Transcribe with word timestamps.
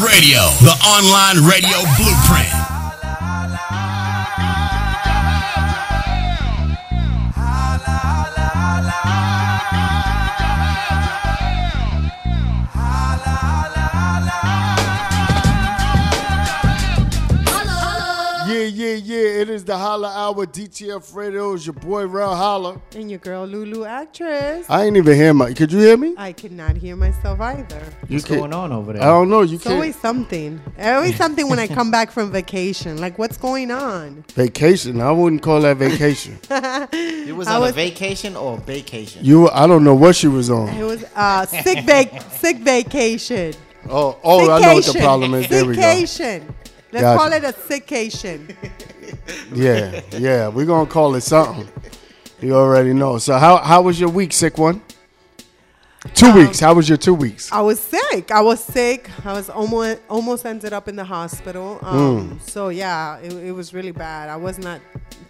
Radio, 0.00 0.38
the 0.62 0.76
online 0.86 1.44
radio 1.44 1.78
blueprint. 1.96 2.47
It 19.38 19.48
is 19.48 19.62
the 19.64 19.78
Holla 19.78 20.08
Hour 20.08 20.46
DTF 20.46 21.14
Radio. 21.14 21.52
It's 21.52 21.64
your 21.64 21.74
boy 21.74 22.06
Rel 22.08 22.34
Holla. 22.34 22.80
And 22.96 23.08
your 23.08 23.20
girl 23.20 23.46
Lulu 23.46 23.84
actress. 23.84 24.66
I 24.68 24.82
ain't 24.86 24.96
even 24.96 25.14
hear 25.14 25.32
my. 25.32 25.52
Could 25.52 25.70
you 25.70 25.78
hear 25.78 25.96
me? 25.96 26.16
I 26.18 26.32
could 26.32 26.50
not 26.50 26.74
hear 26.76 26.96
myself 26.96 27.40
either. 27.40 27.80
You 28.08 28.16
What's 28.16 28.24
going 28.24 28.52
on 28.52 28.72
over 28.72 28.94
there? 28.94 29.02
I 29.02 29.06
don't 29.06 29.28
know. 29.30 29.42
You 29.42 29.54
It's 29.54 29.62
can't. 29.62 29.74
always 29.76 29.94
something. 29.94 30.60
Always 30.76 31.14
something 31.14 31.48
when 31.48 31.60
I 31.60 31.68
come 31.68 31.92
back 31.92 32.10
from 32.10 32.32
vacation. 32.32 33.00
Like, 33.00 33.16
what's 33.16 33.36
going 33.36 33.70
on? 33.70 34.24
Vacation. 34.34 35.00
I 35.00 35.12
wouldn't 35.12 35.42
call 35.42 35.60
that 35.60 35.76
vacation. 35.76 36.36
you 36.92 37.36
was 37.36 37.46
I 37.46 37.54
on 37.54 37.60
was- 37.60 37.70
a 37.70 37.74
vacation 37.74 38.34
or 38.34 38.56
vacation? 38.58 39.24
you. 39.24 39.48
I 39.50 39.68
don't 39.68 39.84
know 39.84 39.94
what 39.94 40.16
she 40.16 40.26
was 40.26 40.50
on. 40.50 40.68
It 40.70 40.82
was 40.82 41.04
uh, 41.14 41.46
sick 41.46 41.84
vac- 41.84 42.22
sick 42.32 42.56
vacation. 42.56 43.54
Oh, 43.88 44.18
oh, 44.24 44.50
I 44.50 44.60
know 44.62 44.74
what 44.74 44.84
the 44.84 44.98
problem 44.98 45.34
is. 45.34 45.46
There 45.48 45.64
we 45.64 45.76
go. 45.76 45.80
Sickcation. 45.80 46.42
Let's 46.90 47.02
Gotcha. 47.02 47.18
call 47.18 47.32
it 47.34 47.44
a 47.44 47.52
sickcation. 47.52 48.56
Yeah, 49.52 50.00
yeah. 50.12 50.48
We're 50.48 50.66
gonna 50.66 50.88
call 50.88 51.14
it 51.14 51.22
something. 51.22 51.68
You 52.40 52.54
already 52.54 52.92
know. 52.92 53.18
So 53.18 53.36
how 53.38 53.58
how 53.58 53.82
was 53.82 53.98
your 53.98 54.10
week, 54.10 54.32
sick 54.32 54.58
one? 54.58 54.82
Two 56.14 56.26
um, 56.26 56.36
weeks. 56.36 56.60
How 56.60 56.74
was 56.74 56.88
your 56.88 56.98
two 56.98 57.14
weeks? 57.14 57.50
I 57.50 57.60
was 57.60 57.80
sick. 57.80 58.30
I 58.30 58.40
was 58.40 58.62
sick. 58.62 59.10
I 59.24 59.32
was 59.32 59.50
almost 59.50 60.00
almost 60.08 60.46
ended 60.46 60.72
up 60.72 60.86
in 60.86 60.96
the 60.96 61.04
hospital. 61.04 61.78
Um, 61.82 62.28
hmm. 62.28 62.38
So 62.38 62.68
yeah, 62.68 63.18
it, 63.18 63.32
it 63.32 63.52
was 63.52 63.74
really 63.74 63.90
bad. 63.90 64.28
I 64.28 64.36
was 64.36 64.58
not. 64.58 64.80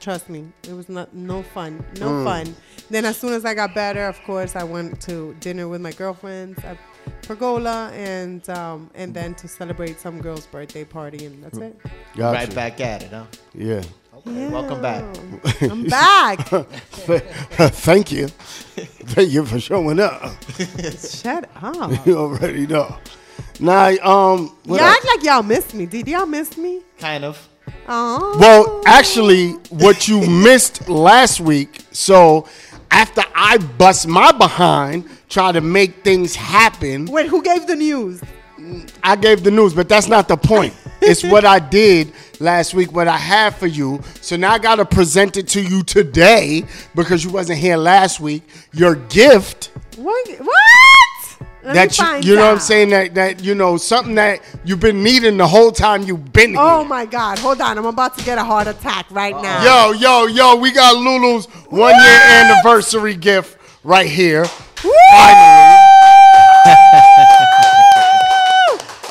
Trust 0.00 0.28
me, 0.28 0.46
it 0.62 0.74
was 0.74 0.88
not 0.88 1.12
no 1.14 1.42
fun. 1.42 1.84
No 1.98 2.18
hmm. 2.18 2.24
fun. 2.24 2.56
Then 2.90 3.04
as 3.04 3.16
soon 3.16 3.32
as 3.32 3.44
I 3.44 3.54
got 3.54 3.74
better, 3.74 4.06
of 4.06 4.22
course, 4.22 4.56
I 4.56 4.64
went 4.64 5.00
to 5.02 5.34
dinner 5.40 5.68
with 5.68 5.80
my 5.80 5.92
girlfriends 5.92 6.62
at 6.64 6.78
Pergola, 7.22 7.90
and 7.94 8.48
um, 8.50 8.90
and 8.94 9.12
then 9.14 9.34
to 9.36 9.48
celebrate 9.48 10.00
some 10.00 10.20
girl's 10.20 10.46
birthday 10.46 10.84
party, 10.84 11.26
and 11.26 11.42
that's 11.42 11.58
it. 11.58 11.78
Gotcha. 12.16 12.38
Right 12.38 12.54
back 12.54 12.80
at 12.80 13.02
it, 13.02 13.10
huh? 13.10 13.24
Yeah. 13.54 13.82
Okay, 14.14 14.48
welcome 14.48 14.82
back. 14.82 15.04
I'm 15.62 15.84
back. 15.84 16.46
Thank 16.48 18.10
you. 18.10 18.26
Thank 18.28 19.30
you 19.30 19.46
for 19.46 19.60
showing 19.60 20.00
up. 20.00 20.34
Shut 20.98 21.48
up. 21.62 21.92
You 22.06 22.18
already 22.18 22.66
know. 22.66 22.96
Now, 23.60 23.88
um, 24.02 24.56
what 24.64 24.80
Y'all 24.80 24.88
act 24.88 25.06
like 25.06 25.24
y'all 25.24 25.42
missed 25.42 25.74
me. 25.74 25.86
Did 25.86 26.08
y'all 26.08 26.26
miss 26.26 26.56
me? 26.56 26.82
Kind 26.98 27.24
of. 27.24 27.48
Oh. 27.88 28.36
Well, 28.38 28.82
actually, 28.86 29.52
what 29.70 30.08
you 30.08 30.20
missed 30.28 30.88
last 30.88 31.40
week. 31.40 31.80
So, 31.92 32.46
after 32.90 33.22
I 33.34 33.58
bust 33.58 34.06
my 34.06 34.32
behind, 34.32 35.08
try 35.28 35.52
to 35.52 35.60
make 35.60 36.04
things 36.04 36.34
happen, 36.34 37.06
Wait, 37.06 37.26
who 37.26 37.42
gave 37.42 37.66
the 37.66 37.76
news? 37.76 38.22
I 39.02 39.16
gave 39.16 39.44
the 39.44 39.50
news, 39.50 39.72
but 39.74 39.88
that's 39.88 40.08
not 40.08 40.28
the 40.28 40.36
point. 40.36 40.74
it's 41.00 41.22
what 41.22 41.44
I 41.44 41.58
did 41.58 42.12
last 42.40 42.74
week, 42.74 42.92
what 42.92 43.08
I 43.08 43.16
had 43.16 43.54
for 43.54 43.66
you. 43.66 44.00
So 44.20 44.36
now 44.36 44.52
I 44.52 44.58
got 44.58 44.76
to 44.76 44.84
present 44.84 45.36
it 45.36 45.48
to 45.48 45.62
you 45.62 45.82
today 45.82 46.64
because 46.94 47.24
you 47.24 47.30
wasn't 47.30 47.58
here 47.58 47.76
last 47.76 48.20
week. 48.20 48.42
Your 48.72 48.96
gift 48.96 49.70
What? 49.96 50.28
What? 50.40 50.67
Let 51.64 51.90
that 51.90 52.24
you, 52.24 52.30
you 52.30 52.36
know 52.36 52.46
what 52.46 52.52
I'm 52.54 52.60
saying 52.60 52.90
that 52.90 53.14
that 53.14 53.44
you 53.44 53.54
know 53.54 53.76
something 53.76 54.14
that 54.14 54.40
you've 54.64 54.80
been 54.80 55.02
needing 55.02 55.36
the 55.36 55.46
whole 55.46 55.70
time 55.70 56.02
you've 56.04 56.32
been 56.32 56.56
oh 56.56 56.60
here. 56.60 56.70
Oh 56.80 56.84
my 56.84 57.04
God! 57.04 57.38
Hold 57.40 57.60
on, 57.60 57.76
I'm 57.76 57.84
about 57.84 58.16
to 58.16 58.24
get 58.24 58.38
a 58.38 58.44
heart 58.44 58.68
attack 58.68 59.06
right 59.10 59.34
uh, 59.34 59.42
now. 59.42 59.90
Yo, 59.90 59.92
yo, 59.92 60.26
yo, 60.26 60.56
we 60.56 60.70
got 60.70 60.96
Lulu's 60.96 61.46
one 61.68 61.94
year 61.94 62.20
anniversary 62.22 63.14
gift 63.14 63.58
right 63.84 64.08
here. 64.08 64.46
Finally. 64.46 64.88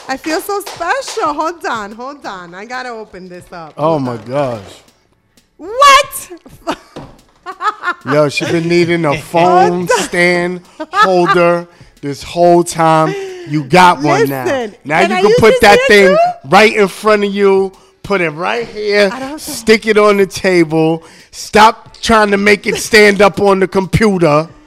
I 0.09 0.17
feel 0.17 0.39
so 0.41 0.61
special. 0.61 1.33
Hold 1.33 1.65
on, 1.65 1.91
hold 1.91 2.25
on. 2.25 2.55
I 2.55 2.65
gotta 2.65 2.89
open 2.89 3.27
this 3.27 3.51
up. 3.51 3.73
Oh 3.77 3.99
my 3.99 4.17
on. 4.17 4.25
gosh. 4.25 4.81
What? 5.57 6.31
Yo, 8.05 8.29
she 8.29 8.45
been 8.45 8.67
needing 8.67 9.05
a 9.05 9.17
phone 9.21 9.87
stand 9.87 10.61
holder 10.77 11.67
this 12.01 12.23
whole 12.23 12.63
time. 12.63 13.13
You 13.49 13.63
got 13.63 14.01
one 14.03 14.27
now. 14.29 14.43
Listen, 14.45 14.75
Now 14.83 15.01
can 15.01 15.09
you 15.11 15.15
can 15.17 15.25
use 15.29 15.39
put 15.39 15.49
this 15.51 15.59
that 15.61 15.79
here 15.87 16.07
thing 16.09 16.17
too? 16.43 16.49
right 16.49 16.75
in 16.75 16.87
front 16.87 17.23
of 17.23 17.33
you. 17.33 17.71
Put 18.03 18.21
it 18.21 18.29
right 18.31 18.67
here. 18.67 19.09
Don't- 19.09 19.39
Stick 19.39 19.85
it 19.85 19.97
on 19.97 20.17
the 20.17 20.25
table. 20.25 21.03
Stop 21.31 21.97
trying 22.01 22.31
to 22.31 22.37
make 22.37 22.65
it 22.67 22.75
stand 22.77 23.21
up 23.21 23.39
on 23.39 23.59
the 23.59 23.67
computer. 23.67 24.49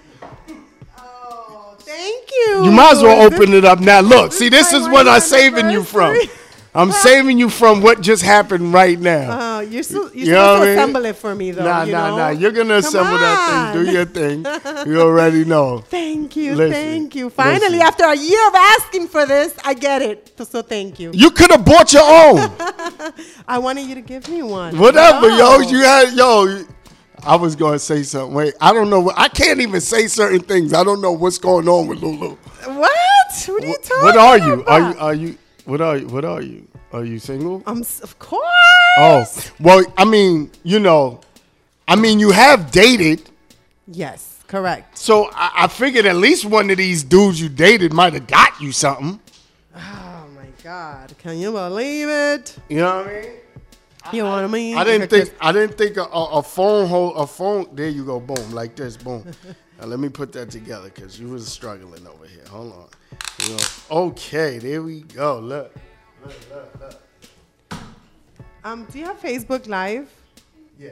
Oh, 0.99 1.75
thank 1.79 2.31
you. 2.31 2.65
You 2.65 2.71
might 2.73 2.93
as 2.97 3.03
well 3.03 3.23
open 3.23 3.53
it 3.53 3.65
up 3.65 3.81
now. 3.81 4.01
Look, 4.01 4.33
see, 4.33 4.49
this 4.49 4.73
is 4.73 4.89
what 4.89 5.09
I'm 5.09 5.21
saving 5.21 5.71
you 5.71 5.83
from. 5.83 6.11
anniversary. 6.11 6.35
I'm 6.73 6.93
saving 6.93 7.39
you 7.39 7.49
from 7.51 7.83
what 7.83 8.01
just 8.01 8.23
happened 8.23 8.73
right 8.73 8.99
now. 8.99 9.57
Oh, 9.59 9.61
you're, 9.61 9.83
so, 9.83 10.05
you're 10.13 10.15
You 10.15 10.25
supposed 10.27 10.63
to 10.63 10.71
assemble 10.71 11.05
it 11.05 11.17
for 11.17 11.35
me, 11.35 11.51
though. 11.51 11.65
nah, 11.65 11.83
you 11.83 11.93
nah, 11.93 12.09
know? 12.11 12.17
nah. 12.17 12.29
You're 12.29 12.53
gonna 12.53 12.81
Come 12.81 12.85
assemble 12.85 13.19
that 13.19 13.73
thing. 13.75 13.85
Do 13.85 13.91
your 13.91 14.05
thing. 14.05 14.47
You 14.87 15.01
already 15.01 15.45
know. 15.45 15.79
Thank 15.79 16.37
you, 16.37 16.55
Listen, 16.55 16.73
thank 16.73 17.15
you. 17.15 17.29
Finally, 17.29 17.79
listen. 17.79 17.81
after 17.83 18.05
a 18.05 18.17
year 18.17 18.49
of 18.49 18.55
asking 18.55 19.09
for 19.09 19.27
this, 19.27 19.55
I 19.65 19.75
get 19.75 20.01
it. 20.01 20.33
So, 20.39 20.63
thank 20.63 21.01
you. 21.01 21.11
You 21.13 21.31
could 21.31 21.51
have 21.51 21.65
bought 21.65 21.93
your 21.93 22.03
own. 22.03 22.39
I 23.49 23.59
wanted 23.59 23.87
you 23.87 23.97
to 23.97 24.01
give 24.01 24.29
me 24.29 24.43
one. 24.43 24.79
Whatever, 24.79 25.29
yo. 25.29 25.59
No. 25.59 25.61
You 25.61 25.79
had, 25.81 26.13
yo. 26.15 26.65
I 27.23 27.37
was 27.37 27.57
gonna 27.57 27.79
say 27.79 28.03
something. 28.05 28.33
Wait, 28.35 28.55
I 28.61 28.73
don't 28.73 28.89
know. 28.89 29.13
I 29.15 29.29
can't 29.29 29.61
even 29.61 29.81
say 29.81 30.07
certain 30.07 30.41
things. 30.41 30.73
I 30.73 30.83
don't 30.85 31.03
know 31.03 31.13
what's 31.13 31.39
going 31.39 31.69
on 31.69 31.87
with 31.89 32.01
Lulu. 32.01 32.37
What? 32.37 32.91
What 33.47 33.65
are 33.65 33.67
you 33.67 33.77
talking 33.83 34.03
What 34.03 34.17
are 34.17 34.39
you? 34.39 34.65
Are 34.65 34.81
you? 34.81 34.87
about? 34.91 34.99
Are 34.99 35.15
you? 35.15 35.39
What 35.71 35.81
are 35.81 35.99
you? 35.99 36.09
What 36.09 36.25
are 36.25 36.43
you? 36.43 36.67
Are 36.93 37.05
you 37.05 37.21
single? 37.21 37.63
I'm, 37.65 37.83
s- 37.83 38.01
of 38.01 38.17
oh, 38.21 38.25
course. 38.25 39.53
Oh, 39.53 39.55
well, 39.61 39.85
I 39.97 40.05
mean, 40.05 40.51
you 40.65 40.81
know, 40.81 41.21
I 41.87 41.95
mean, 41.95 42.19
you 42.19 42.33
have 42.33 42.73
dated, 42.73 43.31
Yes, 43.87 44.43
correct. 44.49 44.99
so 44.99 45.31
I, 45.33 45.53
I 45.59 45.69
figured 45.69 46.07
at 46.07 46.17
least 46.17 46.45
one 46.45 46.71
of 46.71 46.77
these 46.77 47.05
dudes 47.05 47.41
you 47.41 47.49
dated 47.49 47.93
might 47.93 48.15
have 48.15 48.27
got 48.27 48.61
you 48.61 48.73
something. 48.73 49.21
Oh 49.77 50.27
my 50.35 50.49
God! 50.65 51.15
Can 51.19 51.39
you 51.39 51.53
believe 51.53 52.09
it? 52.09 52.57
You 52.69 52.79
know 52.79 52.97
what 52.97 53.07
I 53.07 53.13
mean? 53.13 53.33
You 54.13 54.23
know 54.25 54.31
what 54.31 54.45
I 54.45 54.47
mean? 54.49 54.77
I 54.77 54.83
didn't 54.83 55.09
think 55.09 55.33
I 55.41 55.53
didn't 55.53 55.79
think 55.79 55.99
a, 55.99 56.03
a, 56.03 56.25
a 56.39 56.43
phone 56.43 56.89
hold 56.89 57.17
a 57.17 57.29
phone. 57.29 57.69
There 57.77 57.89
you 57.89 58.05
go, 58.05 58.19
boom, 58.19 58.51
like 58.51 58.75
this, 58.75 58.97
boom. 58.97 59.25
now 59.81 59.87
let 59.87 60.01
me 60.01 60.09
put 60.09 60.33
that 60.33 60.51
together 60.51 60.91
because 60.93 61.21
you 61.21 61.29
was 61.29 61.47
struggling 61.47 62.05
over 62.09 62.27
here. 62.27 62.43
Hold 62.51 62.73
on. 62.73 62.89
You 63.49 63.57
okay, 63.91 64.59
there 64.59 64.83
we 64.83 65.01
go. 65.01 65.39
Look, 65.39 65.75
look, 66.23 66.35
look, 66.51 66.81
look. 66.81 67.81
Um, 68.63 68.85
do 68.91 68.99
you 68.99 69.07
have 69.07 69.21
Facebook 69.21 69.67
Live? 69.67 70.13
Yeah. 70.79 70.91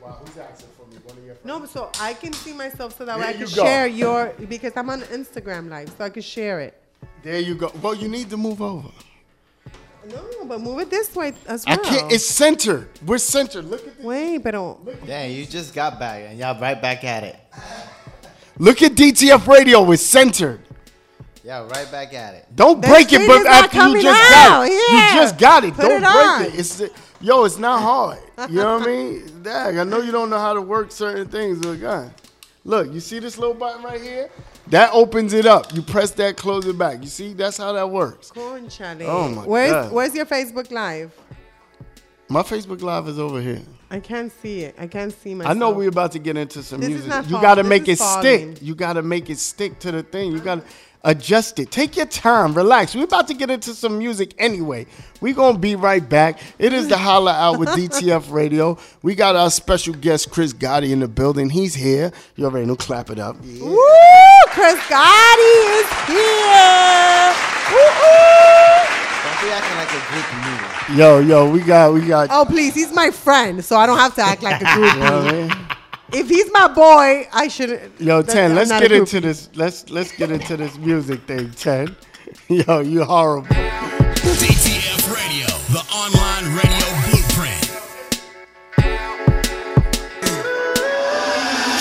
Wow, 0.00 0.18
who's 0.20 0.36
asking 0.36 0.68
for 0.76 0.86
me? 0.86 0.98
One 1.04 1.16
of 1.16 1.24
your 1.24 1.34
friends? 1.34 1.46
No, 1.46 1.58
but 1.60 1.70
so 1.70 1.90
I 2.00 2.12
can 2.14 2.32
see 2.34 2.52
myself 2.52 2.98
so 2.98 3.04
that 3.06 3.18
way 3.18 3.26
I 3.26 3.32
can 3.32 3.40
you 3.42 3.46
share 3.46 3.86
your 3.86 4.34
because 4.48 4.72
I'm 4.76 4.90
on 4.90 5.00
Instagram 5.02 5.68
Live, 5.70 5.90
so 5.96 6.04
I 6.04 6.10
can 6.10 6.22
share 6.22 6.60
it. 6.60 6.82
There 7.22 7.40
you 7.40 7.54
go. 7.54 7.72
Well, 7.82 7.94
you 7.94 8.08
need 8.08 8.28
to 8.30 8.36
move 8.36 8.60
over. 8.60 8.88
No, 10.10 10.44
but 10.44 10.60
move 10.60 10.80
it 10.80 10.90
this 10.90 11.14
way 11.14 11.32
as 11.46 11.64
well. 11.66 11.78
I 11.80 11.82
can't. 11.82 12.12
It's 12.12 12.26
centered. 12.26 12.88
We're 13.04 13.18
centered. 13.18 13.64
Look 13.64 13.86
at 13.86 13.96
this. 13.96 14.04
Wait, 14.04 14.38
but 14.38 14.52
don't. 14.52 15.06
Damn, 15.06 15.30
you 15.30 15.46
just 15.46 15.74
got 15.74 15.98
back 15.98 16.24
and 16.28 16.38
y'all 16.38 16.58
right 16.60 16.80
back 16.80 17.04
at 17.04 17.24
it. 17.24 17.36
Look 18.58 18.82
at 18.82 18.92
DTF 18.92 19.46
Radio. 19.46 19.90
It's 19.92 20.02
centered. 20.02 20.60
Y'all 21.48 21.66
right 21.66 21.90
back 21.90 22.12
at 22.12 22.34
it. 22.34 22.44
Don't 22.54 22.82
The 22.82 22.88
break 22.88 23.06
it, 23.10 23.22
screen 23.22 23.26
but 23.28 23.46
after 23.46 23.88
you 23.88 24.02
just 24.02 24.32
out. 24.34 24.66
got 24.66 24.68
it, 24.68 24.72
you 24.72 25.18
just 25.18 25.38
got 25.38 25.64
it. 25.64 25.72
Put 25.72 25.80
Don't 25.82 25.92
it 25.92 26.00
break 26.02 26.14
on. 26.14 26.42
it. 26.44 26.58
It's 26.58 26.82
yo, 27.22 27.44
it's 27.44 27.56
not 27.56 27.80
hard. 27.90 28.18
You 28.50 28.56
know 28.56 28.78
what 28.78 28.82
I 28.86 28.92
mean? 28.92 29.42
Dag, 29.42 29.78
I 29.78 29.84
know 29.84 30.02
you 30.02 30.12
don't 30.12 30.28
know 30.28 30.38
how 30.38 30.52
to 30.52 30.60
work 30.60 30.92
certain 30.92 31.26
things 31.26 31.60
with 31.60 31.76
a 31.78 31.80
gun. 31.80 32.12
Look, 32.64 32.92
you 32.92 33.00
see 33.00 33.18
this 33.18 33.38
little 33.38 33.54
button 33.54 33.82
right 33.82 33.98
here? 33.98 34.28
That 34.66 34.90
opens 34.92 35.32
it 35.32 35.46
up. 35.46 35.74
You 35.74 35.80
press 35.80 36.10
that, 36.12 36.36
close 36.36 36.66
it 36.66 36.76
back. 36.76 37.00
You 37.00 37.08
see? 37.08 37.32
That's 37.32 37.56
how 37.56 37.72
that 37.72 37.88
works. 37.88 38.30
Conchale. 38.30 39.06
Oh, 39.08 39.28
my 39.30 39.42
where's, 39.46 39.70
God. 39.72 39.92
Where's 39.92 40.14
your 40.14 40.26
Facebook 40.26 40.70
Live? 40.70 41.14
My 42.28 42.42
Facebook 42.42 42.82
Live 42.82 43.08
is 43.08 43.18
over 43.18 43.40
here. 43.40 43.62
I 43.90 44.00
can't 44.00 44.30
see 44.30 44.64
it. 44.64 44.74
I 44.78 44.86
can't 44.86 45.10
see 45.14 45.34
my. 45.34 45.46
I 45.46 45.54
know 45.54 45.70
we're 45.70 45.88
about 45.88 46.12
to 46.12 46.18
get 46.18 46.36
into 46.36 46.62
some 46.62 46.78
This 46.80 46.90
is 46.90 46.94
music. 46.96 47.08
not 47.08 47.24
You 47.30 47.40
got 47.40 47.54
to 47.54 47.64
make 47.64 47.88
it 47.88 47.96
falling. 47.96 48.56
stick. 48.56 48.62
You 48.62 48.74
got 48.74 48.92
to 48.94 49.02
make 49.02 49.30
it 49.30 49.38
stick 49.38 49.78
to 49.78 49.90
the 49.92 50.02
thing. 50.02 50.32
You 50.32 50.40
got 50.40 50.56
to 50.56 50.64
adjust 51.08 51.58
it. 51.58 51.70
Take 51.70 51.96
your 51.96 52.06
time. 52.06 52.54
Relax. 52.54 52.94
We're 52.94 53.04
about 53.04 53.28
to 53.28 53.34
get 53.34 53.50
into 53.50 53.74
some 53.74 53.98
music 53.98 54.34
anyway. 54.38 54.86
We're 55.20 55.34
going 55.34 55.54
to 55.54 55.58
be 55.58 55.74
right 55.74 56.06
back. 56.06 56.38
It 56.58 56.72
is 56.72 56.86
the 56.88 56.98
Holla 56.98 57.32
Hour 57.32 57.58
with 57.58 57.70
DTF 57.70 58.30
Radio. 58.30 58.78
We 59.02 59.14
got 59.14 59.34
our 59.34 59.50
special 59.50 59.94
guest, 59.94 60.30
Chris 60.30 60.52
Gotti, 60.52 60.90
in 60.90 61.00
the 61.00 61.08
building. 61.08 61.48
He's 61.50 61.74
here. 61.74 62.12
You 62.36 62.44
already 62.44 62.66
know. 62.66 62.76
Clap 62.76 63.10
it 63.10 63.18
up. 63.18 63.36
Yeah. 63.42 63.64
Woo! 63.64 63.78
Chris 64.48 64.78
Gotti 64.84 65.80
is 65.80 65.88
here. 66.06 67.34
Woo! 67.72 68.08
Yo, 70.96 71.18
yo, 71.20 71.50
we 71.50 71.60
got, 71.60 71.92
we 71.92 72.06
got. 72.06 72.28
Oh, 72.30 72.44
please, 72.44 72.74
he's 72.74 72.92
my 72.92 73.10
friend, 73.10 73.64
so 73.64 73.76
I 73.76 73.86
don't 73.86 73.98
have 73.98 74.14
to 74.16 74.22
act 74.22 74.42
like 74.42 74.60
a 74.60 74.64
You 74.78 75.48
know 75.48 75.67
groupie. 76.10 76.16
what 76.16 76.20
I 76.20 76.22
mean? 76.22 76.24
if 76.24 76.28
he's 76.28 76.52
my 76.52 76.68
boy, 76.68 77.28
I 77.32 77.48
shouldn't. 77.48 78.00
Yo, 78.00 78.22
ten. 78.22 78.54
Let's 78.54 78.70
get 78.70 78.92
into 78.92 79.20
this. 79.20 79.48
Let's 79.54 79.90
let's 79.90 80.12
get 80.12 80.30
into 80.30 80.56
this 80.56 80.76
music 80.78 81.22
thing, 81.22 81.50
ten. 81.52 81.96
Yo, 82.48 82.80
you 82.80 83.04
horrible. 83.04 83.48
DTF 83.48 85.14
Radio, 85.14 85.46
the 85.72 85.84
online 85.94 86.54
radio 86.54 86.86
blueprint. 87.08 87.64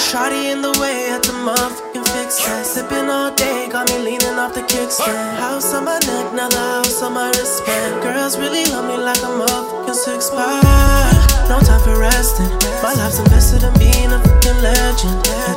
Shotty 0.07 0.51
in 0.53 0.61
the 0.61 0.77
way 0.79 1.09
at 1.11 1.23
the 1.23 1.33
motherfucking 1.33 2.07
fix 2.09 2.39
that. 2.45 2.65
Sipping 2.65 3.09
all 3.09 3.33
day, 3.35 3.67
got 3.69 3.89
me 3.91 3.99
leaning 3.99 4.39
off 4.39 4.53
the 4.53 4.61
kickstand. 4.61 5.37
House 5.37 5.73
on 5.73 5.85
my 5.85 5.99
neck, 5.99 6.33
another 6.33 6.57
house 6.57 7.01
on 7.01 7.13
my 7.13 7.27
wristband. 7.29 8.01
Girls 8.01 8.37
really 8.39 8.65
love 8.65 8.85
me 8.85 8.97
like 8.97 9.17
a 9.19 9.31
motherfucking 9.31 9.95
six 9.95 10.29
pack. 10.29 11.39
No 11.49 11.59
time 11.59 11.81
for 11.81 11.99
resting. 11.99 12.47
My 12.83 12.93
life's 12.93 13.19
invested 13.19 13.63
in 13.63 13.73
being 13.79 13.83
a 13.83 13.83
fucking 13.83 13.85
legend. 14.07 14.16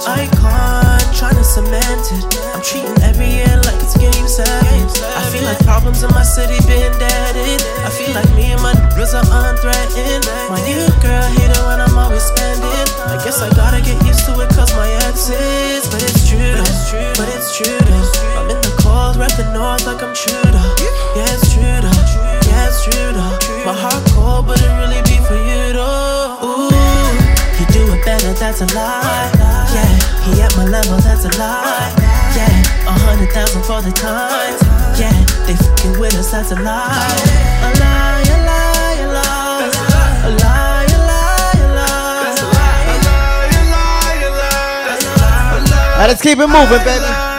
An 0.00 0.16
icon, 0.16 0.96
trying 1.12 1.36
to 1.36 1.44
cement 1.44 2.08
it. 2.08 2.24
I'm 2.56 2.62
treating 2.64 2.96
every 3.04 3.28
year 3.28 3.52
like 3.68 3.76
it's 3.84 3.92
game 4.00 4.24
seven. 4.24 4.88
I 5.12 5.28
feel 5.28 5.44
like 5.44 5.60
problems 5.60 6.02
in 6.02 6.08
my 6.16 6.22
city 6.24 6.56
been 6.64 6.88
deaded. 6.96 7.60
I 7.84 7.92
feel 7.92 8.08
like 8.16 8.24
me 8.32 8.48
and 8.56 8.62
my 8.64 8.72
niggas 8.72 9.12
are 9.12 9.28
unthreatened. 9.28 10.24
My 10.48 10.56
new 10.64 10.88
girl 11.04 11.28
hate 11.36 11.52
it 11.52 11.62
when 11.68 11.84
I'm 11.84 11.92
always 12.00 12.24
spending. 12.24 12.88
I 13.12 13.20
guess 13.20 13.44
I 13.44 13.52
gotta 13.52 13.84
get 13.84 14.00
used 14.08 14.24
to 14.24 14.40
it 14.40 14.48
cause 14.56 14.72
my 14.72 14.88
exes. 15.04 15.84
But 15.92 16.00
it's 16.00 16.24
true 16.24 16.48
though. 16.56 17.12
But 17.20 17.28
it's 17.36 17.52
true 17.60 17.76
though. 17.84 18.40
I'm 18.40 18.48
in 18.48 18.60
the 18.64 18.72
cold, 18.80 19.20
repping 19.20 19.52
north 19.52 19.84
like 19.84 20.00
I'm 20.00 20.16
true 20.16 20.48
though. 20.48 20.72
Yeah, 21.12 21.28
it's 21.28 21.52
true 21.52 21.60
though. 21.60 22.00
Yeah, 22.48 22.72
it's 22.72 22.88
true 22.88 23.12
though. 23.12 23.36
My 23.68 23.76
heart 23.76 24.00
cold, 24.16 24.48
but 24.48 24.56
it 24.64 24.72
really 24.80 25.04
be 25.04 25.20
for 25.28 25.36
you 25.36 25.76
though. 25.76 26.40
Ooh, 26.40 26.72
you 27.60 27.66
do 27.68 27.84
it 27.92 28.00
better, 28.00 28.32
that's 28.32 28.64
a 28.64 28.68
lie. 28.72 29.39
Yeah, 30.30 30.36
he 30.36 30.42
at 30.42 30.56
my 30.56 30.64
level, 30.64 30.96
that's 30.98 31.24
a 31.24 31.38
lie. 31.38 31.92
Yeah, 32.36 32.86
a 32.86 32.92
hundred 32.92 33.30
thousand 33.32 33.62
for 33.62 33.82
the 33.82 33.90
time. 33.90 34.54
Yeah, 34.98 35.12
they 35.46 35.56
fucking 35.56 35.98
with 35.98 36.14
us, 36.14 36.30
that's 36.30 36.52
a 36.52 36.56
lie. 36.56 36.62
A 36.62 37.70
lie, 37.78 38.22
a 38.22 38.36
lie, 38.46 38.96
a 39.00 39.08
lie. 39.10 39.70
That's 39.70 40.24
a 40.24 40.30
lie, 40.30 40.86
a 40.86 40.98
lie, 40.98 41.58
a 41.58 41.68
lie. 41.74 42.00
All 45.90 45.98
right, 45.98 46.08
let's 46.08 46.22
keep 46.22 46.38
it 46.38 46.46
moving, 46.46 46.84
baby. 46.84 47.29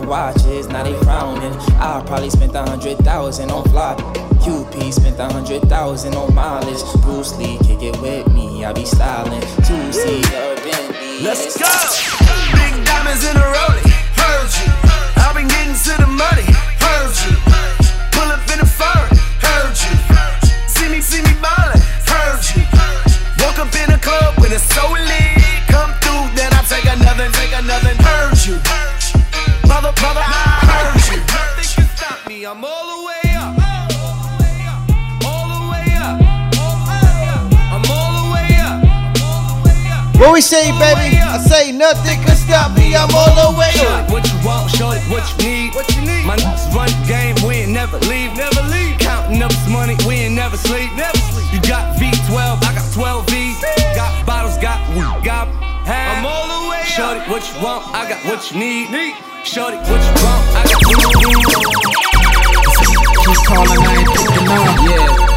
Faces 0.00 0.08
watches, 0.08 0.68
now 0.68 0.82
they 0.82 0.94
frowning. 1.04 1.52
I 1.78 2.02
probably 2.06 2.30
spent 2.30 2.54
a 2.54 2.62
hundred 2.62 2.98
thousand 2.98 3.50
on 3.50 3.64
fly. 3.64 3.94
QP 4.40 4.92
spent 4.92 5.18
a 5.18 5.32
hundred 5.32 5.62
thousand 5.62 6.14
on 6.14 6.34
mileage. 6.34 6.82
Bruce 7.02 7.36
Lee 7.38 7.58
kick 7.58 7.82
it 7.82 8.00
with 8.00 8.32
me, 8.32 8.64
I 8.64 8.72
be 8.72 8.84
styling. 8.84 9.40
Two 9.40 9.92
seat 9.92 10.24
Bentley. 10.30 11.22
Let's 11.22 11.58
go. 11.58 11.66
Big 12.52 12.84
diamonds 12.84 13.24
in 13.24 13.36
a 13.36 13.40
rollie. 13.40 13.85
Nothing 41.86 42.18
can 42.22 42.36
stop 42.36 42.74
me. 42.76 42.96
I'm 42.96 43.14
all 43.14 43.34
the 43.38 43.50
way 43.58 43.70
up. 43.86 44.10
What 44.10 44.26
you 44.26 44.38
want, 44.42 44.70
shorty, 44.70 45.00
what 45.06 45.22
you 45.30 45.36
need. 45.46 45.74
What 45.74 45.86
you 45.94 46.02
need. 46.02 46.26
My 46.26 46.36
niggas 46.36 46.74
run 46.74 46.90
the 46.90 46.98
game, 47.06 47.36
we 47.46 47.62
ain't 47.62 47.72
never 47.72 47.98
leave. 48.10 48.34
Never 48.34 48.62
leave. 48.74 48.98
Counting 48.98 49.42
up 49.42 49.50
this 49.50 49.68
money, 49.68 49.94
we 50.06 50.26
ain't 50.26 50.34
never 50.34 50.56
sleep. 50.56 50.90
Never 50.96 51.18
sleep. 51.30 51.46
You 51.54 51.60
got 51.62 51.94
V12, 51.98 52.34
I 52.66 52.74
got 52.74 52.86
12 52.92 53.30
V. 53.30 53.54
Got 53.94 54.26
bottles, 54.26 54.58
got 54.58 54.82
weed, 54.94 55.22
got 55.22 55.46
half. 55.86 56.18
I'm 56.18 56.26
all 56.26 56.46
the 56.50 56.70
way 56.70 56.82
Shorty, 56.84 57.20
what 57.30 57.42
you 57.46 57.62
want, 57.62 57.86
I 57.94 58.08
got 58.08 58.20
what 58.26 58.50
you 58.50 58.58
need. 58.58 59.14
Shorty, 59.44 59.78
what 59.86 60.02
you 60.02 60.14
want, 60.26 60.42
I 60.58 60.62
got 60.66 60.82
what 60.82 60.98
you 61.06 61.22
need. 61.22 61.46
Keep 63.22 63.40
calling, 63.46 63.78
I 63.78 63.94
ain't 64.02 64.10
picking 64.10 64.48
up. 64.50 64.74
Yeah. 64.90 65.35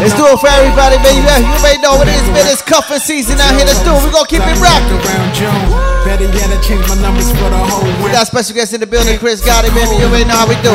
Let's 0.00 0.16
do 0.16 0.24
it 0.28 0.38
for 0.40 0.48
everybody, 0.48 0.96
baby. 1.00 1.24
Yeah, 1.24 1.40
You 1.40 1.52
already 1.60 1.80
know 1.80 1.96
what 1.96 2.08
it 2.08 2.16
is, 2.16 2.26
man. 2.32 2.46
It's 2.48 2.62
cuffing 2.62 3.00
season 3.00 3.40
out 3.40 3.56
here. 3.56 3.64
Let's 3.64 3.80
do 3.84 3.92
it. 3.92 4.00
We're 4.04 4.12
gonna 4.12 4.28
keep 4.28 4.44
it 4.44 4.58
rocking. 4.60 5.00
around 5.00 5.30
June. 5.32 5.90
Better 6.04 6.28
yet, 6.32 6.48
I 6.48 6.56
change 6.64 6.80
my 6.88 6.96
numbers 7.00 7.28
for 7.28 7.48
the 7.52 7.60
whole 7.60 7.84
We 8.00 8.08
got 8.08 8.26
special 8.26 8.56
guests 8.56 8.72
in 8.72 8.80
the 8.80 8.88
building, 8.88 9.18
Chris 9.20 9.44
Gotti, 9.44 9.68
baby. 9.76 10.00
You 10.00 10.08
already 10.08 10.24
know 10.24 10.40
how 10.40 10.48
we 10.48 10.56
do. 10.64 10.72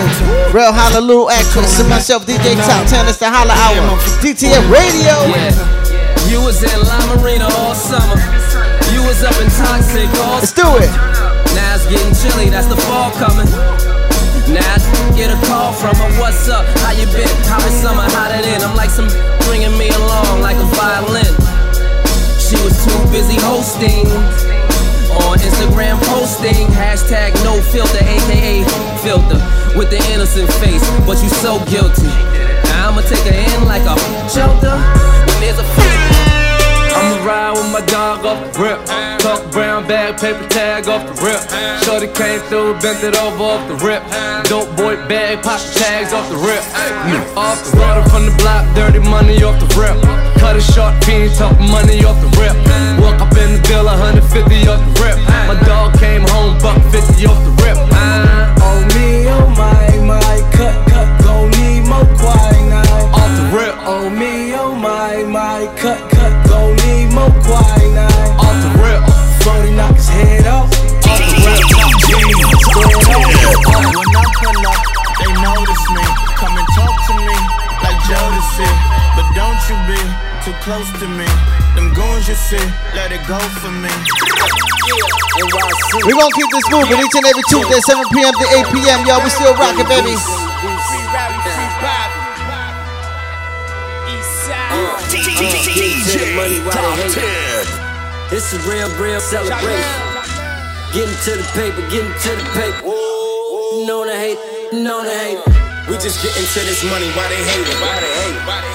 Rel 0.54 0.70
Holla 0.70 1.02
Lulu 1.02 1.30
actress 1.34 1.80
and 1.82 1.90
myself, 1.90 2.26
DJ 2.26 2.54
Top 2.62 2.86
10. 2.86 3.10
It's 3.10 3.18
the 3.18 3.30
Holla 3.30 3.54
Hour. 3.54 3.98
DTF 4.22 4.62
Radio. 4.70 5.16
You 6.30 6.42
was 6.42 6.62
in 6.62 6.78
La 6.86 6.98
Marina 7.18 7.50
all 7.62 7.74
summer. 7.74 8.18
You 8.94 9.02
was 9.06 9.22
up 9.26 9.34
in 9.42 9.50
Toxic 9.50 10.10
all 10.22 10.38
Let's 10.38 10.54
do 10.54 10.66
it. 10.78 10.90
Now 11.58 11.76
it's 11.76 11.86
getting 11.90 12.14
chilly, 12.14 12.50
that's 12.50 12.68
the 12.68 12.78
fall 12.86 13.12
coming. 13.18 13.50
Now 14.54 14.62
I 14.62 14.95
get 15.16 15.32
a 15.32 15.40
call 15.48 15.72
from 15.72 15.96
her, 15.96 16.12
what's 16.20 16.48
up? 16.50 16.68
How 16.84 16.92
you 16.92 17.08
been? 17.08 17.28
How 17.48 17.56
was 17.64 17.72
summer? 17.72 18.04
How 18.12 18.28
it 18.36 18.46
in? 18.46 18.62
I'm 18.62 18.76
like 18.76 18.90
some 18.90 19.08
bringing 19.48 19.72
me 19.80 19.88
along 19.90 20.42
like 20.44 20.60
a 20.60 20.68
violin. 20.76 21.32
She 22.36 22.60
was 22.62 22.76
too 22.84 23.00
busy 23.16 23.40
hosting 23.40 24.06
on 25.24 25.40
Instagram 25.40 25.96
posting 26.12 26.68
hashtag 26.76 27.32
no 27.48 27.62
filter, 27.72 28.04
aka 28.04 28.64
filter 29.00 29.40
with 29.80 29.90
the 29.90 30.04
innocent 30.12 30.52
face, 30.60 30.84
but 31.08 31.18
you 31.24 31.30
so 31.40 31.64
guilty. 31.72 32.12
Now 32.76 32.92
I'ma 32.92 33.02
take 33.08 33.24
her 33.24 33.34
in 33.34 33.66
like 33.66 33.88
a 33.88 33.96
shelter 34.28 34.76
when 34.76 35.40
there's 35.40 35.60
a 35.60 36.15
ride 37.26 37.58
with 37.58 37.72
my 37.74 37.82
dog 37.90 38.24
off 38.24 38.40
the 38.54 38.62
rip. 38.62 38.80
Tuck 39.20 39.52
brown 39.52 39.88
bag, 39.88 40.22
paper 40.22 40.48
tag 40.48 40.88
off 40.88 41.04
the 41.10 41.16
rip. 41.26 41.42
Shorty 41.82 42.08
came 42.14 42.40
through, 42.48 42.78
bent 42.80 43.04
it 43.04 43.18
over 43.18 43.44
off 43.44 43.68
the 43.68 43.76
rip. 43.82 44.06
Dope 44.46 44.70
boy 44.78 44.96
bag, 45.10 45.42
pop 45.42 45.60
the 45.60 45.80
tags 45.80 46.14
off 46.14 46.30
the 46.30 46.38
rip. 46.38 46.62
Off 47.36 47.58
the 47.66 47.74
water 47.82 48.06
from 48.10 48.30
the 48.30 48.36
block, 48.38 48.64
dirty 48.78 49.00
money 49.00 49.42
off 49.42 49.58
the 49.58 49.70
rip. 49.74 49.98
Cut 50.38 50.56
it 50.56 50.62
short, 50.62 50.94
fiend, 51.04 51.34
talk 51.34 51.58
money 51.58 52.06
off 52.06 52.22
the 52.22 52.30
rip. 52.38 52.54
Walk 53.02 53.18
up 53.20 53.34
in 53.42 53.58
the 53.58 53.62
bill, 53.68 53.86
150 53.90 54.70
off 54.70 54.80
the 54.86 54.94
rip. 55.02 55.18
My 55.50 55.58
dog 55.66 55.98
came 55.98 56.22
home, 56.30 56.62
buck 56.62 56.78
50 56.94 57.26
off 57.26 57.42
the 57.42 57.54
rip. 57.66 57.78
Oh 58.62 58.78
me, 58.94 59.26
oh 59.34 59.50
my, 59.58 59.98
my, 60.06 60.38
cut, 60.54 60.78
cut, 60.94 61.10
gon' 61.26 61.50
need 61.58 61.90
more 61.90 62.06
quinine. 62.22 62.86
Off 63.18 63.32
the 63.34 63.46
rip, 63.50 63.74
Oh 63.90 64.10
me, 64.10 64.54
oh 64.54 64.76
my, 64.76 65.24
my, 65.24 65.66
cut, 65.82 65.98
cut, 66.10 66.15
gon' 67.16 67.32
need 67.32 67.48
more 67.48 67.64
quinine. 67.76 68.40
off 68.40 68.58
the 68.60 68.72
rip. 68.84 69.02
40 69.44 69.72
knock 69.76 69.96
his 69.96 70.10
head 70.10 70.48
off. 70.48 70.68
Off 71.08 71.20
the 71.24 71.40
rip. 71.48 71.64
When 73.96 74.12
I 74.16 74.26
pull 74.36 74.60
up, 74.68 74.82
they 75.20 75.32
notice 75.40 75.86
me. 75.96 76.04
Come 76.36 76.56
and 76.60 76.68
talk 76.76 76.96
to 77.08 77.14
me 77.16 77.38
like 77.84 78.00
Jodeci. 78.08 78.68
But 79.16 79.28
don't 79.32 79.62
you 79.72 79.78
be 79.88 80.02
too 80.44 80.56
close 80.62 80.90
to 81.00 81.08
me. 81.08 81.28
Them 81.76 81.94
goons 81.94 82.28
you 82.28 82.36
see, 82.36 82.62
let 82.94 83.12
it 83.12 83.24
go 83.28 83.40
for 83.60 83.72
me. 83.72 83.92
We're 86.04 86.20
gonna 86.20 86.36
keep 86.36 86.50
this 86.52 86.68
moving 86.72 87.00
each 87.00 87.16
and 87.16 87.26
every 87.26 87.44
Tuesday, 87.50 87.80
7 87.80 88.04
p.m. 88.14 88.34
to 88.34 88.46
8 88.60 88.76
p.m. 88.76 89.06
Y'all, 89.08 89.24
we 89.24 89.30
still 89.30 89.54
rocking, 89.56 89.88
baby. 89.88 90.16
DJ 95.24 96.36
while 96.66 96.96
they. 96.98 98.36
It's 98.36 98.54
a 98.54 98.60
real, 98.70 98.90
real 99.00 99.20
celebration. 99.20 100.02
Getting 100.94 101.16
to 101.24 101.32
the 101.38 101.48
paper, 101.54 101.82
getting 101.90 102.12
to 102.12 102.32
the 102.36 102.46
paper. 102.56 102.82
Know 103.86 104.06
the 104.06 104.16
hate, 104.16 104.40
know 104.74 105.04
the 105.04 105.12
hate. 105.12 105.40
We 105.88 105.96
just 106.02 106.24
getting 106.24 106.42
to 106.42 106.60
this 106.66 106.84
money? 106.90 107.08
Why 107.14 107.30
they 107.30 107.44
hate 107.44 107.68
it? 107.68 107.78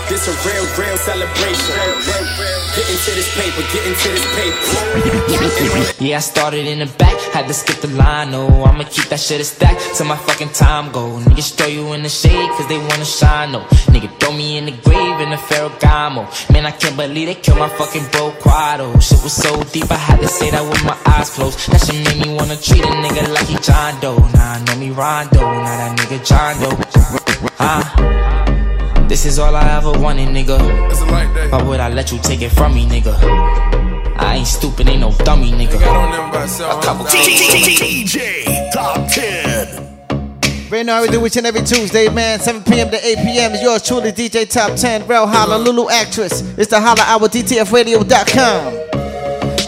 This 0.09 0.29
a 0.29 0.35
real, 0.47 0.65
real 0.79 0.97
celebration. 0.97 2.60
Get 2.81 2.89
into 2.89 3.11
this 3.11 3.29
paper, 3.37 3.61
get 3.75 3.85
into 3.85 4.09
this 4.09 4.25
paper. 4.41 6.03
Yeah, 6.03 6.17
I 6.17 6.21
started 6.21 6.67
in 6.67 6.79
the 6.79 6.87
back, 6.97 7.15
had 7.35 7.47
to 7.47 7.53
skip 7.53 7.77
the 7.83 7.89
line. 7.89 8.31
No, 8.31 8.65
I'ma 8.65 8.85
keep 8.85 9.05
that 9.11 9.21
shit 9.21 9.39
a 9.39 9.45
stack 9.45 9.77
till 9.95 10.07
my 10.07 10.17
fucking 10.17 10.49
time 10.49 10.91
go. 10.91 11.21
Niggas 11.21 11.55
throw 11.57 11.67
you 11.67 11.93
in 11.93 12.03
the 12.03 12.09
shade 12.09 12.49
cause 12.57 12.67
they 12.69 12.79
wanna 12.79 13.05
shine. 13.05 13.53
No, 13.53 13.61
nigga 13.93 14.09
throw 14.19 14.33
me 14.33 14.57
in 14.57 14.65
the 14.65 14.73
grave 14.73 15.21
in 15.21 15.29
the 15.29 15.37
Ferragamo. 15.37 16.25
Man, 16.51 16.65
I 16.65 16.71
can't 16.71 16.97
believe 16.97 17.27
they 17.27 17.35
killed 17.35 17.59
my 17.59 17.69
fucking 17.69 18.07
bro 18.13 18.31
Quado. 18.41 18.99
Shit 19.03 19.23
was 19.23 19.35
so 19.35 19.63
deep, 19.65 19.91
I 19.91 19.97
had 19.97 20.19
to 20.23 20.29
say 20.29 20.49
that 20.51 20.63
with 20.63 20.83
my 20.83 20.97
eyes 21.05 21.29
closed. 21.29 21.71
That 21.71 21.85
shit 21.85 22.03
made 22.03 22.27
me 22.27 22.35
wanna 22.35 22.57
treat 22.57 22.83
a 22.83 22.89
nigga 23.05 23.29
like 23.29 23.47
he 23.47 23.59
John 23.59 24.01
Doe. 24.01 24.17
Nah, 24.33 24.57
know 24.65 24.77
me 24.77 24.89
Rondo, 24.89 25.39
nah, 25.39 25.65
that 25.65 25.99
nigga 25.99 26.27
John 26.27 26.57
Doe. 26.63 27.51
Huh? 27.59 28.50
This 29.11 29.27
is 29.27 29.41
all 29.41 29.57
I 29.57 29.69
ever 29.77 29.91
wanted, 29.91 30.29
nigga. 30.29 30.57
It's 30.89 31.01
a 31.01 31.05
light 31.07 31.35
day. 31.35 31.49
Why 31.51 31.61
would 31.65 31.81
I 31.81 31.89
let 31.89 32.13
you 32.13 32.19
take 32.21 32.43
it 32.43 32.51
from 32.51 32.75
me, 32.75 32.87
nigga? 32.87 33.13
I 34.17 34.37
ain't 34.37 34.47
stupid, 34.47 34.89
ain't 34.89 35.01
no 35.01 35.11
dummy, 35.25 35.51
nigga. 35.51 35.81
Got 35.81 35.97
on 35.97 36.13
them 36.13 36.31
by 36.31 36.47
seven 36.47 36.79
A 36.79 36.81
couple 36.81 37.07
DJ 37.07 38.71
Top 38.73 39.11
10. 39.11 40.71
Right 40.71 40.87
now 40.87 41.03
we 41.03 41.09
do 41.09 41.27
each 41.27 41.37
and 41.37 41.45
every 41.45 41.63
Tuesday, 41.63 42.09
man. 42.09 42.39
7 42.39 42.63
p.m. 42.63 42.89
to 42.93 43.05
8 43.05 43.17
p.m. 43.17 43.51
is 43.51 43.63
yours 43.63 43.83
truly, 43.83 44.13
DJ 44.13 44.49
Top 44.49 44.79
10, 44.79 45.09
Rel 45.09 45.27
Holla, 45.27 45.59
Lulu 45.59 45.91
Actress. 45.91 46.43
It's 46.57 46.71
the 46.71 46.81
Holla 46.81 47.03
Hour, 47.03 47.29
DTFRadio.com. 47.29 48.75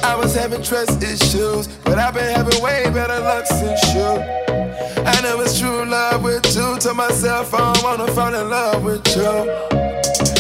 I 0.05 0.15
was 0.15 0.37
having 0.37 0.63
trust 0.63 1.03
issues, 1.03 1.67
but 1.67 1.99
I've 1.99 2.15
been 2.15 2.33
having 2.33 2.63
way 2.63 2.89
better 2.95 3.19
luck 3.19 3.47
since 3.47 3.93
you. 3.93 4.62
I 5.05 5.21
know 5.23 5.41
it's 5.41 5.59
true 5.59 5.85
love 5.85 6.23
with 6.23 6.47
you. 6.55 6.79
Told 6.79 6.97
myself 6.97 7.53
I 7.55 7.73
wanna 7.83 8.07
fall 8.13 8.35
in 8.35 8.49
love 8.49 8.85
with 8.85 9.07
you. 9.17 9.23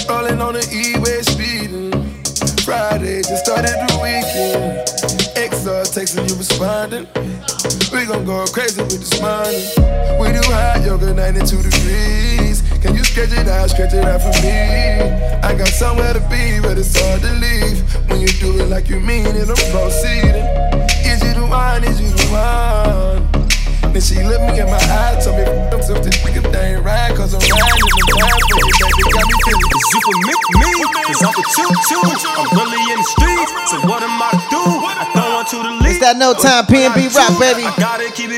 Rolling 0.09 0.40
on 0.40 0.54
the 0.54 0.64
E-way 0.73 1.23
speeding. 1.23 1.90
Friday 2.64 3.23
just 3.23 3.45
started 3.45 3.75
the 3.88 3.99
weekend. 3.99 4.87
XR 5.35 5.83
texting 5.90 6.28
you 6.28 6.37
responding. 6.37 7.07
We 7.92 8.07
gon' 8.07 8.25
go 8.25 8.45
crazy 8.47 8.81
with 8.83 9.00
this 9.02 9.21
money. 9.21 9.66
We 10.21 10.31
do 10.31 10.42
hot 10.52 10.83
yoga 10.85 11.12
92 11.12 11.62
degrees. 11.62 12.62
Can 12.81 12.95
you 12.95 13.04
stretch 13.04 13.33
it 13.33 13.49
out, 13.49 13.71
stretch 13.71 13.95
it 13.95 14.04
out 14.04 14.23
for 14.23 14.33
me? 14.42 14.52
I 15.42 15.54
got 15.59 15.69
somewhere 15.69 16.12
to 16.12 16.21
be, 16.31 16.61
but 16.61 16.78
it's 16.78 16.99
hard 16.99 17.21
to 17.23 17.33
leave. 17.35 17.83
When 18.09 18.21
you 18.21 18.28
do 18.38 18.59
it 18.61 18.69
like 18.69 18.88
you 18.88 19.00
mean 19.00 19.26
it, 19.26 19.49
I'm 19.49 19.57
proceeding. 19.75 20.47
Is 21.04 21.23
you 21.23 21.35
the 21.35 21.47
one? 21.49 21.83
Is 21.85 22.00
you 22.00 22.09
the 22.09 22.26
one? 22.31 23.32
Then 23.93 24.01
she 24.01 24.25
looked 24.25 24.49
me 24.49 24.57
in 24.57 24.65
my 24.73 24.81
eyes, 24.81 25.21
told 25.21 25.37
me 25.37 25.45
f 25.45 25.69
them 25.69 26.01
if 26.01 26.01
this 26.01 26.17
nigga 26.25 26.41
they 26.49 26.81
ain't 26.81 26.85
right, 26.85 27.13
cause 27.13 27.37
I'm 27.37 27.45
riding 27.45 27.77
in 27.77 27.93
the 28.01 28.17
back 28.17 28.41
for 28.41 28.57
you, 28.57 28.73
baby, 28.81 29.05
got 29.13 29.21
me 29.29 29.37
feeling. 29.45 29.69
Cause 29.69 29.85
you 29.93 30.01
can 30.01 30.17
make 30.25 30.45
me, 30.57 30.71
cause 31.13 31.21
I'm 31.21 31.37
a 31.37 31.45
choo 31.53 31.69
choo. 31.93 32.01
I'm 32.01 32.49
really 32.57 32.81
in 32.89 32.97
the 32.97 33.05
streets, 33.05 33.53
so 33.69 33.77
what 33.85 34.01
am 34.01 34.17
I 34.17 34.33
to 34.33 34.41
do? 34.49 34.65
I 34.65 35.05
don't 35.13 35.37
want 35.37 35.53
you 35.53 35.61
to 35.61 35.73
leave. 35.77 35.93
It's 35.93 36.01
that 36.01 36.17
no 36.17 36.33
time 36.33 36.65
PNB 36.65 37.13
rock, 37.13 37.37
baby. 37.37 37.69
I 37.69 37.77
gotta 37.77 38.09
keep 38.17 38.32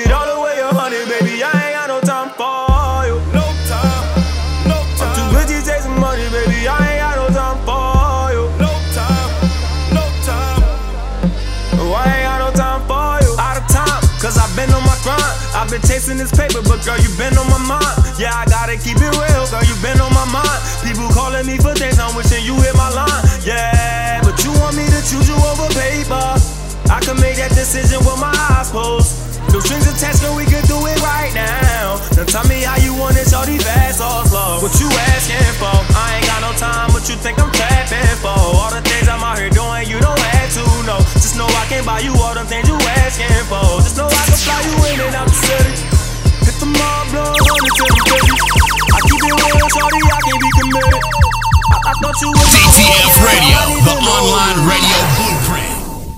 been 15.75 15.83
chasing 15.91 16.17
this 16.17 16.31
paper, 16.31 16.63
but 16.63 16.79
girl, 16.87 16.97
you 17.03 17.11
been 17.19 17.35
on 17.37 17.51
my 17.51 17.59
mind. 17.67 17.99
Yeah, 18.15 18.31
I 18.31 18.47
gotta 18.47 18.79
keep 18.79 18.95
it 18.95 19.11
real, 19.11 19.45
girl, 19.51 19.65
you 19.67 19.75
been 19.83 19.99
on 19.99 20.15
my 20.15 20.25
mind. 20.31 20.61
People 20.87 21.09
calling 21.11 21.47
me 21.47 21.59
for 21.59 21.75
things, 21.75 21.99
I'm 21.99 22.15
wishing 22.15 22.45
you 22.45 22.55
hit 22.63 22.77
my 22.77 22.91
line. 22.91 23.25
Yeah, 23.43 24.23
but 24.23 24.39
you 24.45 24.53
want 24.63 24.77
me 24.77 24.87
to 24.87 25.01
choose 25.03 25.27
you 25.27 25.35
over 25.35 25.67
paper. 25.75 26.39
I 26.95 27.01
can 27.03 27.19
make 27.19 27.37
that 27.43 27.51
decision 27.51 27.99
with 28.07 28.21
my 28.21 28.31
eyes 28.55 28.71
closed. 28.71 29.24
No 29.55 29.63
strings 29.63 29.87
attached, 29.87 30.19
girl, 30.19 30.35
we 30.35 30.43
could 30.51 30.67
do 30.67 30.75
it 30.91 30.99
right 30.99 31.31
now. 31.31 32.03
Now 32.19 32.27
tell 32.27 32.43
me 32.51 32.67
how 32.67 32.75
you 32.83 32.91
want 32.99 33.15
it, 33.15 33.31
all 33.31 33.47
these 33.47 33.63
fast 33.63 34.03
or 34.03 34.27
slow. 34.27 34.59
What 34.59 34.75
you 34.83 34.91
asking 35.15 35.47
for? 35.63 35.71
I 35.95 36.19
ain't 36.19 36.27
got 36.27 36.43
no 36.43 36.51
time, 36.59 36.91
what 36.91 37.07
you 37.07 37.15
think 37.15 37.39
I'm 37.39 37.55
tapping 37.55 38.03
for? 38.19 38.35
All 38.35 38.75
the 38.75 38.83
things 38.83 39.07
I'm 39.07 39.23
out 39.23 39.39
here 39.39 39.55
doing, 39.55 39.87
you 39.87 40.03
don't 40.03 40.19
have 40.19 40.51
to 40.59 40.67
know. 40.83 40.99
Just 41.15 41.39
know 41.39 41.47
I 41.47 41.71
can 41.71 41.87
buy 41.87 42.03
you 42.03 42.11
all 42.19 42.35
them 42.35 42.51
things 42.51 42.67
you 42.67 42.75
asking 42.99 43.31
for. 43.47 43.63
Just 43.79 43.95
know 43.95 44.11
I 44.11 44.23
can 44.27 44.43
fly 44.43 44.59
you 44.59 44.75
in 44.91 44.99
and 45.07 45.15
out 45.23 45.31
the 45.31 45.39
city. 45.39 45.87
Hit 46.51 46.59
the 46.59 46.67
mob, 46.75 47.15
blow 47.15 47.23
hundreds 47.23 47.79
the 47.79 47.87
fifty. 48.11 48.35
I 48.35 48.99
keep 49.07 49.23
it 49.23 49.35
real, 49.39 49.69
shorty, 49.71 50.03
I 50.03 50.19
can 50.19 50.39
be 50.43 50.51
committed. 50.59 50.99
I, 50.99 51.77
I 51.79 51.93
thought 52.03 52.19
you 52.19 52.31
was 52.35 52.51
DTF 52.59 53.15
Radio, 53.23 53.59
the 53.87 53.97
online 54.03 54.59
radio 54.67 54.99
blueprint. 55.15 55.74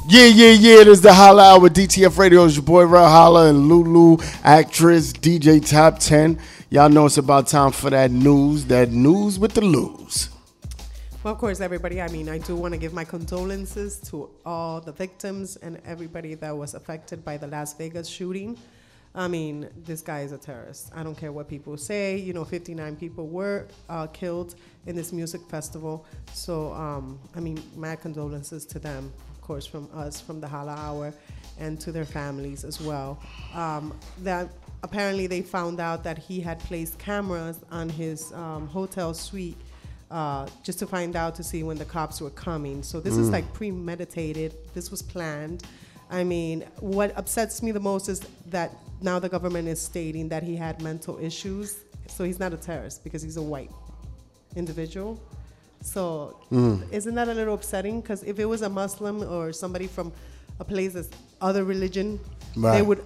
Yeah, 0.08 0.26
yeah, 0.26 0.52
yeah. 0.52 0.80
It 0.82 0.86
is 0.86 1.00
the 1.00 1.12
Holla 1.12 1.54
Hour 1.54 1.68
DTF 1.68 2.16
Radio. 2.16 2.44
It's 2.44 2.54
your 2.54 2.62
boy 2.62 2.84
Rel 2.84 3.08
Holla 3.08 3.48
and 3.48 3.68
Lulu, 3.68 4.18
actress, 4.44 5.12
DJ 5.12 5.68
Top 5.68 5.98
10. 5.98 6.38
Y'all 6.70 6.88
know 6.88 7.06
it's 7.06 7.18
about 7.18 7.48
time 7.48 7.72
for 7.72 7.90
that 7.90 8.12
news, 8.12 8.66
that 8.66 8.90
news 8.92 9.36
with 9.36 9.54
the 9.54 9.62
lose. 9.62 10.28
Well, 11.24 11.34
of 11.34 11.40
course, 11.40 11.60
everybody. 11.60 12.00
I 12.00 12.06
mean, 12.06 12.28
I 12.28 12.38
do 12.38 12.54
want 12.54 12.72
to 12.72 12.78
give 12.78 12.92
my 12.92 13.02
condolences 13.02 13.98
to 14.10 14.30
all 14.44 14.80
the 14.80 14.92
victims 14.92 15.56
and 15.56 15.80
everybody 15.84 16.34
that 16.34 16.56
was 16.56 16.74
affected 16.74 17.24
by 17.24 17.36
the 17.36 17.48
Las 17.48 17.74
Vegas 17.74 18.06
shooting. 18.06 18.56
I 19.12 19.26
mean, 19.26 19.68
this 19.84 20.02
guy 20.02 20.20
is 20.20 20.30
a 20.30 20.38
terrorist. 20.38 20.92
I 20.94 21.02
don't 21.02 21.16
care 21.16 21.32
what 21.32 21.48
people 21.48 21.76
say. 21.76 22.16
You 22.16 22.32
know, 22.32 22.44
59 22.44 22.94
people 22.94 23.26
were 23.26 23.66
uh, 23.88 24.06
killed 24.06 24.54
in 24.86 24.94
this 24.94 25.12
music 25.12 25.40
festival. 25.48 26.06
So, 26.32 26.72
um, 26.74 27.18
I 27.34 27.40
mean, 27.40 27.60
my 27.74 27.96
condolences 27.96 28.64
to 28.66 28.78
them, 28.78 29.12
course, 29.46 29.66
from 29.66 29.88
us, 29.94 30.20
from 30.20 30.40
the 30.40 30.48
Holla 30.48 30.74
Hour, 30.74 31.14
and 31.58 31.80
to 31.80 31.92
their 31.92 32.04
families 32.04 32.64
as 32.64 32.80
well. 32.80 33.20
Um, 33.54 33.98
that 34.22 34.48
apparently 34.82 35.26
they 35.26 35.42
found 35.42 35.80
out 35.80 36.04
that 36.04 36.18
he 36.18 36.40
had 36.40 36.58
placed 36.60 36.98
cameras 36.98 37.58
on 37.70 37.88
his 37.88 38.32
um, 38.32 38.66
hotel 38.66 39.14
suite 39.14 39.56
uh, 40.10 40.46
just 40.62 40.78
to 40.78 40.86
find 40.86 41.16
out 41.16 41.34
to 41.34 41.42
see 41.42 41.62
when 41.62 41.78
the 41.78 41.84
cops 41.84 42.20
were 42.20 42.30
coming. 42.30 42.82
So 42.82 43.00
this 43.00 43.16
is 43.16 43.30
like 43.30 43.52
premeditated. 43.52 44.54
This 44.74 44.90
was 44.90 45.02
planned. 45.02 45.64
I 46.10 46.22
mean, 46.22 46.64
what 46.78 47.16
upsets 47.16 47.62
me 47.62 47.72
the 47.72 47.80
most 47.80 48.08
is 48.08 48.20
that 48.50 48.70
now 49.00 49.18
the 49.18 49.28
government 49.28 49.66
is 49.66 49.80
stating 49.80 50.28
that 50.28 50.42
he 50.42 50.54
had 50.54 50.80
mental 50.80 51.18
issues. 51.18 51.78
So 52.06 52.22
he's 52.22 52.38
not 52.38 52.52
a 52.52 52.56
terrorist 52.56 53.02
because 53.02 53.22
he's 53.22 53.36
a 53.36 53.42
white 53.42 53.70
individual. 54.54 55.20
So 55.86 56.36
isn't 56.90 57.14
that 57.14 57.28
a 57.28 57.34
little 57.34 57.54
upsetting? 57.54 58.00
Because 58.00 58.22
if 58.24 58.38
it 58.38 58.44
was 58.44 58.62
a 58.62 58.68
Muslim 58.68 59.22
or 59.22 59.52
somebody 59.52 59.86
from 59.86 60.12
a 60.58 60.64
place 60.64 60.94
that's 60.94 61.08
other 61.40 61.64
religion, 61.64 62.18
they 62.56 62.82
would 62.82 63.04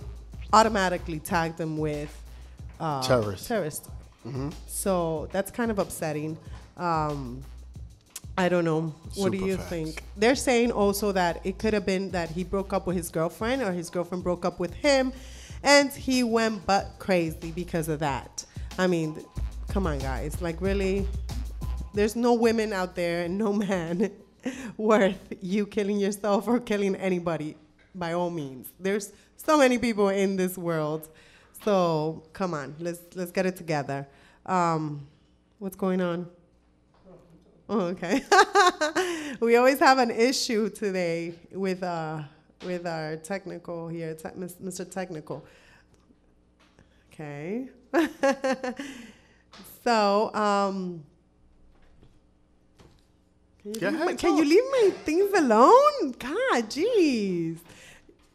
automatically 0.53 1.21
tag 1.21 1.57
them 1.57 1.77
with 1.77 2.11
uh, 2.81 3.03
Terrorist. 3.03 3.47
Terrorist. 3.47 3.91
So 4.67 5.29
that's 5.31 5.51
kind 5.51 5.71
of 5.71 5.79
upsetting. 5.79 6.39
Um, 6.77 7.43
I 8.39 8.49
don't 8.49 8.65
know. 8.65 8.95
What 9.17 9.33
do 9.33 9.39
you 9.39 9.57
facts. 9.57 9.69
think? 9.69 10.03
They're 10.17 10.35
saying 10.35 10.73
also 10.73 11.13
that 11.13 11.45
it 11.45 11.59
could 11.59 11.75
have 11.75 11.85
been 11.85 12.11
that 12.13 12.31
he 12.31 12.45
broke 12.45 12.73
up 12.73 12.87
with 12.87 12.97
his 12.97 13.11
girlfriend 13.11 13.61
or 13.61 13.73
his 13.73 13.91
girlfriend 13.91 14.25
broke 14.25 14.47
up 14.47 14.59
with 14.59 14.73
him 14.73 15.13
and 15.63 15.93
he 15.93 16.23
went 16.23 16.65
butt 16.67 16.87
crazy 16.99 17.51
because 17.51 17.89
of 17.89 17.99
that. 18.01 18.47
I 18.79 18.87
mean, 18.87 19.23
come 19.69 19.87
on, 19.87 19.99
guys. 19.99 20.41
Like, 20.41 20.61
really? 20.63 21.07
There's 21.93 22.15
no 22.15 22.35
women 22.35 22.73
out 22.73 22.95
there 22.95 23.25
and 23.25 23.37
no 23.37 23.53
man 23.53 24.11
worth 24.77 25.19
you 25.41 25.67
killing 25.67 25.99
yourself 25.99 26.47
or 26.47 26.61
killing 26.61 26.95
anybody 26.97 27.57
by 27.95 28.13
all 28.13 28.31
means. 28.31 28.69
There's 28.79 29.13
so 29.37 29.59
many 29.59 29.79
people 29.79 30.09
in 30.09 30.37
this 30.37 30.57
world. 30.57 31.09
So 31.65 32.23
come 32.33 32.55
on, 32.55 32.75
let's 32.79 33.01
let's 33.15 33.33
get 33.33 33.47
it 33.47 33.57
together. 33.57 34.07
Um, 34.47 35.07
what's 35.59 35.77
going 35.77 36.01
on? 36.01 36.29
Oh, 37.69 37.81
okay. 37.95 38.25
we 39.41 39.57
always 39.57 39.79
have 39.79 39.99
an 39.99 40.11
issue 40.11 40.71
today 40.71 41.35
with 41.53 41.83
uh 41.83 42.23
with 42.65 42.87
our 42.87 43.17
technical 43.17 43.89
here, 43.89 44.15
te- 44.15 44.29
Mr. 44.31 44.89
Technical. 44.89 45.45
Okay. 47.13 47.69
so, 49.85 50.35
um, 50.35 51.03
can 53.63 53.75
you, 53.75 53.81
Go 53.81 53.87
leave 53.89 53.95
ahead, 53.95 54.07
my, 54.07 54.15
can 54.15 54.37
you 54.37 54.45
leave 54.45 54.65
my 54.73 54.91
things 55.05 55.33
alone? 55.39 56.15
God, 56.19 56.71
jeez. 56.71 57.59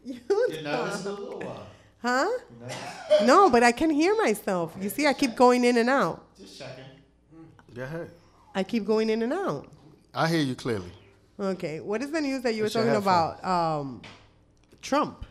You 0.04 0.20
talk. 0.64 1.58
Huh? 2.02 2.30
No, 3.24 3.50
but 3.50 3.64
I 3.64 3.72
can 3.72 3.90
hear 3.90 4.16
myself. 4.16 4.76
You 4.80 4.90
see, 4.90 5.08
I 5.08 5.14
keep 5.14 5.36
going 5.36 5.64
in 5.64 5.78
and 5.78 5.90
out. 5.90 6.24
Just 6.38 6.60
checking. 6.60 6.84
Go 7.74 7.84
ahead. 7.84 8.12
I 8.54 8.64
keep 8.64 8.86
going 8.86 9.10
in 9.10 9.24
and 9.24 9.34
out. 9.34 9.68
I 10.14 10.28
hear 10.28 10.42
you 10.42 10.56
clearly. 10.56 10.92
Okay, 11.40 11.80
what 11.80 12.02
is 12.02 12.12
the 12.12 12.22
news 12.22 12.44
that 12.44 12.54
you 12.54 12.64
were 12.64 12.70
talking 12.70 12.96
about? 12.96 13.44
Um, 13.44 14.02
Trump. 14.82 15.26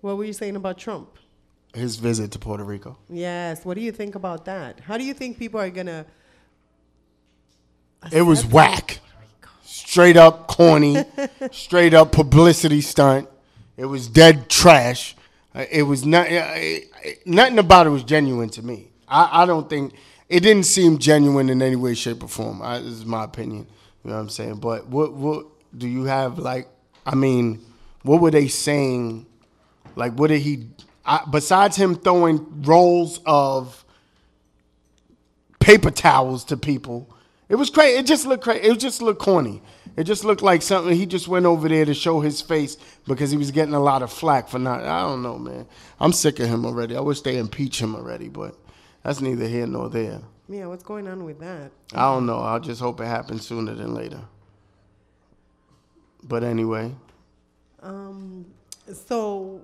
What 0.00 0.16
were 0.16 0.24
you 0.24 0.32
saying 0.32 0.56
about 0.56 0.78
Trump? 0.78 1.18
His 1.74 1.96
visit 1.96 2.30
to 2.32 2.38
Puerto 2.38 2.62
Rico. 2.62 2.96
Yes. 3.10 3.64
What 3.64 3.74
do 3.74 3.80
you 3.80 3.90
think 3.90 4.14
about 4.14 4.44
that? 4.44 4.78
How 4.80 4.96
do 4.96 5.04
you 5.04 5.12
think 5.12 5.38
people 5.38 5.60
are 5.60 5.70
gonna? 5.70 6.06
It 8.12 8.22
was 8.22 8.44
whack. 8.44 8.98
straight 9.64 10.16
up 10.16 10.46
corny, 10.48 11.04
straight 11.52 11.94
up 11.94 12.12
publicity 12.12 12.80
stunt. 12.80 13.28
It 13.76 13.86
was 13.86 14.08
dead 14.08 14.48
trash. 14.48 15.16
Uh, 15.54 15.64
It 15.70 15.82
was 15.82 16.04
not 16.04 16.30
uh, 16.30 16.58
nothing 17.26 17.58
about 17.58 17.86
it 17.86 17.90
was 17.90 18.04
genuine 18.04 18.48
to 18.50 18.62
me. 18.62 18.88
I, 19.08 19.42
I 19.42 19.46
don't 19.46 19.68
think 19.68 19.94
it 20.28 20.40
didn't 20.40 20.64
seem 20.64 20.98
genuine 20.98 21.48
in 21.50 21.60
any 21.62 21.76
way, 21.76 21.94
shape, 21.94 22.22
or 22.22 22.28
form. 22.28 22.62
I, 22.62 22.78
this 22.78 22.88
is 22.92 23.04
my 23.04 23.24
opinion. 23.24 23.66
You 24.04 24.10
know 24.10 24.16
what 24.16 24.22
I'm 24.22 24.28
saying? 24.28 24.56
But 24.56 24.86
what 24.88 25.12
what 25.12 25.46
do 25.76 25.88
you 25.88 26.04
have 26.04 26.38
like? 26.38 26.68
I 27.06 27.14
mean, 27.14 27.60
what 28.02 28.20
were 28.20 28.30
they 28.30 28.48
saying? 28.48 29.26
Like, 29.96 30.12
what 30.14 30.28
did 30.28 30.40
he? 30.40 30.68
I, 31.04 31.24
besides 31.30 31.76
him 31.76 31.94
throwing 31.96 32.62
rolls 32.62 33.20
of 33.26 33.84
paper 35.60 35.90
towels 35.90 36.44
to 36.46 36.56
people, 36.56 37.13
it 37.54 37.56
was 37.56 37.70
crazy. 37.70 37.96
It 37.96 38.04
just 38.04 38.26
looked 38.26 38.42
crazy. 38.42 38.64
It 38.66 38.80
just 38.80 39.00
looked 39.00 39.20
corny. 39.20 39.62
It 39.96 40.04
just 40.04 40.24
looked 40.24 40.42
like 40.42 40.60
something 40.60 40.92
he 40.96 41.06
just 41.06 41.28
went 41.28 41.46
over 41.46 41.68
there 41.68 41.84
to 41.84 41.94
show 41.94 42.18
his 42.18 42.40
face 42.40 42.76
because 43.06 43.30
he 43.30 43.36
was 43.36 43.52
getting 43.52 43.74
a 43.74 43.80
lot 43.80 44.02
of 44.02 44.12
flack 44.12 44.48
for 44.48 44.58
not. 44.58 44.82
I 44.82 45.02
don't 45.02 45.22
know, 45.22 45.38
man. 45.38 45.64
I'm 46.00 46.12
sick 46.12 46.40
of 46.40 46.48
him 46.48 46.66
already. 46.66 46.96
I 46.96 47.00
wish 47.00 47.20
they 47.20 47.36
impeach 47.38 47.80
him 47.80 47.94
already, 47.94 48.28
but 48.28 48.56
that's 49.04 49.20
neither 49.20 49.46
here 49.46 49.68
nor 49.68 49.88
there. 49.88 50.20
Yeah, 50.48 50.66
what's 50.66 50.82
going 50.82 51.06
on 51.06 51.22
with 51.22 51.38
that? 51.38 51.70
I 51.94 52.12
don't 52.12 52.26
know. 52.26 52.40
I'll 52.40 52.58
just 52.58 52.80
hope 52.80 53.00
it 53.00 53.06
happens 53.06 53.46
sooner 53.46 53.72
than 53.72 53.94
later. 53.94 54.22
But 56.24 56.42
anyway, 56.42 56.92
Um, 57.80 58.46
so, 58.92 59.60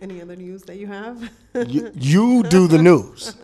any 0.00 0.20
other 0.20 0.36
news 0.36 0.62
that 0.64 0.76
you 0.76 0.86
have? 0.86 1.30
you, 1.66 1.90
you 1.98 2.42
do 2.44 2.66
the 2.68 2.78
news, 2.78 3.34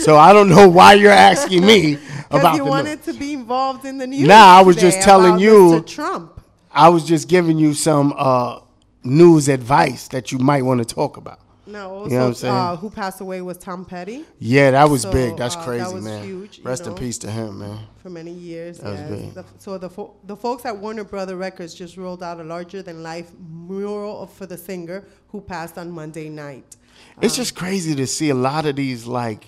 so 0.00 0.16
I 0.16 0.32
don't 0.32 0.48
know 0.48 0.68
why 0.68 0.94
you're 0.94 1.10
asking 1.10 1.64
me 1.64 1.98
about 2.30 2.56
you 2.56 2.64
the 2.64 2.70
wanted 2.70 3.06
news. 3.06 3.14
to 3.14 3.20
be 3.20 3.32
involved 3.32 3.84
in 3.84 3.98
the 3.98 4.06
news. 4.06 4.26
Nah, 4.26 4.58
I 4.58 4.62
was 4.62 4.76
just 4.76 5.00
telling 5.02 5.38
you. 5.38 5.80
Mr. 5.82 5.86
Trump. 5.86 6.40
I 6.74 6.88
was 6.88 7.04
just 7.04 7.28
giving 7.28 7.58
you 7.58 7.74
some 7.74 8.14
uh, 8.16 8.60
news 9.04 9.48
advice 9.48 10.08
that 10.08 10.32
you 10.32 10.38
might 10.38 10.62
want 10.62 10.86
to 10.86 10.94
talk 10.94 11.18
about. 11.18 11.38
No, 11.72 11.90
also, 11.90 12.10
You 12.10 12.16
know 12.16 12.22
what 12.22 12.28
I'm 12.28 12.34
saying? 12.34 12.54
Uh, 12.54 12.76
who 12.76 12.90
passed 12.90 13.20
away 13.20 13.40
was 13.42 13.56
Tom 13.58 13.84
Petty 13.84 14.24
Yeah, 14.38 14.70
that 14.72 14.88
was 14.90 15.02
So, 15.02 15.12
big. 15.12 15.36
That's 15.36 15.56
uh, 15.56 15.58
that 15.60 15.66
crazy, 15.66 15.94
was 15.94 16.04
man. 16.04 16.24
huge, 16.24 16.60
Rest 16.62 16.86
in 16.86 16.94
peace 16.94 17.18
to 17.18 17.30
him, 17.30 17.58
man. 17.60 17.78
for 18.02 18.10
many 18.10 18.32
years. 18.32 18.78
That 18.78 18.90
was 18.92 19.00
big. 19.20 19.34
The, 19.34 19.44
so 19.58 19.78
the 19.78 19.88
fo- 19.90 20.14
the 20.24 20.36
folks 20.36 20.64
at 20.64 20.76
Warner 20.76 21.04
Brother 21.04 21.36
Records 21.36 21.74
just 21.74 21.96
rolled 21.96 22.22
out 22.22 22.38
a 22.40 22.44
larger 22.44 22.82
than 22.82 23.02
life 23.02 23.30
mural 23.40 24.26
for 24.26 24.46
the 24.46 24.56
singer 24.58 25.04
who 25.28 25.40
passed 25.40 25.78
on 25.78 25.90
Monday 25.90 26.28
night. 26.28 26.76
It's 27.20 27.36
just 27.36 27.54
crazy 27.56 27.94
to 27.96 28.06
see 28.06 28.28
a 28.30 28.34
lot 28.34 28.66
of 28.66 28.76
these, 28.76 29.06
like, 29.06 29.46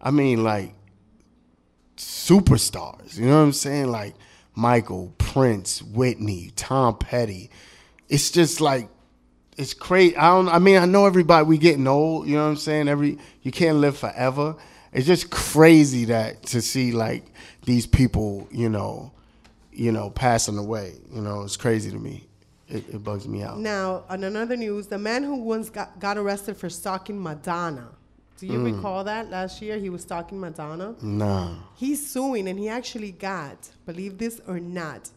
I 0.00 0.10
mean, 0.10 0.42
like, 0.44 0.74
superstars. 1.96 3.18
You 3.18 3.26
know 3.26 3.36
what 3.38 3.42
I'm 3.44 3.52
saying? 3.52 3.90
Like 3.90 4.14
Michael, 4.54 5.14
Prince, 5.18 5.82
Whitney, 5.82 6.52
Tom 6.56 6.96
Petty. 6.98 7.50
It's 8.08 8.30
just 8.30 8.60
like, 8.60 8.88
it's 9.56 9.74
crazy. 9.74 10.16
I 10.16 10.30
don't. 10.30 10.48
I 10.48 10.58
mean, 10.58 10.78
I 10.78 10.86
know 10.86 11.06
everybody. 11.06 11.46
We 11.46 11.58
getting 11.58 11.86
old. 11.86 12.26
You 12.26 12.36
know 12.36 12.44
what 12.44 12.50
I'm 12.50 12.56
saying? 12.56 12.88
Every 12.88 13.18
you 13.42 13.50
can't 13.52 13.78
live 13.78 13.96
forever. 13.96 14.56
It's 14.92 15.06
just 15.06 15.30
crazy 15.30 16.06
that 16.06 16.42
to 16.44 16.60
see 16.60 16.92
like 16.92 17.24
these 17.64 17.86
people. 17.86 18.48
You 18.50 18.68
know, 18.68 19.12
you 19.72 19.92
know, 19.92 20.10
passing 20.10 20.58
away. 20.58 20.94
You 21.12 21.20
know, 21.22 21.42
it's 21.42 21.56
crazy 21.56 21.90
to 21.90 21.98
me. 21.98 22.26
It, 22.68 22.88
it 22.94 23.04
bugs 23.04 23.28
me 23.28 23.42
out. 23.42 23.58
Now, 23.58 24.04
on 24.08 24.24
another 24.24 24.56
news, 24.56 24.86
the 24.86 24.96
man 24.98 25.22
who 25.24 25.36
once 25.36 25.68
got, 25.68 25.98
got 26.00 26.16
arrested 26.16 26.56
for 26.56 26.70
stalking 26.70 27.22
Madonna. 27.22 27.88
Do 28.38 28.46
you 28.46 28.58
Mm. 28.58 28.76
recall 28.76 29.04
that 29.04 29.30
last 29.30 29.60
year? 29.60 29.78
He 29.78 29.90
was 29.90 30.00
stalking 30.02 30.40
Madonna. 30.40 30.94
Nah. 31.02 31.54
He's 31.76 32.10
suing, 32.10 32.48
and 32.48 32.58
he 32.58 32.70
actually 32.70 33.12
got, 33.12 33.68
believe 33.84 34.16
this 34.16 34.40
or 34.48 34.58
not, 34.58 35.10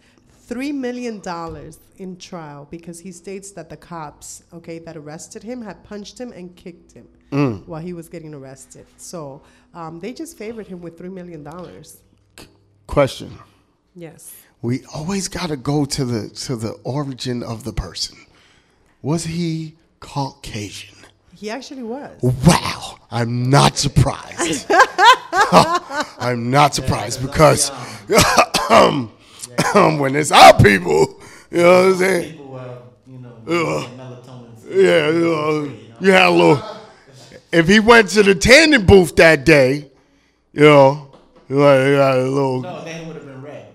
three 0.48 0.72
million 0.72 1.20
dollars 1.20 1.80
in 1.98 2.18
trial 2.18 2.68
because 2.70 3.00
he 3.00 3.12
states 3.12 3.52
that 3.52 3.68
the 3.70 3.78
cops, 3.78 4.44
okay, 4.54 4.78
that 4.80 4.96
arrested 4.96 5.42
him 5.44 5.62
had 5.62 5.84
punched 5.84 6.20
him 6.20 6.32
and 6.32 6.56
kicked 6.56 6.92
him 6.94 7.08
Mm. 7.32 7.66
while 7.68 7.82
he 7.82 7.92
was 7.94 8.08
getting 8.08 8.34
arrested. 8.36 8.86
So 8.98 9.42
um, 9.74 10.00
they 10.00 10.14
just 10.14 10.38
favored 10.38 10.68
him 10.68 10.80
with 10.82 10.98
three 10.98 11.10
million 11.10 11.44
dollars. 11.44 11.98
Question. 12.88 13.32
Yes. 13.96 14.34
we 14.62 14.84
always 14.94 15.28
got 15.28 15.48
to 15.50 15.58
go 15.58 15.86
to 15.86 16.06
the 16.06 16.30
to 16.46 16.56
the 16.56 16.74
origin 16.84 17.42
of 17.44 17.64
the 17.64 17.74
person. 17.74 18.18
Was 19.02 19.24
he 19.26 19.76
Caucasian? 20.00 20.98
He 21.34 21.50
actually 21.50 21.84
was. 21.84 22.16
Wow, 22.46 22.98
I'm 23.12 23.50
not 23.50 23.78
surprised. 23.78 24.66
I'm 26.28 26.50
not 26.52 26.76
surprised 26.76 27.22
because 27.22 27.72
um, 29.76 30.00
when 30.00 30.16
it's 30.16 30.32
our 30.32 30.56
people, 30.62 31.22
you 31.52 31.58
know 31.58 31.84
what 31.84 31.94
I'm 31.94 31.96
saying? 31.96 32.40
Ugh. 33.48 33.90
Yeah, 34.68 35.10
you, 35.10 35.20
know, 35.20 35.72
you 36.00 36.12
had 36.12 36.28
a 36.28 36.32
little. 36.32 36.64
If 37.52 37.68
he 37.68 37.80
went 37.80 38.10
to 38.10 38.24
the 38.24 38.34
tanning 38.34 38.86
booth 38.86 39.16
that 39.18 39.46
day, 39.46 39.92
you 40.52 40.62
know, 40.62 41.12
you 41.48 41.58
had 41.60 42.18
a 42.18 42.24
little. 42.24 42.62
No, 42.62 42.84
then 42.84 43.02
it 43.02 43.08
would 43.08 43.16
have 43.16 43.26
been 43.26 43.42
red. 43.42 43.68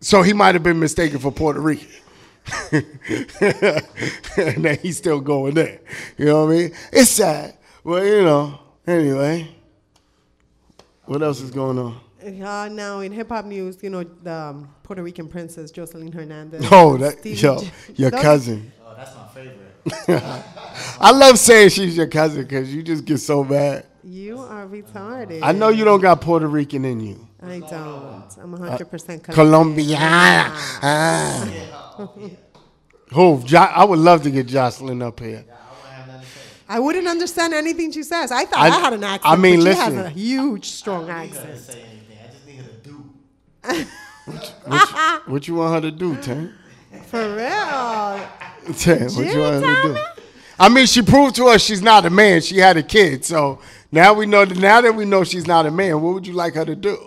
So 0.00 0.22
he 0.22 0.32
might 0.32 0.54
have 0.54 0.62
been 0.62 0.78
mistaken 0.78 1.18
for 1.18 1.32
Puerto 1.32 1.60
Rican. 1.60 1.88
and 2.72 4.64
then 4.64 4.78
he's 4.80 4.96
still 4.96 5.20
going 5.20 5.54
there. 5.54 5.80
You 6.16 6.26
know 6.26 6.46
what 6.46 6.52
I 6.52 6.56
mean? 6.56 6.72
It's 6.92 7.10
sad. 7.10 7.54
Well, 7.84 8.04
you 8.04 8.22
know, 8.22 8.58
anyway. 8.86 9.48
What 11.04 11.22
else 11.22 11.40
is 11.40 11.50
going 11.50 11.78
on? 11.78 12.00
Uh, 12.22 12.68
now 12.70 13.00
in 13.00 13.12
hip 13.12 13.28
hop 13.28 13.44
news, 13.44 13.82
you 13.82 13.90
know 13.90 14.04
the 14.04 14.32
um, 14.32 14.68
Puerto 14.82 15.02
Rican 15.02 15.28
princess 15.28 15.70
Jocelyn 15.70 16.12
Hernandez. 16.12 16.66
Oh, 16.72 16.96
that 16.98 17.18
Stevie 17.18 17.38
yo, 17.40 17.58
J- 17.60 17.70
your 17.96 18.10
cousin. 18.10 18.72
Oh, 18.84 18.94
that's 18.96 19.14
my 19.16 19.26
favorite. 19.28 20.22
I 21.00 21.10
love 21.12 21.38
saying 21.38 21.70
she's 21.70 21.96
your 21.96 22.06
cousin 22.06 22.42
because 22.42 22.72
you 22.74 22.82
just 22.82 23.04
get 23.04 23.18
so 23.18 23.42
mad. 23.44 23.86
You 24.04 24.38
are 24.38 24.66
retarded. 24.66 25.40
I 25.42 25.52
know 25.52 25.68
you 25.68 25.84
don't 25.84 26.00
got 26.00 26.20
Puerto 26.20 26.46
Rican 26.46 26.84
in 26.84 27.00
you. 27.00 27.28
I 27.42 27.60
don't. 27.60 28.24
I'm 28.38 28.56
100% 28.56 29.28
Uh, 29.28 29.32
Colombiana. 29.32 30.52
Ah. 30.82 32.08
Who? 33.12 33.42
Jo- 33.44 33.58
I 33.58 33.84
would 33.84 33.98
love 33.98 34.22
to 34.22 34.30
get 34.30 34.46
Jocelyn 34.46 35.02
up 35.02 35.20
here. 35.20 35.44
I 36.68 36.78
wouldn't 36.78 37.08
understand 37.08 37.52
anything 37.52 37.90
she 37.90 38.02
says. 38.04 38.30
I 38.30 38.44
thought 38.44 38.60
I- 38.60 38.66
I, 38.68 38.80
had 38.80 38.92
an 38.92 39.02
accent. 39.04 39.32
I 39.32 39.36
mean, 39.36 39.56
but 39.60 39.64
listen. 39.64 39.90
she 39.90 39.96
has 39.96 40.06
a 40.06 40.10
huge, 40.10 40.66
strong 40.70 41.10
accent. 41.10 41.76
What, 43.62 45.22
what 45.26 45.48
you 45.48 45.54
want 45.54 45.74
her 45.84 45.90
to 45.90 45.96
do, 45.96 46.16
Tank? 46.16 46.50
For 47.06 47.34
real. 47.36 48.74
Tank, 48.74 49.16
what 49.16 49.26
you 49.26 49.40
want 49.40 49.64
her 49.64 49.82
to 49.82 49.94
do? 49.94 49.98
I 50.58 50.68
mean, 50.68 50.86
she 50.86 51.02
proved 51.02 51.34
to 51.36 51.46
us 51.46 51.62
she's 51.62 51.82
not 51.82 52.04
a 52.06 52.10
man. 52.10 52.40
She 52.42 52.58
had 52.58 52.76
a 52.76 52.82
kid, 52.82 53.24
so 53.24 53.60
now 53.90 54.12
we 54.12 54.26
know. 54.26 54.44
Now 54.44 54.80
that 54.82 54.94
we 54.94 55.04
know 55.06 55.24
she's 55.24 55.46
not 55.46 55.64
a 55.66 55.70
man, 55.70 56.00
what 56.02 56.14
would 56.14 56.26
you 56.26 56.34
like 56.34 56.54
her 56.54 56.64
to 56.64 56.76
do? 56.76 56.98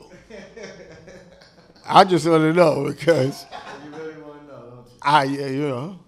I 1.85 2.03
just 2.03 2.25
want 2.27 2.41
to 2.43 2.53
know 2.53 2.85
because 2.85 3.45
You 3.83 3.91
really 3.91 4.21
want 4.21 4.39
to 4.41 4.47
know, 4.47 4.59
don't 4.59 4.85
you? 4.87 4.91
I, 5.01 5.23
yeah, 5.25 5.47
you 5.47 5.67
know. 5.67 5.99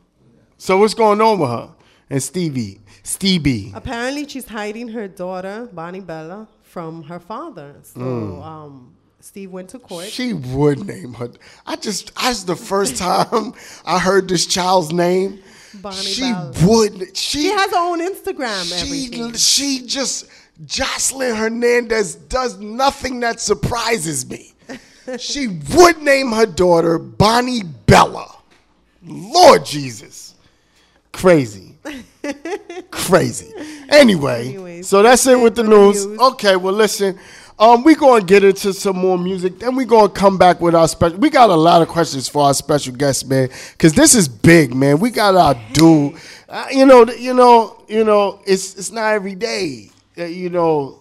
So 0.58 0.78
what's 0.78 0.94
going 0.94 1.22
on 1.22 1.38
with 1.38 1.50
her 1.50 1.70
and 2.10 2.24
Stevie? 2.24 2.82
Stevie. 3.04 3.72
Apparently, 3.76 4.28
she's 4.28 4.48
hiding 4.48 4.88
her 4.90 5.08
daughter, 5.08 5.70
Bonnie 5.72 6.00
Bella, 6.00 6.48
from 6.64 7.04
her 7.04 7.20
father. 7.20 7.76
So 7.84 8.00
Mm. 8.00 8.44
um, 8.44 8.95
Steve 9.26 9.52
went 9.52 9.70
to 9.70 9.80
court. 9.80 10.06
She 10.06 10.34
would 10.34 10.86
name 10.86 11.16
her. 11.16 11.32
I 11.66 11.78
just, 11.78 12.14
that's 12.14 12.44
the 12.44 12.56
first 12.56 12.96
time 12.98 13.56
I 13.84 13.98
heard 13.98 14.28
this 14.28 14.46
child's 14.46 14.94
name. 14.94 15.40
Bonnie 15.74 15.98
she 15.98 16.32
would. 16.64 17.18
She, 17.18 17.40
She 17.42 17.48
has 17.48 17.72
her 17.72 17.78
own 17.78 18.02
Instagram. 18.02 18.66
she, 18.66 19.06
everything. 19.08 19.34
she 19.34 19.82
just, 19.88 20.28
Jocelyn 20.68 21.36
Hernandez 21.36 22.14
does 22.14 22.60
nothing 22.60 23.20
that 23.22 23.40
surprises 23.42 24.30
me. 24.30 24.54
she 25.18 25.48
would 25.74 26.04
name 26.04 26.32
her 26.32 26.46
daughter 26.46 27.00
Bonnie 27.00 27.64
Bella. 27.64 28.32
Lord 29.04 29.66
Jesus. 29.66 30.36
Crazy. 31.12 31.76
Crazy. 32.92 33.52
Anyway, 33.90 34.50
Anyways, 34.50 34.88
so 34.88 35.02
that's 35.02 35.26
it 35.26 35.40
with 35.40 35.56
the 35.56 35.64
with 35.64 35.72
the 35.72 35.78
news. 35.78 36.06
news. 36.06 36.20
Okay, 36.20 36.56
well 36.56 36.74
listen. 36.74 37.18
Um, 37.58 37.84
we 37.84 37.96
gonna 37.96 38.24
get 38.24 38.44
into 38.44 38.74
some 38.74 38.98
more 38.98 39.18
music. 39.18 39.60
Then 39.60 39.76
we 39.78 39.86
gonna 39.86 40.10
come 40.10 40.38
back 40.38 40.60
with 40.60 40.76
our 40.76 40.89
special. 40.89 41.18
We 41.20 41.30
got 41.30 41.50
a 41.50 41.56
lot 41.56 41.82
of 41.82 41.88
questions 41.88 42.28
for 42.28 42.44
our 42.44 42.54
special 42.54 42.94
guest, 42.94 43.30
man, 43.30 43.50
because 43.72 43.94
this 43.94 44.13
is 44.13 44.28
big, 44.28 44.76
man. 44.76 45.00
We 45.00 45.10
got 45.10 45.36
our 45.36 45.56
dude. 45.72 46.15
Uh, 46.50 46.65
you 46.70 46.86
know, 46.86 47.06
you 47.18 47.34
know, 47.34 47.82
you 47.88 48.04
know. 48.04 48.41
It's 48.46 48.76
it's 48.76 48.91
not 48.91 49.13
every 49.13 49.36
day 49.36 49.89
that 50.15 50.34
you 50.34 50.50
know 50.50 51.00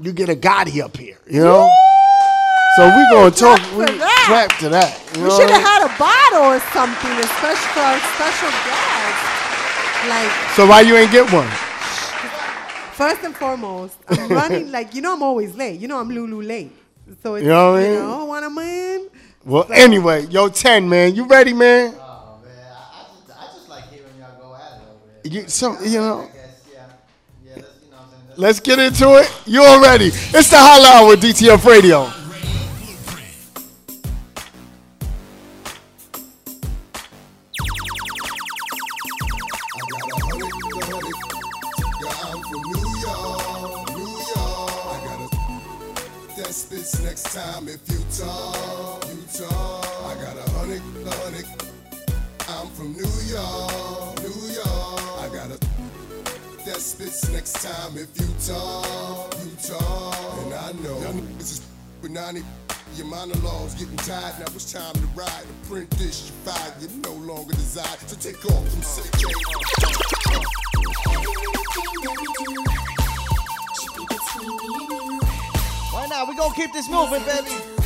you 0.00 0.12
get 0.12 0.30
a 0.30 0.34
Gotti 0.34 0.82
up 0.82 0.96
here. 0.96 1.18
You 1.30 1.44
know, 1.44 1.70
so 2.76 2.86
we 2.86 3.04
gonna 3.10 3.30
talk. 3.30 3.60
We 3.76 3.84
clap 3.84 4.56
to 4.60 4.70
that. 4.70 4.98
You 5.14 5.24
we 5.24 5.30
should 5.30 5.50
have 5.50 5.60
had 5.60 5.84
a 5.84 5.92
bottle 6.00 6.56
or 6.56 6.60
something, 6.72 7.12
especially 7.20 7.68
for 7.76 7.84
our 7.84 8.00
special 8.16 8.48
guest. 8.64 9.32
Like, 10.08 10.56
So 10.56 10.66
why 10.66 10.80
you 10.80 10.96
ain't 10.96 11.12
get 11.12 11.30
one? 11.30 11.48
First 12.92 13.22
and 13.22 13.34
foremost, 13.34 13.98
I'm 14.08 14.28
running 14.40 14.70
like 14.70 14.94
you 14.94 15.02
know 15.02 15.14
I'm 15.14 15.22
always 15.22 15.54
late. 15.54 15.80
You 15.80 15.88
know 15.88 15.98
I'm 15.98 16.08
Lulu 16.08 16.42
late. 16.42 16.72
So 17.22 17.34
it's, 17.34 17.42
You 17.42 17.48
know 17.50 17.72
what 17.72 17.80
I 17.80 17.82
mean? 17.82 17.98
Oh, 17.98 18.18
know, 18.18 18.24
when 18.26 18.44
I'm 18.44 18.58
in, 18.58 19.08
Well, 19.44 19.66
anyway, 19.72 20.26
yo, 20.26 20.48
ten 20.48 20.88
man, 20.88 21.14
you 21.14 21.26
ready, 21.26 21.52
man? 21.52 21.94
Oh 21.98 22.38
man, 22.44 22.52
I, 22.64 23.00
I 23.00 23.04
just 23.26 23.38
I 23.38 23.44
just 23.54 23.68
like 23.68 23.88
hearing 23.90 24.06
y'all 24.18 24.38
go 24.40 24.54
at 24.54 24.80
it 24.80 24.84
over 24.88 25.20
there. 25.22 25.32
You 25.42 25.48
some, 25.48 25.78
you 25.84 25.98
know. 26.00 26.28
Guess 26.32 26.62
yeah, 26.72 26.86
yeah. 27.44 27.54
Let's 27.56 27.82
you 27.84 27.90
know 27.90 27.96
what 27.96 28.02
I'm 28.04 28.10
saying. 28.10 28.34
Let's 28.36 28.60
get 28.60 28.78
into 28.78 29.08
it. 29.18 29.32
You 29.46 29.62
all 29.62 29.82
ready? 29.82 30.06
It's 30.06 30.50
the 30.50 30.56
Holla 30.58 30.88
Hour 31.02 31.08
with 31.08 31.22
DTF 31.22 31.64
Radio. 31.64 32.21
You 49.08 49.22
talk. 49.32 49.86
I 50.06 50.14
got 50.22 50.36
a 50.36 50.50
hundred, 50.50 50.82
a 51.06 51.10
hundred. 51.22 51.46
I'm 52.48 52.68
from 52.70 52.92
New 52.92 53.14
York, 53.28 54.22
New 54.22 54.52
York. 54.52 55.02
I 55.20 55.28
got 55.32 55.50
a 55.50 55.58
that's 56.64 56.94
this 56.94 57.28
next 57.32 57.54
time 57.54 57.98
if 57.98 58.08
you 58.20 58.26
talk, 58.46 59.34
you 59.44 59.50
talk. 59.62 60.38
And 60.44 60.54
I 60.54 60.72
know 60.82 61.00
this 61.36 61.52
is 61.52 61.66
with 62.00 62.12
90. 62.12 62.42
Your 62.96 63.06
monologues 63.06 63.74
getting 63.74 63.96
tired, 63.96 64.38
now 64.38 64.46
it's 64.54 64.72
time 64.72 64.94
to 64.94 65.06
ride. 65.14 65.28
To 65.28 65.68
print 65.68 65.90
this, 65.90 66.28
you 66.28 66.50
fired, 66.50 66.74
you 66.80 66.88
no 67.02 67.12
longer 67.14 67.52
desire. 67.54 67.96
So 68.06 68.16
take 68.16 68.44
off 68.46 68.68
from 68.68 68.82
city. 68.82 69.24
Why 75.90 76.06
not? 76.06 76.28
We 76.28 76.36
gonna 76.36 76.54
keep 76.54 76.72
this 76.72 76.88
moving, 76.88 77.22
baby. 77.24 77.81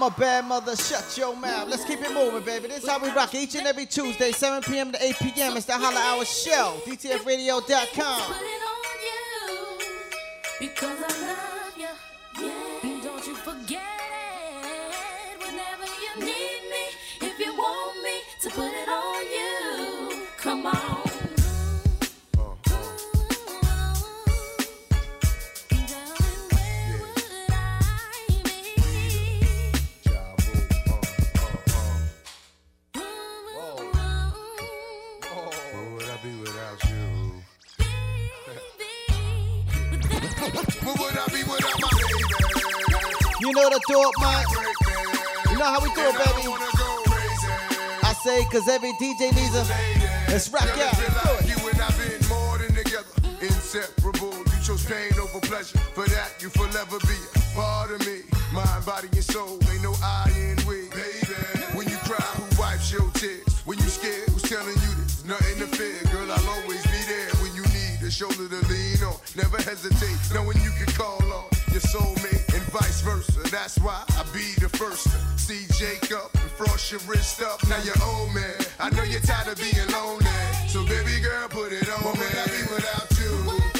I'm 0.00 0.06
a 0.06 0.16
bad 0.18 0.46
mother, 0.46 0.74
shut 0.76 1.18
your 1.18 1.36
mouth. 1.36 1.68
Let's 1.68 1.84
keep 1.84 2.00
it 2.00 2.14
moving, 2.14 2.42
baby. 2.42 2.68
This 2.68 2.84
is 2.84 2.88
how 2.88 2.98
we 2.98 3.10
rock 3.10 3.34
each 3.34 3.54
and 3.54 3.66
every 3.66 3.84
Tuesday, 3.84 4.32
7 4.32 4.62
p.m. 4.62 4.92
to 4.92 5.04
8 5.04 5.14
p.m. 5.20 5.58
It's 5.58 5.66
the 5.66 5.74
Holla 5.74 6.00
Hour 6.00 6.24
Show, 6.24 6.80
DTFRadio.com. 6.86 8.49
cause 48.50 48.68
every 48.68 48.92
DJ 48.94 49.32
needs 49.34 49.54
a. 49.54 49.64
Let's 50.28 50.50
rock 50.50 50.62
out. 50.62 50.98
Like 50.98 51.46
you 51.46 51.56
and 51.68 51.80
I 51.80 51.90
been 51.96 52.28
more 52.28 52.58
than 52.58 52.74
together, 52.74 53.06
inseparable. 53.40 54.34
You 54.34 54.58
chose 54.62 54.84
pain 54.84 55.12
over 55.20 55.40
pleasure. 55.40 55.78
For 55.94 56.06
that, 56.08 56.34
you 56.40 56.48
forever 56.50 56.98
be 57.06 57.18
a 57.34 57.54
part 57.54 57.90
of 57.92 58.00
me. 58.06 58.22
Mind, 58.52 58.84
body, 58.84 59.08
and 59.12 59.24
soul. 59.24 59.58
Ain't 59.70 59.82
no 59.82 59.94
I 60.02 60.30
in 60.34 60.58
we. 60.66 60.90
Baby, 60.90 61.34
when 61.74 61.88
you 61.88 61.96
cry, 62.08 62.26
who 62.38 62.60
wipes 62.60 62.90
your 62.92 63.08
tears? 63.14 63.62
When 63.64 63.78
you 63.78 63.84
scared, 63.84 64.28
who's 64.30 64.42
telling 64.42 64.74
you 64.74 64.92
there's 64.98 65.24
nothing 65.24 65.58
to 65.62 65.66
fear? 65.76 66.02
Girl, 66.10 66.30
I'll 66.30 66.48
always 66.60 66.82
be 66.90 67.00
there 67.06 67.30
when 67.38 67.54
you 67.54 67.62
need 67.70 68.02
a 68.02 68.10
shoulder 68.10 68.48
to 68.50 68.60
lean 68.66 69.02
on. 69.06 69.14
Never 69.36 69.58
hesitate, 69.62 70.18
knowing 70.34 70.58
you 70.62 70.70
can 70.74 70.90
call 70.98 71.22
on 71.22 71.46
your 71.70 71.82
soulmate 71.86 72.49
vice 72.70 73.00
versa. 73.00 73.40
That's 73.50 73.78
why 73.78 74.04
I 74.10 74.22
be 74.32 74.54
the 74.60 74.68
first 74.68 75.04
to 75.04 75.18
see 75.38 75.66
Jacob 75.74 76.30
and 76.34 76.50
frost 76.52 76.92
your 76.92 77.00
wrist 77.00 77.42
up. 77.42 77.66
Now 77.68 77.82
you're 77.82 77.94
old 78.02 78.34
man. 78.34 78.54
I 78.78 78.90
know 78.90 79.02
you're 79.02 79.20
tired 79.20 79.48
of 79.48 79.58
being 79.58 79.88
lonely. 79.90 80.26
So 80.68 80.84
baby 80.86 81.20
girl, 81.20 81.48
put 81.48 81.72
it 81.72 81.88
on. 81.90 82.04
What 82.04 82.18
would 82.18 82.36
I 82.36 82.46
be 82.46 82.62
without 82.72 83.10
you? 83.18 83.79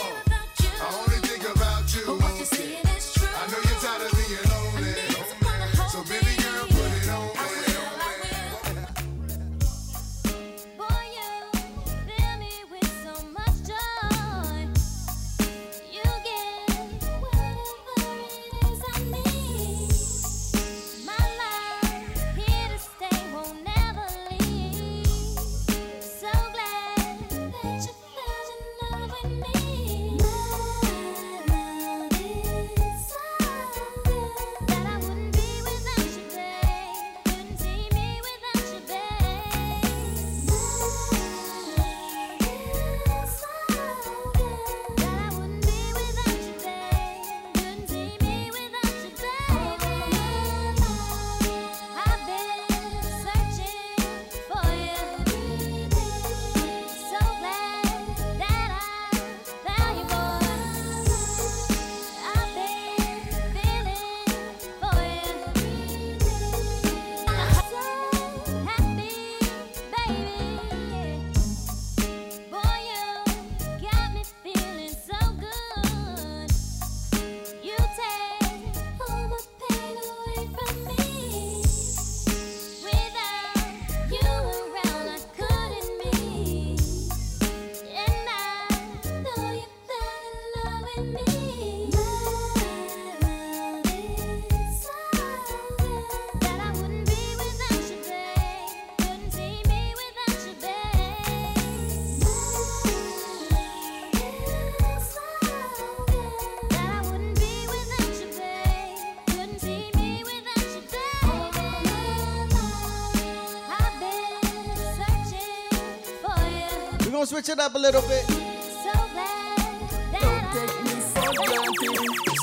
know, 117.21 117.27
switch 117.27 117.49
it 117.51 117.59
up 117.61 117.75
a 117.75 117.79
little 117.79 118.01
bit. 118.03 118.25
So 118.25 118.37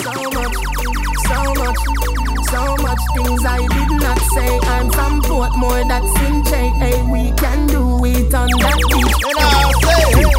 so 0.03 0.13
much, 0.37 0.55
so 1.25 1.39
much, 1.61 1.79
so 2.51 2.61
much 2.85 3.01
things 3.15 3.43
I 3.45 3.57
did 3.57 3.91
not 4.01 4.19
say. 4.33 4.59
I'm 4.75 4.89
from 4.91 5.21
Portmore, 5.23 5.87
that's 5.87 6.19
in 6.21 6.45
Hey, 6.75 7.01
we 7.11 7.31
can 7.37 7.67
do 7.67 8.05
it 8.05 8.33
on 8.35 8.49
that 8.49 8.77
beach. 8.91 9.13
And 9.25 9.39
I'll 9.41 9.73
say, 9.81 10.03
tick 10.13 10.33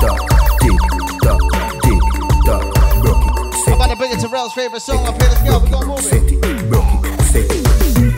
tock, 0.00 0.22
tick 0.60 0.80
tock, 1.20 1.42
tick 1.84 2.02
tock, 2.46 2.64
broke 3.02 3.28
it. 3.28 3.68
I'm 3.68 3.80
about 3.90 4.00
to 4.00 4.06
it 4.12 4.20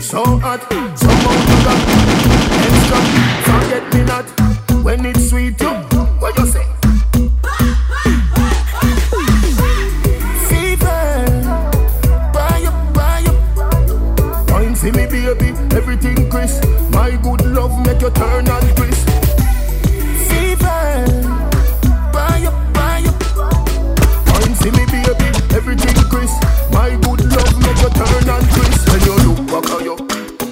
So 0.03 0.23
hot, 0.23 0.61
so 0.97 1.09
me 3.93 4.03
not 4.05 4.52
when 4.83 5.05
it's 5.05 5.29
sweet. 5.29 5.59
You, 5.61 5.69
what 6.19 6.37
you 6.37 6.45
say? 6.45 6.59
Up. 6.59 6.83
Me, 14.83 14.91
baby, 14.91 15.47
everything 15.73 16.29
Chris. 16.29 16.59
My 16.91 17.11
good 17.23 17.45
love 17.45 17.71
make 17.85 18.01
you 18.01 18.09
turn 18.09 18.49
and 18.49 18.75
Chris. 18.75 18.99
Fever, 20.27 21.05
buy 22.11 22.43
up, 22.43 22.73
buy 22.73 23.01
up. 23.07 23.15
Wine 24.27 24.53
for 24.53 24.71
me, 24.75 24.85
baby, 24.91 25.25
everything 25.55 25.95
Chris. 26.11 26.31
My 26.73 26.89
good 27.01 27.23
love 27.31 27.55
make 27.61 27.79
you 27.79 27.89
turn 27.95 28.27
and 28.27 28.45
Chris. 28.51 28.77
When 28.89 29.01
you 29.07 29.15
look 29.23 29.47
back 29.47 29.71
on 29.71 29.83
you, 29.85 29.95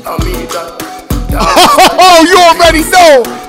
I 0.08 0.18
mean 0.24 0.48
that. 0.56 0.80
Oh, 2.04 2.24
you 2.24 2.38
already 2.38 2.90
know. 2.90 3.41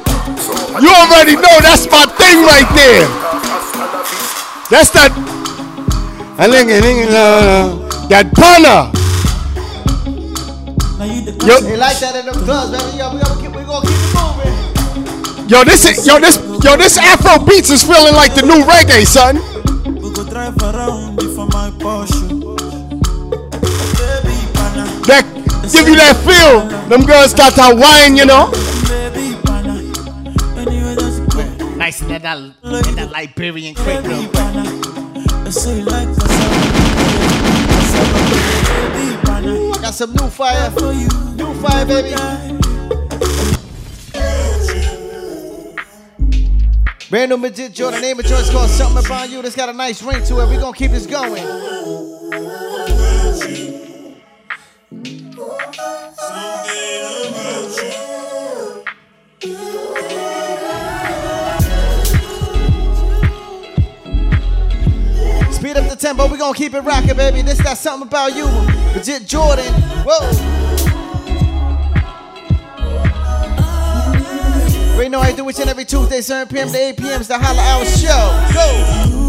You 0.92 0.98
already 0.98 1.37
know. 1.37 1.57
That's 1.64 1.88
my 1.88 2.05
thing 2.20 2.44
right 2.44 2.68
there. 2.76 3.09
That's 4.68 4.90
that. 4.92 5.09
I 6.37 6.52
think 6.52 7.09
uh, 7.09 7.81
that 8.12 8.28
burner. 8.37 8.92
Yo, 11.48 11.61
They 11.64 11.76
like 11.81 11.96
that 11.96 12.16
in 12.20 12.26
the 12.26 12.33
clubs, 12.33 12.76
baby. 12.76 12.98
Yo, 13.00 13.09
we 13.09 13.24
gonna 13.24 13.40
keep, 13.40 13.57
we 13.57 13.64
gonna 13.64 13.88
keep 13.88 13.96
it 13.96 14.12
moving. 14.20 15.48
yo, 15.48 15.64
this 15.64 15.88
is 15.88 16.07
yo 16.07 16.20
this 16.20 16.37
yo 16.62 16.76
this 16.76 16.98
Afro 16.98 17.40
beats 17.40 17.70
is 17.70 17.83
feeling 17.83 18.12
like 18.12 18.35
the 18.35 18.42
new 18.42 18.61
reggae, 18.68 19.09
son. 19.09 19.40
drive 20.28 20.61
around 20.61 21.16
if 21.22 21.37
my 21.57 21.72
Porsche. 21.81 22.37
That 25.09 25.24
give 25.72 25.88
you 25.88 25.96
that 25.96 26.20
feel. 26.20 26.68
Them 26.92 27.07
girls 27.09 27.31
start 27.31 27.55
to 27.55 27.72
whine, 27.81 28.14
you 28.14 28.26
know. 28.26 28.52
In 32.22 32.28
that, 32.62 32.87
in 32.87 32.94
that 32.94 33.11
Liberian 33.11 33.74
crate, 33.74 34.04
girl. 34.04 34.30
I 39.35 39.78
got 39.82 39.92
some 39.92 40.12
new 40.12 40.28
fire. 40.28 40.70
New 40.70 41.54
fire, 41.54 41.85
baby. 41.85 42.14
Brand 47.11 47.30
new 47.30 47.38
Majid 47.38 47.74
Jordan, 47.74 48.00
name 48.00 48.20
of 48.20 48.26
choice 48.26 48.50
called 48.52 48.70
Something 48.70 49.04
About 49.04 49.28
You. 49.28 49.42
That's 49.42 49.56
got 49.56 49.68
a 49.68 49.72
nice 49.72 50.00
ring 50.00 50.22
to 50.22 50.38
it. 50.42 50.48
we 50.48 50.58
gonna 50.58 50.76
keep 50.76 50.92
this 50.92 51.06
going. 51.06 51.42
Tempo, 66.02 66.26
we 66.26 66.36
gonna 66.36 66.52
keep 66.52 66.74
it 66.74 66.80
rocking, 66.80 67.16
baby. 67.16 67.42
This 67.42 67.58
that 67.58 67.78
something 67.78 68.08
about 68.08 68.34
you. 68.34 68.46
Majid 68.92 69.24
Jordan. 69.24 69.72
Whoa. 70.04 70.18
We 74.98 75.08
know 75.08 75.20
I 75.20 75.30
do 75.30 75.48
each 75.48 75.60
and 75.60 75.70
every 75.70 75.84
Tuesday, 75.84 76.20
7 76.20 76.52
p.m. 76.52 76.72
to 76.72 76.76
8 76.76 76.96
p.m. 76.96 77.20
It's 77.20 77.28
the 77.28 77.38
Holla 77.38 77.60
Hour 77.62 77.84
Show. 77.84 78.52
Go. 78.52 79.21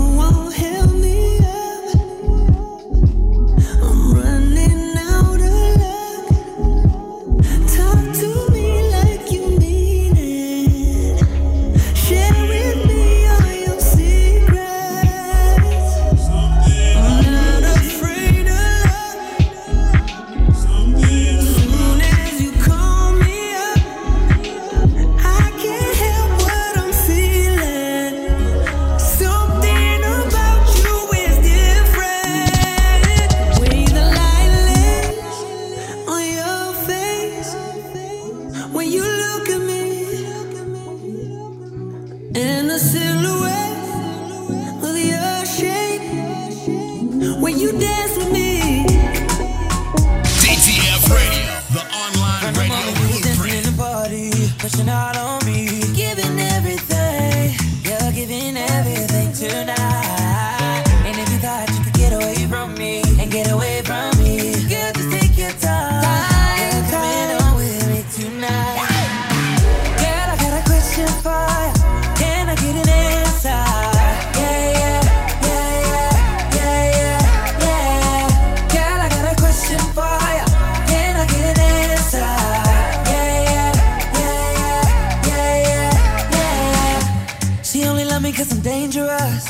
Cause 88.33 88.51
I'm 88.51 88.61
dangerous. 88.61 89.45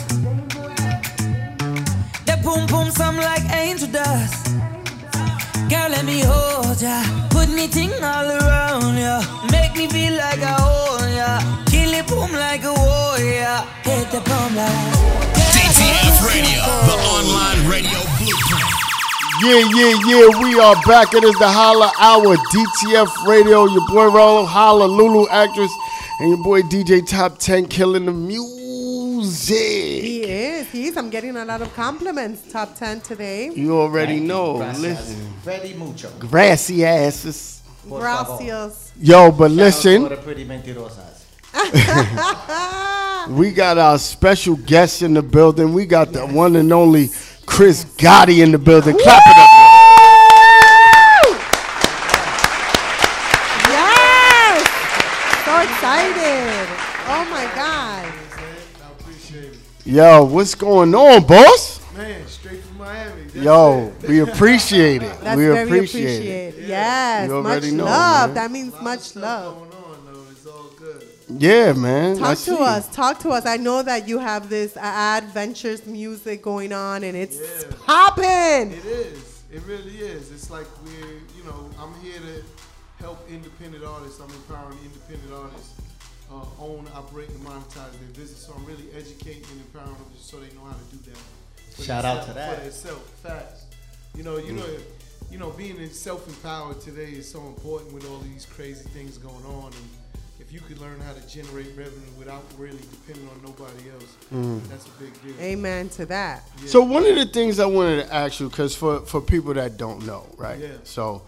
That 2.26 2.41
boom 2.43 2.67
boom 2.67 2.91
sound 2.91 3.17
like 3.17 3.43
angel 3.52 3.88
dust. 3.88 4.48
Girl, 5.69 5.89
let 5.89 6.06
me 6.06 6.22
hold 6.22 6.82
ya. 6.82 7.04
Put 7.30 7.50
me 7.50 7.67
ting 7.67 7.93
all 8.04 8.30
around 8.30 8.98
ya. 8.98 9.24
Make 9.52 9.76
me 9.76 9.88
feel 9.88 10.13
like 10.13 10.41
I 10.43 10.56
own 10.60 11.15
ya. 11.15 11.39
Kill 11.72 11.93
it 11.93 12.08
boom 12.08 12.32
like 12.34 12.63
a 12.63 12.74
warrior. 12.74 13.63
Hit 13.84 14.12
the 14.12 14.22
boom 14.22 14.56
like. 14.56 14.93
DTF 15.56 16.28
Radio, 16.28 16.63
the 16.89 16.98
online 17.15 17.62
radio 17.72 18.00
blueprint. 18.19 18.67
Yeah, 19.41 19.63
yeah, 19.76 19.93
yeah. 20.08 20.28
We 20.43 20.60
are 20.60 20.76
back. 20.86 21.13
It 21.13 21.24
is 21.24 21.38
the 21.39 21.48
Holla 21.48 21.91
Hour 22.00 22.36
DTF 22.52 23.28
Radio. 23.28 23.65
Your 23.65 23.88
boy 23.88 24.08
Rollo, 24.08 24.46
Holla 24.46 24.86
Lulu 24.86 25.28
actress, 25.30 25.72
and 26.19 26.30
your 26.30 26.43
boy 26.43 26.62
DJ 26.62 27.08
Top 27.08 27.38
10 27.38 27.67
killing 27.67 28.06
the 28.06 28.12
music. 28.12 29.58
He 29.58 30.23
is. 30.23 30.69
He 30.69 30.88
is. 30.88 30.97
I'm 30.97 31.10
getting 31.10 31.36
a 31.38 31.45
lot 31.45 31.62
of 31.62 31.73
compliments. 31.76 32.52
Top 32.52 32.76
10 32.76 33.02
today. 33.02 33.52
You 33.54 33.80
already 33.80 34.19
know. 34.19 34.58
Gracias. 34.58 34.82
Listen. 34.82 35.34
Ready 35.45 35.73
mucho. 35.73 36.10
Grassy 36.19 36.86
asses. 36.86 37.62
Por 37.88 38.02
favor. 38.02 38.38
Gracias. 38.38 38.91
Yo, 38.99 39.32
but 39.32 39.52
listen. 39.52 40.04
to 40.04 40.10
the 40.10 40.17
pretty 40.17 40.45
mentirosas. 40.45 41.23
We 43.30 43.52
got 43.52 43.78
our 43.78 43.97
special 43.99 44.58
guest 44.58 45.02
in 45.02 45.13
the 45.13 45.21
building. 45.21 45.73
We 45.73 45.86
got 45.86 46.12
the 46.12 46.28
one 46.28 46.58
and 46.58 46.73
only 46.73 47.10
Chris 47.45 47.86
Gotti 47.95 48.43
in 48.43 48.52
the 48.52 48.58
building. 48.58 48.97
Clap 48.97 49.21
it 49.26 49.38
up. 49.38 49.62
Yo, 59.86 60.24
what's 60.24 60.56
going 60.56 60.96
on, 60.96 61.26
boss? 61.28 61.82
Man, 61.93 62.26
straight 62.28 62.62
from 62.63 62.78
Miami. 62.78 63.24
That's 63.24 63.36
Yo, 63.36 63.93
it. 64.02 64.08
we 64.10 64.19
appreciate 64.19 65.04
it. 65.04 65.19
That's 65.22 65.38
we 65.38 65.46
very 65.46 65.63
appreciate 65.63 66.04
it. 66.06 66.50
appreciated. 66.50 66.69
Yes. 66.69 67.28
You 67.28 67.36
already 67.36 67.67
much 67.67 67.76
know, 67.78 67.84
love. 67.86 68.30
man. 68.30 68.36
That 68.36 68.52
means 68.52 68.82
much 68.82 69.15
love. 69.15 69.69
Yeah, 71.30 71.74
man. 71.74 72.17
I 72.17 72.19
Talk 72.19 72.38
see. 72.38 72.56
to 72.56 72.62
us. 72.62 72.88
Talk 72.96 73.19
to 73.19 73.30
us. 73.30 73.46
I 73.46 73.58
know 73.58 73.82
that 73.82 74.08
you 74.08 74.19
have 74.19 74.50
this 74.50 74.78
uh, 74.78 74.82
Add 74.82 75.26
Ventures 75.26 75.86
Music 75.86 76.41
going 76.41 76.72
on 76.72 77.04
and 77.04 77.17
it's 77.17 77.65
popping. 77.86 78.72
It 78.72 78.86
is. 78.86 79.43
It 79.52 79.62
really 79.65 79.98
is. 79.98 80.32
It's 80.32 80.50
like 80.50 80.67
we're, 80.86 81.13
you 81.36 81.43
know, 81.46 81.69
I'm 81.80 81.93
here 82.02 82.19
to 82.19 83.04
help 83.04 83.28
independent 83.30 83.84
artists. 83.84 84.19
I'm 84.19 84.30
empowering 84.30 84.78
independent 84.84 85.34
artists 85.34 85.74
uh, 86.34 86.63
own, 86.63 86.88
operate, 86.96 87.30
and 87.30 87.39
monetize 87.46 87.91
their 88.00 88.10
business. 88.15 88.39
So 88.46 88.54
I'm 88.58 88.65
really 88.65 88.88
educating 88.96 89.43
and 89.52 89.62
empowering 89.62 89.93
them 89.93 90.12
so 90.19 90.38
they 90.38 90.48
know 90.56 90.65
how 90.65 90.74
to 90.74 90.96
do 90.96 91.12
that. 91.12 91.17
for 91.76 91.82
Shout 91.84 92.06
out 92.06 92.26
to 92.28 92.34
that. 92.34 92.60
For 92.60 92.65
itself, 92.67 93.10
facts. 93.24 93.65
You 94.15 94.24
know, 94.24 94.38
you 94.38 94.54
Mm. 94.54 94.58
know, 94.58 94.67
you 95.32 95.38
know, 95.39 95.50
being 95.52 95.89
self-empowered 95.91 96.82
today 96.82 97.12
is 97.13 97.30
so 97.30 97.39
important 97.48 97.93
with 97.93 98.06
all 98.10 98.19
these 98.19 98.46
crazy 98.46 98.84
things 98.89 99.17
going 99.17 99.43
on. 99.46 99.72
And 99.74 99.89
if 100.39 100.52
you 100.54 100.60
could 100.60 100.80
learn 100.80 101.00
how 101.02 101.13
to 101.13 101.22
generate 101.28 101.76
revenue 101.76 102.12
without 102.19 102.43
really 102.60 102.78
depending 102.91 103.28
on 103.30 103.41
nobody 103.41 103.89
else, 103.89 104.12
Mm. 104.34 104.62
that's 104.69 104.86
a 104.86 104.89
big 105.00 105.13
deal. 105.24 105.34
Amen 105.39 105.89
to 105.89 106.06
that. 106.08 106.48
So 106.67 106.82
one 106.82 107.06
of 107.06 107.15
the 107.15 107.26
things 107.26 107.60
I 107.60 107.65
wanted 107.65 108.06
to 108.06 108.13
ask 108.13 108.39
you, 108.39 108.50
because 108.50 108.76
for 108.76 109.00
for 109.02 109.19
people 109.22 109.54
that 109.56 109.78
don't 109.78 110.06
know, 110.06 110.28
right? 110.38 110.60
Yeah. 110.60 110.78
So, 110.84 111.24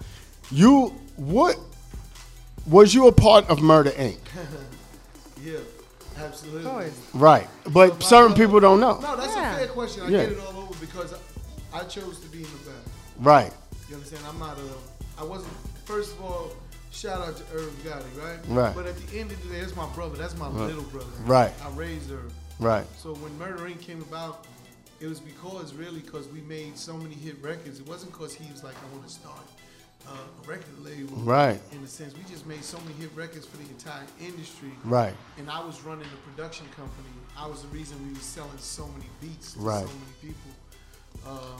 you 0.52 0.94
what 1.16 1.58
was 2.68 2.94
you 2.94 3.08
a 3.08 3.12
part 3.12 3.50
of 3.50 3.62
Murder 3.62 3.92
Inc? 3.92 4.18
yeah, 5.44 5.60
absolutely. 6.18 6.92
Right, 7.14 7.48
but 7.72 8.02
So 8.02 8.08
certain 8.10 8.28
brother- 8.34 8.44
people 8.46 8.60
don't 8.60 8.80
know. 8.80 9.00
No, 9.00 9.16
that's 9.16 9.36
Yeah. 9.36 9.54
a 9.56 9.58
fair 9.58 9.68
question. 9.68 10.04
I 10.04 10.08
Yeah. 10.10 10.24
get 10.26 10.32
it 10.34 10.40
all 10.40 10.58
over 10.64 10.76
because 10.80 11.14
I, 11.14 11.80
I 11.80 11.84
chose 11.84 12.20
to 12.20 12.28
be 12.28 12.40
in 12.40 12.44
the 12.44 12.70
band. 12.72 12.84
Right. 13.20 13.54
You 13.90 13.96
understand? 13.96 14.24
I'm 14.28 14.40
not 14.40 14.58
a. 14.58 15.22
I 15.22 15.24
wasn't. 15.24 15.54
First 15.86 16.14
of 16.14 16.22
all, 16.24 16.52
shout 16.92 17.22
out 17.22 17.38
to 17.38 17.44
Irv 17.54 17.72
Gotti, 17.84 18.22
right? 18.24 18.40
Right. 18.48 18.76
But 18.76 18.86
at 18.88 18.96
the 18.98 19.20
end 19.20 19.32
of 19.32 19.42
the 19.44 19.50
day, 19.50 19.60
that's 19.62 19.76
my 19.76 19.88
brother. 19.94 20.18
That's 20.18 20.36
my 20.38 20.48
Right. 20.48 20.68
little 20.68 20.84
brother. 20.84 21.08
Right. 21.26 21.54
I 21.64 21.70
raised 21.76 22.10
her. 22.10 22.24
Right. 22.60 22.86
So 23.02 23.14
when 23.16 23.38
Murder 23.38 23.64
Inc. 23.66 23.82
came 23.82 24.02
about, 24.02 24.46
it 25.00 25.08
was 25.08 25.20
because 25.20 25.74
really 25.74 26.00
because 26.00 26.28
we 26.30 26.42
made 26.42 26.78
so 26.78 26.96
many 26.98 27.14
hit 27.16 27.42
records. 27.44 27.80
It 27.80 27.88
wasn't 27.88 28.12
because 28.14 28.34
he 28.34 28.50
was 28.52 28.64
like, 28.64 28.76
I 28.76 28.94
want 28.96 29.06
to 29.08 29.14
start 29.14 29.38
uh, 30.08 30.12
a 30.44 30.48
record 30.48 30.80
label. 30.84 31.16
Right. 31.18 31.60
In 31.72 31.84
a 31.84 31.88
sense, 31.88 32.16
we 32.16 32.24
just 32.24 32.46
made 32.46 32.64
so 32.64 32.78
many 32.80 32.94
hit 32.94 33.10
records 33.16 33.46
for 33.46 33.58
the 33.58 33.64
entire 33.70 34.04
industry. 34.22 34.72
Right. 34.84 35.14
And 35.38 35.50
I 35.50 35.64
was 35.66 35.82
running 35.84 36.08
the 36.10 36.32
production 36.32 36.66
company. 36.76 37.10
I 37.38 37.48
was 37.48 37.62
the 37.62 37.68
reason 37.70 37.98
we 38.08 38.14
were 38.14 38.20
selling 38.20 38.58
so 38.58 38.88
many 38.88 39.06
beats 39.22 39.54
to 39.54 39.60
Right. 39.60 39.86
so 39.86 39.92
many 39.94 40.14
people. 40.22 40.52
Uh, 41.26 41.60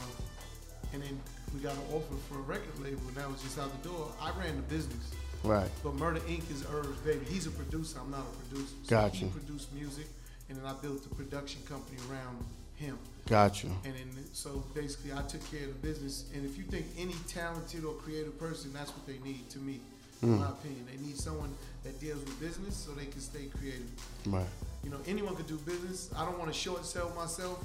and 0.94 1.02
then 1.02 1.20
we 1.54 1.60
got 1.62 1.74
an 1.74 1.82
offer 1.94 2.16
for 2.30 2.36
a 2.36 2.42
record 2.42 2.78
label, 2.80 3.02
and 3.08 3.16
that 3.18 3.30
was 3.32 3.42
just 3.42 3.58
out 3.60 3.72
the 3.82 3.90
door. 3.90 4.12
I 4.22 4.32
ran 4.38 4.56
the 4.56 4.62
business. 4.64 5.12
Right. 5.44 5.70
But 5.84 5.96
Murder 5.96 6.20
Inc. 6.22 6.50
is 6.52 6.66
Irv's 6.72 6.98
baby. 7.02 7.26
He's 7.26 7.48
a 7.48 7.52
producer. 7.52 8.00
I'm 8.00 8.12
not 8.12 8.22
a 8.22 8.48
producer. 8.48 8.74
So 8.84 8.90
Gotcha. 8.90 9.18
He 9.18 9.26
produced 9.28 9.72
music, 9.74 10.08
and 10.50 10.58
then 10.58 10.66
I 10.66 10.74
built 10.74 11.04
the 11.08 11.14
production 11.16 11.62
company 11.64 11.98
around 12.10 12.44
him. 12.76 12.98
Gotcha. 13.28 13.68
And 13.84 13.94
then 13.96 14.10
so 14.34 14.64
basically, 14.76 15.12
I 15.14 15.22
took 15.24 15.42
care 15.52 15.64
of 15.68 15.82
the 15.82 15.88
business. 15.88 16.26
And 16.34 16.46
if 16.46 16.58
you 16.58 16.64
think 16.64 16.86
any 16.98 17.16
talented 17.28 17.84
or 17.84 17.94
creative 17.96 18.38
person, 18.40 18.72
that's 18.74 18.92
what 18.92 19.06
they 19.08 19.18
need. 19.28 19.50
To 19.52 19.60
me, 19.60 19.80
in 20.22 20.30
Mm. 20.30 20.40
my 20.40 20.50
opinion, 20.50 20.86
they 20.92 20.98
need 21.06 21.18
someone 21.18 21.54
that 21.84 22.00
deals 22.00 22.20
with 22.20 22.40
business 22.40 22.76
so 22.76 22.92
they 22.92 23.06
can 23.08 23.22
stay 23.22 23.46
creative. 23.58 23.90
Right. 24.26 24.46
You 24.84 24.92
know, 24.92 25.00
anyone 25.08 25.36
could 25.36 25.48
do 25.48 25.58
business. 25.58 26.10
I 26.16 26.24
don't 26.26 26.38
want 26.38 26.52
to 26.54 26.58
short 26.58 26.86
sell 26.86 27.10
myself. 27.16 27.64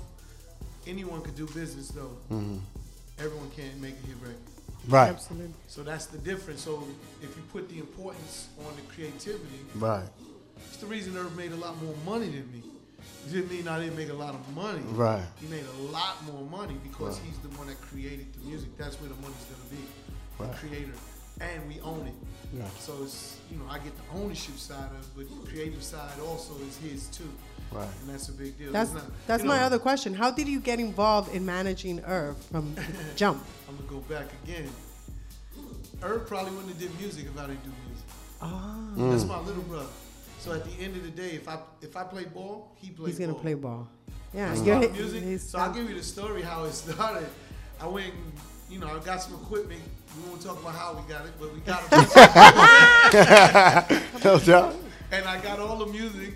Anyone 0.87 1.21
could 1.23 1.37
do 1.37 1.47
business 1.47 1.89
though. 1.89 2.17
Mhm. 2.31 2.61
Everyone 3.19 3.51
can't 3.51 3.79
make 3.81 3.95
a 4.03 4.07
hit 4.07 4.17
record. 4.23 4.37
Right. 4.89 5.11
Absolutely. 5.11 5.53
So 5.69 5.83
that's 5.83 6.07
the 6.07 6.17
difference. 6.19 6.63
So 6.63 6.89
if 7.23 7.37
you 7.37 7.43
put 7.53 7.69
the 7.69 7.79
importance 7.79 8.49
on 8.67 8.75
the 8.77 8.83
creativity, 8.95 9.61
Right. 9.75 10.09
it's 10.69 10.79
the 10.79 10.87
reason 10.87 11.17
Irv 11.19 11.37
made 11.37 11.53
a 11.53 11.57
lot 11.57 11.81
more 11.83 11.95
money 12.07 12.31
than 12.31 12.51
me. 12.51 12.63
It 13.27 13.33
didn't 13.33 13.51
mean 13.51 13.69
I 13.69 13.79
didn't 13.81 13.97
make 13.97 14.09
a 14.11 14.15
lot 14.15 14.35
of 14.35 14.55
money. 14.55 14.81
Right. 14.93 15.23
He 15.41 15.47
made 15.47 15.65
a 15.79 15.83
lot 15.93 16.23
more 16.25 16.43
money 16.45 16.77
because 16.83 17.19
Right. 17.19 17.27
he's 17.29 17.39
the 17.39 17.49
one 17.59 17.67
that 17.69 17.81
created 17.81 18.33
the 18.35 18.49
music. 18.49 18.77
That's 18.79 18.99
where 19.01 19.09
the 19.11 19.15
money's 19.17 19.45
gonna 19.51 19.71
be. 19.71 19.85
Right. 20.39 20.53
The 20.53 20.59
creator. 20.69 20.93
And 21.41 21.69
we 21.69 21.81
own 21.81 22.07
it. 22.07 22.15
Yeah. 22.53 22.65
So 22.79 22.93
it's 23.03 23.37
you 23.51 23.57
know, 23.59 23.65
I 23.69 23.79
get 23.79 23.93
the 23.97 24.19
ownership 24.19 24.59
side 24.59 24.91
of 24.91 25.01
it, 25.01 25.07
but 25.17 25.45
the 25.45 25.51
creative 25.51 25.83
side 25.83 26.19
also 26.21 26.55
is 26.69 26.77
his 26.79 27.07
too. 27.09 27.31
Right. 27.73 27.87
And 28.01 28.11
that's 28.11 28.29
a 28.29 28.33
big 28.33 28.59
deal. 28.59 28.73
That's 28.73 28.93
not- 28.93 29.05
that's 29.27 29.45
my 29.45 29.57
know, 29.59 29.65
other 29.65 29.79
question. 29.79 30.13
How 30.15 30.31
did 30.31 30.49
you 30.49 30.59
get 30.61 30.81
involved 30.81 31.33
in 31.35 31.45
managing 31.47 32.01
Irv 32.05 32.37
from 32.51 32.75
jump? 33.17 33.45
I'm 33.69 33.77
gonna 33.77 33.89
go 33.89 33.99
back 34.13 34.27
again. 34.45 34.69
Irv 36.03 36.27
probably 36.27 36.53
wouldn't 36.53 36.71
have 36.73 36.79
did 36.81 36.99
music 36.99 37.27
if 37.27 37.39
I 37.39 37.47
didn't 37.47 37.63
do 37.65 37.71
music. 37.87 38.07
Ah. 38.43 38.75
That's 38.97 39.25
Mm. 39.25 39.29
my 39.29 39.41
little 39.41 39.63
brother. 39.65 39.87
So 40.41 40.53
at 40.53 40.65
the 40.65 40.83
end 40.83 40.97
of 40.97 41.03
the 41.03 41.11
day, 41.11 41.31
if 41.33 41.47
I 41.49 41.59
if 41.83 41.97
I 41.97 42.05
play 42.05 42.25
ball, 42.25 42.73
he 42.77 42.89
plays 42.89 42.97
ball. 42.99 43.07
He's 43.07 43.19
gonna 43.19 43.33
ball. 43.33 43.43
play 43.43 43.55
ball. 43.55 43.89
Yeah, 44.33 44.53
It's 44.53 44.63
you're 44.63 44.79
hit- 44.79 44.93
music. 44.93 45.23
he's 45.23 45.49
So 45.49 45.59
I'll 45.59 45.73
give 45.73 45.89
you 45.89 45.97
the 45.97 46.03
story 46.03 46.43
how 46.43 46.65
it 46.65 46.73
started. 46.73 47.29
I 47.81 47.87
went, 47.87 48.13
and, 48.15 48.33
you 48.71 48.79
know, 48.79 48.89
I 48.89 48.99
got 49.05 49.21
some 49.23 49.35
equipment. 49.35 49.83
We 50.17 50.23
won't 50.29 50.41
talk 50.43 50.61
about 50.61 50.75
how 50.75 50.95
we 50.95 51.03
got 51.13 51.25
it, 51.27 51.33
but 51.41 51.53
we 51.53 51.61
got 51.61 51.83
it. 51.91 51.95
No 54.25 54.39
doubt. 54.39 54.75
and 55.13 55.27
I 55.27 55.41
got 55.41 55.59
all 55.61 55.77
the 55.79 55.87
music 55.87 56.35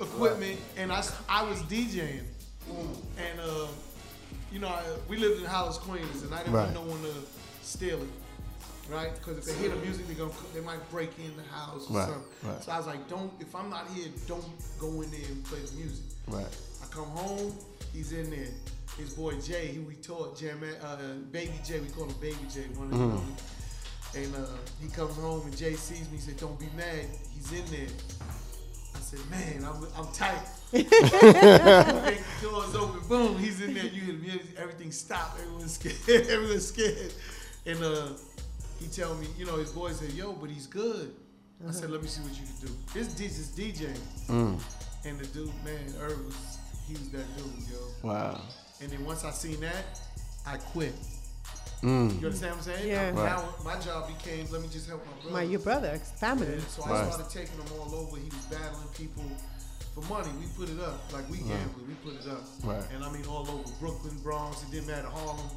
equipment, 0.00 0.58
and 0.76 0.92
I 0.92 1.02
I 1.28 1.42
was 1.48 1.58
DJing. 1.62 2.22
And, 2.68 3.40
uh, 3.40 3.66
you 4.52 4.58
know, 4.60 4.68
I, 4.68 4.82
we 5.08 5.16
lived 5.16 5.40
in 5.40 5.46
Hollis, 5.46 5.76
Queens, 5.78 6.22
and 6.22 6.32
I 6.34 6.38
didn't 6.38 6.52
want 6.52 6.66
Right. 6.66 6.74
no 6.74 6.82
one 6.82 7.02
to 7.02 7.12
steal 7.62 8.00
it. 8.02 8.08
Right? 8.90 9.14
Because 9.14 9.38
if 9.38 9.44
they 9.44 9.54
hear 9.54 9.70
the 9.70 9.76
music, 9.76 10.06
they're 10.08 10.16
gonna, 10.16 10.32
they 10.52 10.60
might 10.60 10.88
break 10.90 11.10
in 11.18 11.36
the 11.36 11.44
house 11.54 11.88
or 11.88 11.94
Right, 11.96 12.08
something. 12.08 12.22
right. 12.50 12.62
So 12.64 12.72
I 12.72 12.78
was 12.78 12.86
like, 12.88 13.08
don't, 13.08 13.32
if 13.40 13.54
I'm 13.54 13.70
not 13.70 13.86
here, 13.94 14.08
don't 14.26 14.44
go 14.80 14.88
in 15.02 15.10
there 15.10 15.20
and 15.30 15.44
play 15.44 15.60
the 15.60 15.76
music. 15.76 16.04
Right. 16.26 16.46
I 16.82 16.86
come 16.92 17.04
home, 17.06 17.54
he's 17.92 18.12
in 18.12 18.30
there. 18.30 18.48
His 18.98 19.10
boy 19.14 19.34
Jay, 19.40 19.68
who 19.68 19.82
we 19.82 19.94
taught, 19.94 20.36
Jam, 20.38 20.60
uh, 20.82 20.96
Baby 21.30 21.52
Jay, 21.64 21.78
we 21.78 21.88
call 21.88 22.04
him 22.06 22.14
Baby 22.20 22.38
Jay, 22.52 22.66
one 22.74 22.88
of 22.92 22.98
Mhm. 22.98 23.12
them. 23.14 23.36
And 24.12 24.34
uh, 24.34 24.48
he 24.82 24.88
comes 24.88 25.14
home 25.16 25.42
and 25.46 25.56
Jay 25.56 25.74
sees 25.74 26.10
me. 26.10 26.16
He 26.16 26.20
said, 26.20 26.36
"Don't 26.36 26.58
be 26.58 26.68
mad. 26.76 27.06
He's 27.32 27.52
in 27.52 27.64
there." 27.70 27.86
I 28.96 28.98
said, 28.98 29.20
"Man, 29.30 29.64
I'm, 29.64 29.86
I'm 29.96 30.12
tight." 30.12 30.42
the 30.72 32.18
doors 32.42 32.74
open, 32.74 33.00
boom, 33.08 33.38
he's 33.38 33.60
in 33.60 33.74
there. 33.74 33.84
You 33.84 34.00
hear 34.02 34.14
the 34.14 34.20
music, 34.20 34.42
everything 34.58 34.90
stopped. 34.90 35.38
Everyone's 35.40 35.74
scared. 35.74 35.96
Everyone's 36.28 36.66
scared. 36.66 37.12
And 37.66 37.84
uh, 37.84 38.08
he 38.80 38.88
tell 38.88 39.14
me, 39.14 39.26
you 39.38 39.46
know, 39.46 39.56
his 39.56 39.70
boy 39.70 39.92
said, 39.92 40.10
"Yo, 40.12 40.32
but 40.32 40.50
he's 40.50 40.66
good." 40.66 41.14
I 41.68 41.70
said, 41.72 41.90
"Let 41.90 42.02
me 42.02 42.08
see 42.08 42.22
what 42.22 42.32
you 42.32 42.46
can 42.46 42.68
do." 42.68 42.74
This 42.94 43.08
DJ 43.08 43.26
is 43.26 43.48
DJ. 43.48 43.94
Mm. 44.28 44.58
And 45.04 45.18
the 45.18 45.26
dude, 45.26 45.52
man, 45.64 45.94
Irv 46.00 46.24
was, 46.26 46.58
he 46.88 46.94
was 46.94 47.10
that 47.10 47.26
dude, 47.36 47.68
yo. 47.70 47.78
Wow. 48.02 48.40
And 48.80 48.90
then 48.90 49.04
once 49.04 49.24
I 49.24 49.30
seen 49.30 49.60
that, 49.60 50.00
I 50.46 50.56
quit. 50.56 50.94
Mm. 51.82 52.20
You 52.20 52.26
understand 52.26 52.56
what 52.56 52.68
I'm 52.68 52.74
saying? 52.74 52.88
Yeah. 52.88 53.06
Right. 53.10 53.14
Now 53.14 53.54
my 53.64 53.78
job 53.80 54.08
became, 54.08 54.46
let 54.50 54.60
me 54.60 54.68
just 54.68 54.86
help 54.88 55.04
my 55.06 55.12
brother. 55.22 55.30
My 55.32 55.42
your 55.42 55.60
brother, 55.60 55.98
family. 55.98 56.54
Yeah, 56.54 56.60
so 56.68 56.82
I 56.82 56.90
Right. 56.90 57.12
started 57.12 57.30
taking 57.32 57.56
him 57.56 57.80
all 57.80 57.94
over. 57.94 58.16
He 58.18 58.24
was 58.28 58.44
battling 58.50 58.88
people 58.88 59.24
for 59.94 60.02
money. 60.02 60.30
We 60.38 60.46
put 60.58 60.68
it 60.68 60.80
up. 60.80 61.10
Like 61.12 61.28
we 61.30 61.38
Right. 61.38 61.48
gambled, 61.48 61.88
we 61.88 61.94
put 61.94 62.20
it 62.20 62.28
up. 62.30 62.44
Right. 62.62 62.84
And 62.92 63.02
I 63.02 63.10
mean 63.10 63.24
all 63.26 63.48
over 63.48 63.70
Brooklyn, 63.80 64.18
Bronx, 64.22 64.62
it 64.62 64.70
didn't 64.70 64.88
matter, 64.88 65.08
Harlem. 65.08 65.48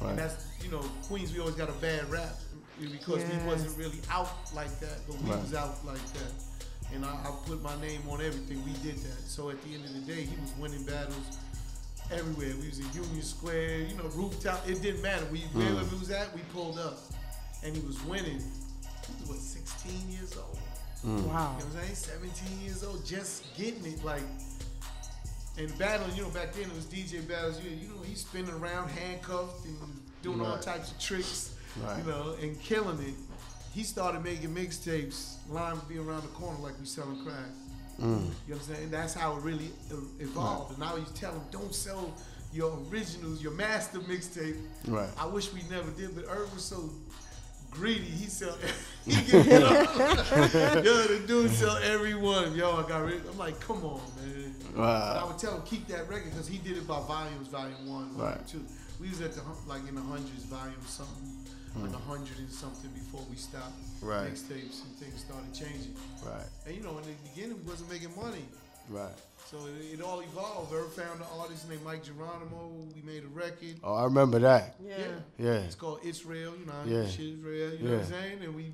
Right. 0.00 0.10
And 0.10 0.18
that's 0.18 0.36
you 0.62 0.70
know, 0.70 0.82
Queens 1.08 1.32
we 1.32 1.40
always 1.40 1.56
got 1.56 1.68
a 1.68 1.78
bad 1.80 2.08
rap 2.08 2.36
because 2.80 3.22
we 3.24 3.36
wasn't 3.46 3.76
really 3.78 4.00
out 4.10 4.28
like 4.54 4.78
that, 4.80 4.98
but 5.06 5.16
we 5.22 5.30
Right. 5.30 5.40
was 5.40 5.54
out 5.54 5.84
like 5.84 6.02
that. 6.14 6.32
And 6.92 7.04
I, 7.04 7.08
I 7.10 7.30
put 7.46 7.62
my 7.62 7.78
name 7.80 8.02
on 8.10 8.20
everything. 8.20 8.64
We 8.64 8.72
did 8.82 8.98
that. 8.98 9.28
So 9.28 9.50
at 9.50 9.62
the 9.64 9.74
end 9.74 9.84
of 9.84 9.92
the 9.94 10.00
day, 10.00 10.22
he 10.22 10.36
was 10.40 10.52
winning 10.58 10.84
battles 10.84 11.38
everywhere. 12.12 12.54
We 12.60 12.68
was 12.68 12.78
in 12.78 12.86
Union 12.92 13.22
Square, 13.22 13.78
you 13.80 13.96
know, 13.96 14.04
rooftop. 14.14 14.68
It 14.68 14.82
didn't 14.82 15.02
matter. 15.02 15.24
We 15.32 15.40
Mm. 15.40 15.54
wherever 15.54 15.84
we 15.94 15.98
was 15.98 16.10
at, 16.10 16.34
we 16.34 16.42
pulled 16.52 16.78
up, 16.78 16.98
and 17.62 17.74
he 17.76 17.82
was 17.86 18.00
winning. 18.02 18.38
He 18.40 19.20
was 19.22 19.28
what, 19.30 19.38
16 19.38 20.10
years 20.10 20.36
old. 20.36 20.58
Mm. 21.04 21.22
Wow. 21.24 21.56
You 21.58 21.64
know 21.64 21.70
what 21.70 21.78
I'm 21.80 21.84
saying? 21.84 21.94
17 21.94 22.60
years 22.60 22.84
old, 22.84 23.04
just 23.06 23.54
getting 23.56 23.84
it 23.86 24.04
like. 24.04 24.22
And 25.56 25.76
battling, 25.78 26.16
you 26.16 26.22
know, 26.24 26.30
back 26.30 26.52
then 26.52 26.64
it 26.68 26.74
was 26.74 26.84
DJ 26.86 27.20
battles. 27.28 27.60
You, 27.62 27.70
you 27.70 27.88
know, 27.88 28.02
he's 28.04 28.20
spinning 28.20 28.50
around 28.54 28.88
handcuffed 28.90 29.64
and 29.66 29.76
doing 30.22 30.40
all 30.40 30.58
types 30.58 30.90
of 30.90 30.98
tricks, 30.98 31.53
Right. 31.82 31.98
you 31.98 32.04
know, 32.10 32.34
and 32.40 32.60
killing 32.62 32.98
it. 33.02 33.14
He 33.74 33.82
started 33.82 34.22
making 34.22 34.54
mixtapes, 34.54 35.34
line 35.50 35.74
would 35.74 35.88
be 35.88 35.98
around 35.98 36.22
the 36.22 36.28
corner 36.28 36.58
like 36.60 36.78
we 36.78 36.86
selling 36.86 37.24
crack. 37.24 37.50
Mm. 38.00 38.30
You 38.46 38.54
understand? 38.54 38.84
And 38.84 38.92
that's 38.92 39.14
how 39.14 39.36
it 39.36 39.42
really 39.42 39.70
evolved. 40.20 40.70
And 40.70 40.78
now 40.80 40.94
you 40.96 41.04
tell 41.14 41.32
him, 41.32 41.42
don't 41.50 41.74
sell 41.74 42.12
your 42.52 42.78
originals, 42.90 43.42
your 43.42 43.52
master 43.52 43.98
mixtape. 43.98 44.56
Right. 44.86 45.08
I 45.18 45.26
wish 45.26 45.52
we 45.52 45.62
never 45.70 45.90
did, 45.90 46.14
but 46.14 46.24
Irv 46.28 46.52
was 46.54 46.62
so 46.64 46.88
greedy. 47.72 48.04
He 48.04 48.26
sell, 48.26 48.56
he 49.06 49.14
up. 49.56 49.94
Yo, 50.84 51.06
the 51.08 51.24
dude 51.26 51.50
sell 51.50 51.76
every 51.78 52.14
one. 52.14 52.54
Yo, 52.54 52.70
I 52.76 52.88
got 52.88 53.04
rid. 53.04 53.22
I'm 53.28 53.36
like, 53.38 53.58
come 53.58 53.84
on, 53.84 54.00
man. 54.22 54.54
Wow. 54.76 55.14
But 55.14 55.22
I 55.22 55.24
would 55.26 55.38
tell 55.38 55.54
him 55.56 55.62
keep 55.66 55.88
that 55.88 56.08
record 56.08 56.30
because 56.30 56.46
he 56.46 56.58
did 56.58 56.76
it 56.78 56.86
by 56.86 57.00
volumes, 57.00 57.48
volume 57.48 57.88
one, 57.88 58.10
volume 58.10 58.20
Right. 58.38 58.46
two. 58.48 58.64
We 59.00 59.08
was 59.08 59.20
at 59.20 59.32
the 59.32 59.42
like 59.66 59.86
in 59.88 59.96
the 59.96 60.00
hundreds, 60.00 60.44
volume 60.44 60.74
something, 60.86 61.30
like 61.76 61.88
Hmm. 61.90 61.94
a 61.94 61.98
hundred 61.98 62.38
and 62.38 62.50
something 62.50 62.90
before 62.90 63.22
we 63.30 63.36
stopped 63.36 63.72
Right. 64.00 64.32
mixtapes 64.32 64.82
and 64.84 64.96
things 64.98 65.20
started 65.20 65.52
changing. 65.52 65.94
Right. 66.24 66.46
And 66.66 66.76
you 66.76 66.82
know, 66.82 66.96
in 66.98 67.04
the 67.04 67.12
beginning, 67.34 67.58
we 67.64 67.70
wasn't 67.70 67.90
making 67.90 68.14
money. 68.16 68.44
Right. 68.88 69.12
So 69.50 69.56
it, 69.66 69.94
it 69.98 70.02
all 70.02 70.20
evolved. 70.20 70.72
Irv 70.72 70.92
found 70.92 71.20
an 71.20 71.26
artist 71.38 71.68
named 71.68 71.82
Mike 71.84 72.04
Geronimo. 72.04 72.70
We 72.94 73.02
made 73.02 73.24
a 73.24 73.28
record. 73.28 73.76
Oh, 73.82 73.94
I 73.94 74.04
remember 74.04 74.38
that. 74.40 74.76
Yeah. 74.86 74.96
Yeah. 75.38 75.52
It's 75.66 75.74
called 75.74 76.00
Israel. 76.04 76.52
You 76.58 76.66
know, 76.66 76.82
Yeah. 76.86 77.08
shit 77.08 77.20
is 77.26 77.40
real. 77.40 77.74
You 77.74 77.88
know 77.88 77.96
what 77.96 78.04
I'm 78.04 78.10
saying? 78.10 78.42
And 78.44 78.54
we, 78.54 78.72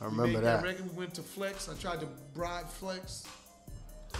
I 0.00 0.04
we 0.04 0.10
remember 0.10 0.38
made 0.38 0.44
that. 0.44 0.62
record. 0.62 0.90
We 0.92 0.96
went 0.98 1.14
to 1.14 1.22
Flex. 1.22 1.68
I 1.68 1.74
tried 1.74 2.00
to 2.00 2.06
bribe 2.34 2.68
Flex. 2.68 3.24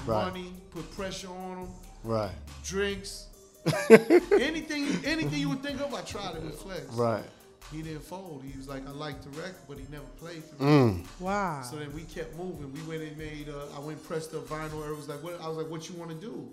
Right. 0.07 0.25
Money, 0.33 0.53
put 0.71 0.91
pressure 0.93 1.29
on 1.29 1.59
him. 1.59 1.69
Right. 2.05 2.31
Drinks. 2.65 3.27
anything, 3.91 4.87
anything 5.05 5.39
you 5.39 5.49
would 5.51 5.63
think 5.63 5.81
of, 5.81 5.93
I 5.95 6.01
tried 6.03 6.37
it 6.37 6.43
with 6.43 6.59
Flex. 6.61 6.87
Right. 6.95 7.25
He 7.71 7.83
didn't 7.83 8.03
fold. 8.03 8.43
He 8.45 8.57
was 8.59 8.67
like, 8.69 8.87
I 8.87 8.91
like 8.91 9.23
the 9.23 9.31
record, 9.31 9.55
but 9.69 9.79
he 9.79 9.85
never 9.91 10.05
played 10.19 10.43
the 10.59 10.65
Mm. 10.65 11.05
Wow. 11.21 11.63
So 11.63 11.77
then 11.77 11.93
we 11.95 12.03
kept 12.03 12.37
moving. 12.37 12.73
We 12.73 12.83
went 12.83 13.03
and 13.03 13.17
made. 13.17 13.49
Uh, 13.49 13.77
I 13.77 13.79
went 13.79 13.99
and 13.99 14.05
pressed 14.05 14.35
up 14.35 14.47
vinyl. 14.49 14.89
It 14.89 14.97
was 14.97 15.09
like, 15.09 15.23
what? 15.23 15.41
I 15.41 15.49
was 15.49 15.57
like, 15.59 15.69
what 15.69 15.89
you 15.89 15.95
want 15.95 16.11
to 16.11 16.17
do? 16.17 16.49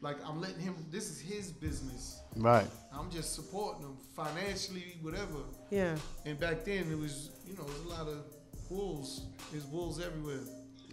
Like 0.00 0.16
I'm 0.28 0.40
letting 0.40 0.60
him. 0.60 0.74
This 0.90 1.10
is 1.10 1.20
his 1.20 1.50
business. 1.50 2.20
Right. 2.36 2.66
I'm 2.92 3.10
just 3.10 3.34
supporting 3.34 3.82
him 3.84 3.96
financially, 4.16 4.96
whatever. 5.00 5.42
Yeah. 5.70 5.96
And 6.26 6.38
back 6.38 6.64
then 6.64 6.90
it 6.90 6.98
was, 6.98 7.30
you 7.46 7.54
know, 7.56 7.64
there's 7.64 7.84
a 7.86 7.88
lot 7.88 8.08
of 8.08 8.18
wolves. 8.70 9.22
There's 9.50 9.64
wolves 9.66 10.00
everywhere. 10.04 10.40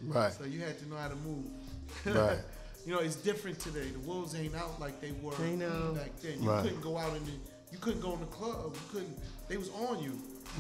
Right. 0.04 0.32
So 0.34 0.46
you 0.46 0.62
had 0.62 0.78
to 0.80 0.90
know 0.90 0.96
how 0.98 1.08
to 1.10 1.16
move. 1.16 1.46
Right. 2.06 2.38
you 2.86 2.94
know, 2.94 3.00
it's 3.00 3.16
different 3.16 3.60
today. 3.60 3.90
The 3.90 4.00
wolves 4.00 4.36
ain't 4.36 4.56
out 4.56 4.80
like 4.80 5.02
they 5.02 5.12
were 5.24 5.34
I 5.40 5.56
know. 5.56 5.94
back 5.96 6.12
then. 6.22 6.42
You 6.44 6.50
Right. 6.50 6.64
couldn't 6.64 6.82
go 6.82 6.98
out 6.98 7.16
in 7.18 7.26
the. 7.26 7.32
You 7.72 7.78
couldn't 7.80 8.02
go 8.02 8.14
in 8.14 8.20
the 8.20 8.26
club. 8.28 8.74
You 8.76 8.82
couldn't. 8.92 9.18
They 9.50 9.58
was 9.58 9.70
on 9.72 10.02
you. 10.02 10.18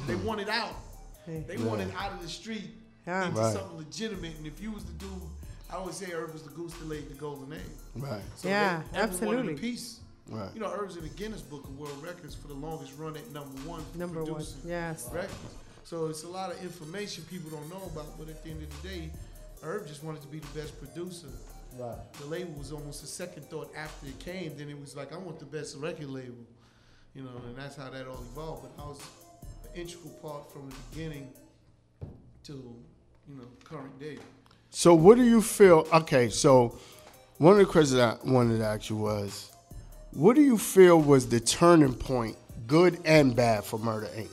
They 0.07 0.15
hmm. 0.15 0.25
wanted 0.25 0.49
out. 0.49 0.75
They 1.27 1.55
Yeah. 1.55 1.63
wanted 1.65 1.93
out 1.95 2.11
of 2.13 2.21
the 2.21 2.27
street 2.27 2.71
Yeah. 3.05 3.27
into 3.27 3.39
Right. 3.39 3.53
something 3.53 3.77
legitimate. 3.77 4.35
And 4.37 4.47
if 4.47 4.59
you 4.59 4.71
was 4.71 4.83
the 4.83 4.93
dude, 4.93 5.11
I 5.69 5.75
always 5.75 5.95
say 5.95 6.11
Irv 6.11 6.33
was 6.33 6.41
the 6.43 6.49
goose 6.49 6.73
that 6.73 6.87
laid 6.87 7.07
the 7.07 7.13
golden 7.13 7.53
egg. 7.53 7.61
Right. 7.95 8.21
So 8.35 8.47
Yeah, 8.49 8.81
they- 8.91 8.97
everyone 8.97 8.97
wanted 8.97 9.13
absolutely. 9.13 9.53
a 9.53 9.57
piece. 9.57 9.99
Right. 10.27 10.49
You 10.53 10.59
know, 10.59 10.71
Irv's 10.71 10.95
in 10.95 11.03
the 11.03 11.09
Guinness 11.09 11.41
Book 11.41 11.63
of 11.63 11.77
World 11.79 12.01
Records 12.03 12.35
for 12.35 12.47
the 12.47 12.53
longest 12.55 12.93
run 12.97 13.15
at 13.15 13.31
number 13.31 13.57
one. 13.69 13.83
for 13.91 13.97
Number 13.97 14.23
one, 14.23 14.33
producing 14.33 14.61
yes. 14.65 15.07
Records. 15.11 15.33
So 15.83 16.07
it's 16.07 16.23
a 16.23 16.27
lot 16.27 16.51
of 16.51 16.61
information 16.63 17.23
people 17.25 17.49
don't 17.49 17.67
know 17.69 17.83
about, 17.85 18.17
but 18.17 18.29
at 18.29 18.43
the 18.43 18.51
end 18.51 18.61
of 18.61 18.81
the 18.81 18.87
day, 18.87 19.11
Herb 19.63 19.87
just 19.87 20.03
wanted 20.03 20.21
to 20.21 20.27
be 20.27 20.39
the 20.39 20.59
best 20.59 20.79
producer. 20.79 21.27
Right. 21.77 21.97
The 22.13 22.25
label 22.25 22.53
was 22.53 22.71
almost 22.71 23.03
a 23.03 23.07
second 23.07 23.49
thought 23.49 23.71
after 23.75 24.07
it 24.07 24.19
came. 24.19 24.55
Then 24.57 24.69
it 24.69 24.79
was 24.79 24.95
like, 24.95 25.13
I 25.13 25.17
want 25.17 25.39
the 25.39 25.45
best 25.45 25.77
record 25.77 26.09
label. 26.09 26.45
You 27.15 27.23
know, 27.23 27.31
and 27.47 27.55
that's 27.57 27.75
how 27.75 27.89
that 27.89 28.07
all 28.07 28.23
evolved. 28.31 28.63
But 28.63 28.83
I 28.83 28.87
was 28.87 29.01
an 29.73 29.81
integral 29.81 30.11
part 30.21 30.51
from 30.51 30.69
the 30.69 30.75
beginning 30.91 31.29
to, 32.43 32.53
you 32.53 33.35
know, 33.35 33.43
current 33.63 33.99
day. 33.99 34.17
So 34.69 34.93
what 34.93 35.17
do 35.17 35.23
you 35.23 35.41
feel? 35.41 35.87
Okay, 35.93 36.29
so 36.29 36.77
one 37.37 37.53
of 37.53 37.59
the 37.59 37.65
questions 37.65 37.99
I 37.99 38.17
wanted 38.23 38.59
to 38.59 38.65
ask 38.65 38.89
you 38.89 38.95
was, 38.97 39.51
what 40.11 40.35
do 40.35 40.41
you 40.41 40.57
feel 40.57 40.99
was 40.99 41.27
the 41.27 41.39
turning 41.39 41.93
point, 41.93 42.35
good 42.67 42.99
and 43.05 43.35
bad, 43.35 43.63
for 43.63 43.79
Murder 43.79 44.07
Inc. 44.15 44.29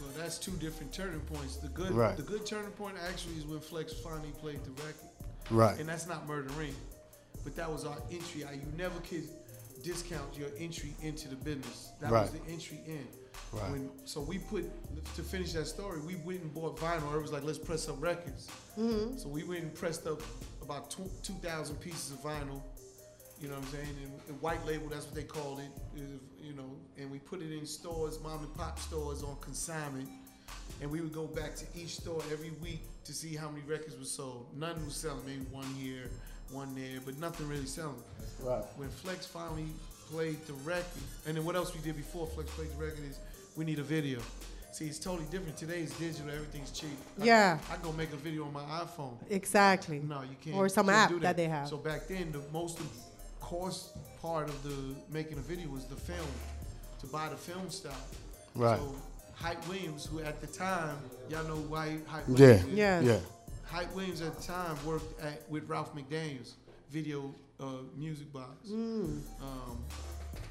Well, 0.00 0.10
that's 0.16 0.38
two 0.38 0.52
different 0.52 0.92
turning 0.92 1.20
points. 1.20 1.56
The 1.56 1.68
good, 1.68 1.90
Right. 1.92 2.16
the 2.16 2.22
good 2.22 2.46
turning 2.46 2.70
point 2.72 2.96
actually 3.08 3.34
is 3.36 3.44
when 3.44 3.60
Flex 3.60 3.92
finally 3.92 4.30
played 4.40 4.60
the 4.64 4.70
record. 4.82 5.08
Right. 5.50 5.78
And 5.80 5.88
that's 5.88 6.06
not 6.06 6.26
Murder 6.28 6.50
Inc. 6.50 6.74
But 7.42 7.56
that 7.56 7.70
was 7.70 7.84
our 7.84 7.96
entry. 8.10 8.44
I, 8.44 8.52
you 8.52 8.66
never 8.76 8.98
could 9.00 9.26
discount 9.82 10.36
your 10.36 10.48
entry 10.58 10.94
into 11.02 11.28
the 11.28 11.36
business. 11.36 11.92
That 12.00 12.10
was 12.10 12.30
the 12.30 12.40
entry 12.52 12.80
in. 12.86 13.06
Right. 13.52 13.70
When, 13.72 13.90
so 14.04 14.20
we 14.20 14.38
put 14.38 14.64
to 15.16 15.22
finish 15.22 15.52
that 15.54 15.66
story. 15.66 16.00
We 16.00 16.16
went 16.16 16.42
and 16.42 16.52
bought 16.54 16.76
vinyl. 16.78 17.14
It 17.14 17.22
was 17.22 17.32
like 17.32 17.42
let's 17.44 17.58
press 17.58 17.88
up 17.88 18.00
records. 18.00 18.48
Mhm. 18.78 19.18
So 19.20 19.28
we 19.28 19.42
went 19.44 19.62
and 19.62 19.74
pressed 19.74 20.06
up 20.06 20.20
about 20.62 20.90
tw- 20.90 21.10
two 21.22 21.34
thousand 21.42 21.76
pieces 21.76 22.12
of 22.12 22.18
vinyl. 22.20 22.62
You 23.40 23.48
know 23.48 23.54
what 23.54 23.64
I'm 23.64 23.70
saying? 23.72 23.96
And, 24.04 24.12
and 24.28 24.42
white 24.42 24.64
label, 24.66 24.88
that's 24.88 25.06
what 25.06 25.14
they 25.14 25.22
called 25.22 25.60
it. 25.60 25.70
is, 25.98 26.20
you 26.42 26.52
know, 26.52 26.76
and 26.98 27.10
we 27.10 27.18
put 27.18 27.40
it 27.40 27.50
in 27.50 27.64
stores, 27.66 28.20
mom 28.22 28.40
and 28.40 28.54
pop 28.54 28.78
stores 28.78 29.22
on 29.22 29.36
consignment. 29.40 30.08
And 30.82 30.90
we 30.90 31.00
would 31.00 31.12
go 31.12 31.26
back 31.26 31.56
to 31.56 31.64
each 31.74 31.96
store 31.96 32.22
every 32.30 32.50
week 32.62 32.82
to 33.04 33.12
see 33.14 33.34
how 33.34 33.48
many 33.48 33.62
records 33.66 33.96
were 33.96 34.04
sold. 34.04 34.46
None 34.56 34.84
was 34.84 34.94
selling, 34.94 35.24
maybe 35.26 35.44
one 35.50 35.66
here, 35.74 36.10
one 36.52 36.74
there, 36.74 37.00
but 37.04 37.18
nothing 37.18 37.48
really 37.48 37.66
selling. 37.66 37.94
Right. 38.42 38.62
When 38.76 38.88
Flex 38.88 39.26
finally 39.26 39.66
played 40.10 40.44
the 40.46 40.52
record, 40.64 40.84
and 41.26 41.36
then 41.36 41.44
what 41.44 41.56
else 41.56 41.74
we 41.74 41.80
did 41.80 41.96
before 41.96 42.26
Flex 42.26 42.50
played 42.52 42.70
the 42.70 42.84
record 42.84 43.04
is 43.08 43.18
we 43.56 43.64
need 43.64 43.78
a 43.78 43.82
video. 43.84 44.20
See, 44.72 44.86
it's 44.86 44.98
totally 45.00 45.26
different. 45.30 45.56
Today 45.56 45.80
is 45.80 45.92
digital, 45.94 46.30
everything's 46.30 46.70
cheap. 46.70 46.96
I- 47.20 47.24
Yeah. 47.24 47.58
I, 47.70 47.74
can 47.74 47.82
go 47.82 47.92
make 47.92 48.12
a 48.12 48.16
video 48.16 48.44
on 48.44 48.52
my 48.52 48.62
iPhone. 48.62 49.14
Exactly. 49.28 49.98
No, 49.98 50.22
you 50.22 50.36
can't. 50.42 50.56
Or 50.56 50.68
some 50.68 50.86
can't 50.86 50.96
app 50.96 51.10
do 51.10 51.18
that 51.20 51.36
they 51.36 51.46
have. 51.48 51.68
So 51.68 51.76
back 51.76 52.06
then, 52.08 52.30
the 52.32 52.40
most 52.52 52.78
cost 53.40 53.90
part 54.22 54.48
of 54.48 54.62
the 54.62 54.94
making 55.12 55.38
a 55.38 55.40
video 55.40 55.68
was 55.70 55.86
the 55.86 55.96
film, 55.96 56.26
to 57.00 57.06
buy 57.08 57.28
the 57.28 57.36
film 57.36 57.68
stock. 57.70 57.94
Right. 58.54 58.78
So 58.78 58.94
Hype 59.34 59.66
Williams, 59.68 60.06
who 60.06 60.20
at 60.20 60.40
the 60.40 60.46
time, 60.46 60.96
y'all 61.28 61.44
know 61.44 61.56
why 61.56 61.98
Hype 62.06 62.24
Yeah. 62.28 62.34
Williams 62.36 62.64
is? 62.68 62.74
Yes. 62.74 63.04
Yeah. 63.04 63.18
Hype 63.70 63.94
Williams 63.94 64.20
at 64.20 64.36
the 64.36 64.42
time 64.42 64.76
worked 64.84 65.20
at, 65.22 65.48
with 65.48 65.68
Ralph 65.68 65.94
McDaniels, 65.94 66.54
video 66.90 67.32
uh, 67.60 67.66
music 67.96 68.32
box. 68.32 68.68
Mm. 68.68 69.22
Um, 69.40 69.84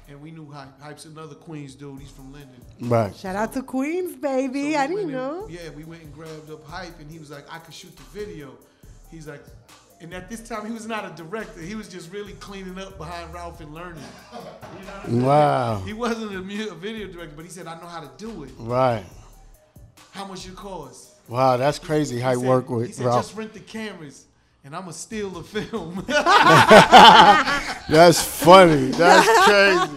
and 0.08 0.20
we 0.20 0.30
knew 0.30 0.50
Hype. 0.50 0.80
Hype's 0.80 1.04
another 1.04 1.34
Queens 1.34 1.74
dude. 1.74 2.00
He's 2.00 2.10
from 2.10 2.32
Linden. 2.32 2.60
Right. 2.80 3.14
Shout 3.14 3.36
out 3.36 3.52
to 3.52 3.62
Queens, 3.62 4.16
baby. 4.16 4.72
So 4.72 4.78
I 4.78 4.86
didn't 4.86 4.94
went 4.94 5.04
and- 5.04 5.12
know. 5.12 5.48
yeah, 5.48 5.70
we 5.70 5.84
went 5.84 6.02
and 6.02 6.12
grabbed 6.14 6.50
up 6.50 6.64
Hype, 6.66 6.98
and 6.98 7.10
he 7.10 7.18
was 7.18 7.30
like, 7.30 7.44
I 7.52 7.58
could 7.58 7.74
shoot 7.74 7.94
the 7.96 8.02
video. 8.18 8.56
He's 9.10 9.28
like, 9.28 9.42
and 10.00 10.14
at 10.14 10.30
this 10.30 10.40
time, 10.40 10.64
he 10.66 10.72
was 10.72 10.86
not 10.86 11.04
a 11.04 11.14
director. 11.22 11.60
He 11.60 11.74
was 11.74 11.86
just 11.86 12.10
really 12.10 12.32
cleaning 12.34 12.78
up 12.78 12.96
behind 12.96 13.34
Ralph 13.34 13.60
and 13.60 13.74
learning. 13.74 14.02
You 14.32 14.86
know 14.86 14.92
I'm? 15.04 15.22
Wow. 15.22 15.82
He 15.84 15.92
wasn't 15.92 16.34
a, 16.34 16.40
video 16.40 17.06
director, 17.06 17.34
but 17.36 17.44
he 17.44 17.50
said, 17.50 17.66
I 17.66 17.78
know 17.78 17.86
how 17.86 18.00
to 18.00 18.10
do 18.16 18.44
it. 18.44 18.50
Right. 18.56 19.04
How 20.12 20.26
much 20.26 20.46
you 20.46 20.52
cost? 20.52 21.19
Wow, 21.30 21.56
that's 21.56 21.78
crazy 21.78 22.18
how 22.20 22.30
He 22.30 22.36
said- 22.40 22.48
work 22.48 22.66
He 22.68 22.74
with 22.74 22.94
said, 22.94 23.06
Ralph. 23.06 23.22
just 23.24 23.36
rent 23.36 23.52
the 23.54 23.60
cameras, 23.60 24.26
and 24.64 24.74
I'm 24.74 24.82
going 24.82 24.92
to 24.92 24.98
steal 24.98 25.30
the 25.30 25.42
film. 25.44 26.04
That's 27.88 28.20
funny. 28.22 28.90
That's 28.90 29.28
crazy. 29.46 29.90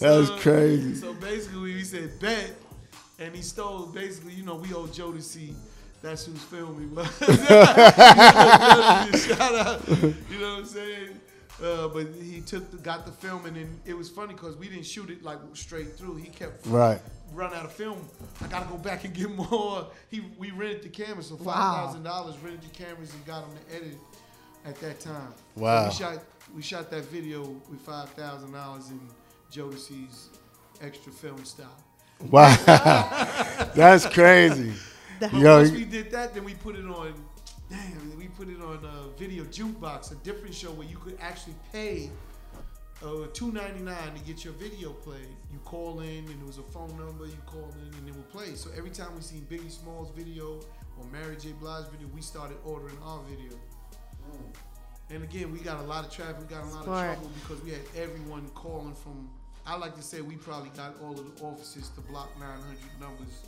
Yeah, 0.00 0.18
That's 0.18 0.30
crazy. 0.42 0.94
So 0.96 1.12
basically, 1.14 1.72
he 1.72 1.84
said 1.84 2.18
bet, 2.20 2.50
and 3.20 3.34
he 3.34 3.42
stole. 3.42 3.86
Basically, 3.86 4.32
you 4.32 4.42
know, 4.44 4.56
we 4.56 4.72
owe 4.74 4.86
Jodeci. 4.88 5.54
That's 6.02 6.26
whose 6.26 6.42
film 6.42 6.80
he 6.80 6.86
was. 6.86 7.06
Shout 9.24 9.54
out. 9.54 9.88
You 9.88 10.14
know 10.40 10.50
what 10.50 10.58
I'm 10.58 10.64
saying? 10.66 11.20
Uh, 11.62 11.86
but 11.88 12.06
he 12.20 12.40
took 12.40 12.68
the, 12.72 12.76
got 12.78 13.06
the 13.06 13.12
film, 13.12 13.46
and 13.46 13.56
then 13.56 13.80
it 13.86 13.96
was 13.96 14.10
funny 14.10 14.34
because 14.34 14.56
we 14.56 14.68
didn't 14.68 14.86
shoot 14.86 15.08
it 15.08 15.22
like 15.22 15.38
straight 15.52 15.96
through. 15.96 16.16
He 16.16 16.28
kept 16.28 16.66
Right. 16.66 17.00
run 17.32 17.54
out 17.54 17.64
of 17.64 17.72
film. 17.72 18.08
I 18.40 18.48
gotta 18.48 18.66
go 18.68 18.76
back 18.76 19.04
and 19.04 19.14
get 19.14 19.30
more. 19.50 19.86
He 20.10 20.22
we 20.36 20.50
rented 20.50 20.82
the 20.82 20.88
cameras, 20.88 21.28
so 21.28 21.36
Wow. 21.36 21.44
five 21.54 21.86
thousand 21.86 22.02
dollars 22.02 22.36
rented 22.42 22.62
the 22.62 22.74
cameras 22.74 23.12
and 23.14 23.24
got 23.24 23.42
them 23.46 23.56
to 23.56 23.76
edit 23.76 23.98
at 24.66 24.76
that 24.80 24.98
time. 25.00 25.32
So 25.56 25.62
Wow. 25.62 25.86
we 25.88 25.94
shot 25.94 26.18
we 26.56 26.62
shot 26.62 26.90
that 26.90 27.04
video 27.04 27.42
with 27.70 27.80
five 27.80 28.08
thousand 28.10 28.52
dollars 28.52 28.90
in 28.90 29.00
Jodeci's 29.52 30.30
extra 30.80 31.12
film 31.12 31.44
style. 31.44 31.68
Wow. 32.30 32.56
That's 33.74 34.06
crazy. 34.06 34.72
Yo, 35.32 35.58
Once 35.58 35.70
we 35.70 35.84
did 35.84 36.10
that, 36.10 36.34
then 36.34 36.42
we 36.44 36.54
put 36.54 36.74
it 36.74 36.84
on. 36.84 37.14
Damn, 37.74 38.16
we 38.16 38.28
put 38.28 38.48
it 38.48 38.60
on 38.60 38.78
a 38.84 39.18
video 39.18 39.42
jukebox, 39.44 40.12
a 40.12 40.14
different 40.16 40.54
show 40.54 40.70
where 40.70 40.86
you 40.86 40.96
could 40.96 41.18
actually 41.20 41.54
pay 41.72 42.08
uh, 43.04 43.26
two 43.32 43.50
ninety 43.50 43.80
nine 43.80 44.14
to 44.14 44.20
get 44.24 44.44
your 44.44 44.54
video 44.54 44.90
played. 44.90 45.26
You 45.52 45.58
call 45.64 46.00
in, 46.00 46.18
and 46.18 46.40
it 46.40 46.46
was 46.46 46.58
a 46.58 46.62
phone 46.62 46.96
number. 46.96 47.26
You 47.26 47.36
call 47.46 47.68
in, 47.82 47.98
and 47.98 48.08
it 48.08 48.14
would 48.14 48.28
play. 48.30 48.54
So 48.54 48.70
every 48.76 48.90
time 48.90 49.14
we 49.16 49.22
seen 49.22 49.46
Biggie 49.50 49.70
Smalls 49.70 50.12
video 50.14 50.60
or 50.98 51.04
Mary 51.12 51.36
J. 51.36 51.52
Blige 51.52 51.86
video, 51.90 52.06
we 52.14 52.20
started 52.20 52.58
ordering 52.64 52.96
our 53.02 53.20
video. 53.28 53.58
And 55.10 55.22
again, 55.22 55.52
we 55.52 55.58
got 55.58 55.80
a 55.80 55.82
lot 55.82 56.04
of 56.04 56.12
traffic, 56.12 56.36
we 56.40 56.46
got 56.46 56.64
a 56.64 56.68
lot 56.68 56.84
Smart. 56.84 57.10
of 57.10 57.14
trouble 57.16 57.30
because 57.42 57.64
we 57.64 57.70
had 57.70 57.82
everyone 57.96 58.48
calling 58.54 58.94
from. 58.94 59.28
I 59.66 59.76
like 59.76 59.96
to 59.96 60.02
say 60.02 60.20
we 60.20 60.36
probably 60.36 60.70
got 60.70 60.94
all 61.02 61.12
of 61.12 61.36
the 61.36 61.44
offices 61.44 61.88
to 61.90 62.00
block 62.02 62.30
900 62.38 62.78
numbers 63.00 63.46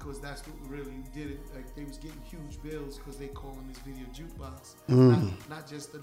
because 0.00 0.18
that's 0.18 0.42
what 0.46 0.56
really 0.70 0.96
did 1.14 1.30
it. 1.32 1.40
Like 1.54 1.74
they 1.76 1.84
was 1.84 1.98
getting 1.98 2.20
huge 2.28 2.60
bills 2.62 2.96
because 2.98 3.18
they 3.18 3.28
calling 3.28 3.68
this 3.68 3.78
video 3.78 4.06
jukebox, 4.06 4.74
Mm. 4.88 5.10
not, 5.48 5.48
not 5.50 5.68
just 5.68 5.92
the 5.92 5.98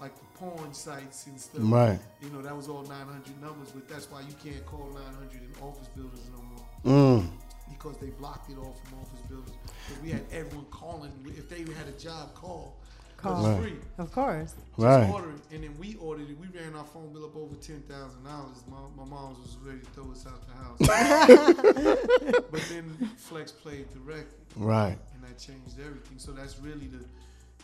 like 0.00 0.14
the 0.16 0.24
porn 0.38 0.72
sites 0.72 1.26
and 1.26 1.38
stuff. 1.38 1.60
Right. 1.64 2.00
You 2.22 2.30
know 2.30 2.40
that 2.42 2.56
was 2.56 2.68
all 2.68 2.82
900 2.82 3.40
numbers, 3.42 3.70
but 3.72 3.88
that's 3.88 4.10
why 4.10 4.20
you 4.22 4.34
can't 4.42 4.64
call 4.66 4.88
900 4.94 5.42
in 5.42 5.52
office 5.62 5.88
buildings 5.88 6.28
no 6.34 6.42
more 6.42 7.20
Mm. 7.20 7.30
because 7.70 7.96
they 7.98 8.08
blocked 8.08 8.50
it 8.50 8.58
off 8.58 8.76
from 8.88 8.98
office 9.00 9.20
buildings. 9.28 9.56
Because 9.86 10.02
we 10.02 10.10
had 10.10 10.24
everyone 10.32 10.66
calling. 10.70 11.12
If 11.26 11.48
they 11.50 11.58
had 11.74 11.88
a 11.88 11.98
job, 11.98 12.34
call. 12.34 12.76
'Cause 13.22 13.32
Call. 13.34 13.46
it's 13.46 13.60
Right. 13.60 13.70
free. 13.72 13.80
Of 13.98 14.12
course. 14.12 14.52
Just 14.52 14.78
Right. 14.78 15.10
order 15.10 15.30
it, 15.30 15.40
and 15.54 15.62
then 15.64 15.78
we 15.78 15.94
ordered 15.96 16.28
it. 16.28 16.36
We 16.38 16.48
ran 16.48 16.74
our 16.74 16.84
phone 16.84 17.12
bill 17.12 17.24
up 17.26 17.36
over 17.36 17.54
ten 17.56 17.80
thousand 17.82 18.24
dollars. 18.24 18.56
My, 18.68 18.80
my 18.96 19.08
mom 19.08 19.36
was 19.40 19.56
ready 19.64 19.78
to 19.80 19.86
throw 19.90 20.10
us 20.10 20.26
out 20.26 20.44
the 20.48 20.54
house. 20.54 20.78
but 22.50 22.60
then 22.68 23.10
Flex 23.16 23.52
played 23.52 23.88
the 23.92 24.00
record, 24.00 24.26
Right. 24.56 24.98
and 25.14 25.22
that 25.22 25.38
changed 25.38 25.78
everything. 25.78 26.18
So 26.18 26.32
that's 26.32 26.58
really 26.58 26.88
the 26.88 27.04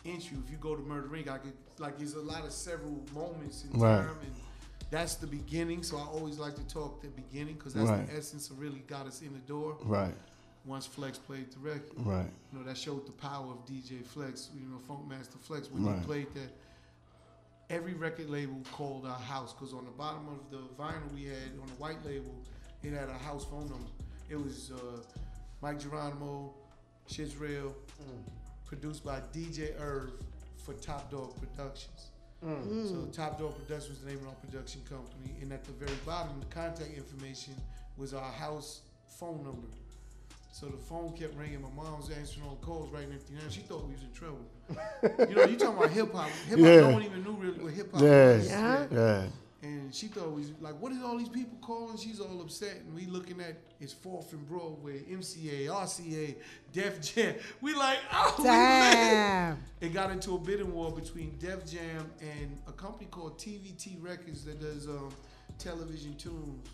entry. 0.08 0.36
If 0.44 0.50
you 0.50 0.56
go 0.58 0.76
to 0.76 0.82
Murder 0.82 1.08
Inc., 1.08 1.28
I 1.28 1.38
could 1.38 1.52
like 1.78 1.98
there's 1.98 2.14
a 2.14 2.20
lot 2.20 2.44
of 2.44 2.52
several 2.52 3.04
moments 3.14 3.64
in 3.64 3.78
Right. 3.78 3.98
time, 4.06 4.16
and 4.22 4.34
that's 4.90 5.16
the 5.16 5.26
beginning. 5.26 5.82
So 5.82 5.96
I 5.96 6.02
always 6.04 6.38
like 6.38 6.54
to 6.54 6.66
talk 6.68 7.02
the 7.02 7.08
beginning 7.08 7.54
because 7.54 7.74
that's 7.74 7.90
Right. 7.90 8.06
the 8.08 8.16
essence 8.16 8.50
of 8.50 8.60
really 8.60 8.80
got 8.86 9.06
us 9.06 9.22
in 9.22 9.32
the 9.32 9.40
door. 9.40 9.76
Right. 9.84 10.14
Once 10.68 10.86
Flex 10.86 11.16
played 11.18 11.50
the 11.50 11.58
record, 11.60 11.90
Right. 11.96 12.26
You 12.52 12.58
know 12.58 12.64
that 12.64 12.76
showed 12.76 13.06
the 13.06 13.12
power 13.12 13.50
of 13.52 13.64
DJ 13.64 14.04
Flex. 14.04 14.50
You 14.54 14.66
know 14.68 14.78
Funkmaster 14.88 15.40
Flex 15.40 15.70
when 15.70 15.84
Right. 15.86 15.98
he 15.98 16.04
played 16.04 16.34
that 16.34 16.50
every 17.70 17.94
record 17.94 18.28
label 18.28 18.60
called 18.72 19.06
our 19.06 19.18
house 19.18 19.52
because 19.54 19.72
on 19.72 19.84
the 19.86 19.90
bottom 19.92 20.28
of 20.28 20.50
the 20.50 20.58
vinyl 20.82 21.10
we 21.14 21.24
had 21.24 21.52
on 21.60 21.66
the 21.66 21.74
white 21.74 22.04
label, 22.04 22.34
it 22.82 22.92
had 22.92 23.08
a 23.08 23.14
house 23.18 23.44
phone 23.46 23.68
number. 23.68 23.88
It 24.28 24.36
was 24.36 24.70
uh, 24.70 25.00
Mike 25.62 25.80
Geronimo, 25.80 26.52
Shit's 27.06 27.36
Real, 27.36 27.74
produced 28.66 29.02
by 29.04 29.20
DJ 29.32 29.72
Irv 29.80 30.10
for 30.64 30.74
Top 30.74 31.10
Dog 31.10 31.34
Productions. 31.40 32.10
Mm. 32.44 32.88
So 32.88 33.06
Top 33.10 33.38
Dog 33.38 33.56
Productions 33.56 33.88
was 33.96 34.00
the 34.00 34.10
name 34.10 34.18
of 34.18 34.28
our 34.28 34.34
production 34.34 34.82
company, 34.88 35.34
and 35.40 35.50
at 35.50 35.64
the 35.64 35.72
very 35.72 35.96
bottom, 36.04 36.38
the 36.40 36.46
contact 36.54 36.92
information 36.94 37.54
was 37.96 38.12
our 38.12 38.30
house 38.32 38.82
phone 39.18 39.42
number. 39.42 39.66
So 40.50 40.66
the 40.66 40.76
phone 40.76 41.12
kept 41.12 41.36
ringing. 41.36 41.62
My 41.62 41.68
mom 41.76 41.98
was 42.00 42.10
answering 42.10 42.46
all 42.46 42.56
the 42.60 42.66
calls, 42.66 42.90
writing 42.90 43.10
everything 43.10 43.36
down. 43.36 43.50
She 43.50 43.60
thought 43.60 43.86
we 43.86 43.92
was 43.94 44.02
in 44.02 44.12
trouble. 44.12 44.44
you 45.28 45.36
know, 45.36 45.44
you 45.44 45.56
talking 45.56 45.76
about 45.76 45.90
hip 45.90 46.12
hop. 46.12 46.30
Hip 46.48 46.58
hop, 46.58 46.66
Yeah. 46.66 46.80
no 46.80 46.90
one 46.90 47.02
even 47.04 47.22
knew 47.22 47.32
really 47.32 47.58
what 47.62 47.72
hip 47.72 47.92
hop 47.92 48.02
Yeah. 48.02 48.36
was. 48.36 48.48
Yeah. 48.48 48.86
Yeah. 48.90 49.26
And 49.60 49.92
she 49.94 50.06
thought 50.06 50.30
we 50.30 50.42
was 50.42 50.52
like, 50.60 50.80
what 50.80 50.92
is 50.92 51.02
all 51.02 51.18
these 51.18 51.28
people 51.28 51.58
calling? 51.60 51.96
She's 51.96 52.20
all 52.20 52.40
upset, 52.40 52.76
and 52.86 52.94
we 52.94 53.06
looking 53.06 53.40
at 53.40 53.56
it's 53.80 53.92
Fourth 53.92 54.32
and 54.32 54.48
Broadway, 54.48 55.00
MCA, 55.10 55.66
RCA, 55.66 56.36
Def 56.72 57.00
Jam. 57.00 57.34
We 57.60 57.74
like, 57.74 57.98
oh, 58.12 58.34
we 58.38 58.44
Damn. 58.44 59.50
lit. 59.50 59.58
It 59.80 59.92
got 59.94 60.10
into 60.12 60.34
a 60.36 60.38
bidding 60.38 60.72
war 60.72 60.92
between 60.92 61.36
Def 61.38 61.66
Jam 61.66 62.08
and 62.20 62.56
a 62.68 62.72
company 62.72 63.06
called 63.10 63.36
TVT 63.38 63.96
Records 64.00 64.44
that 64.44 64.60
does 64.60 64.86
um, 64.86 65.10
television 65.58 66.14
tunes. 66.16 66.68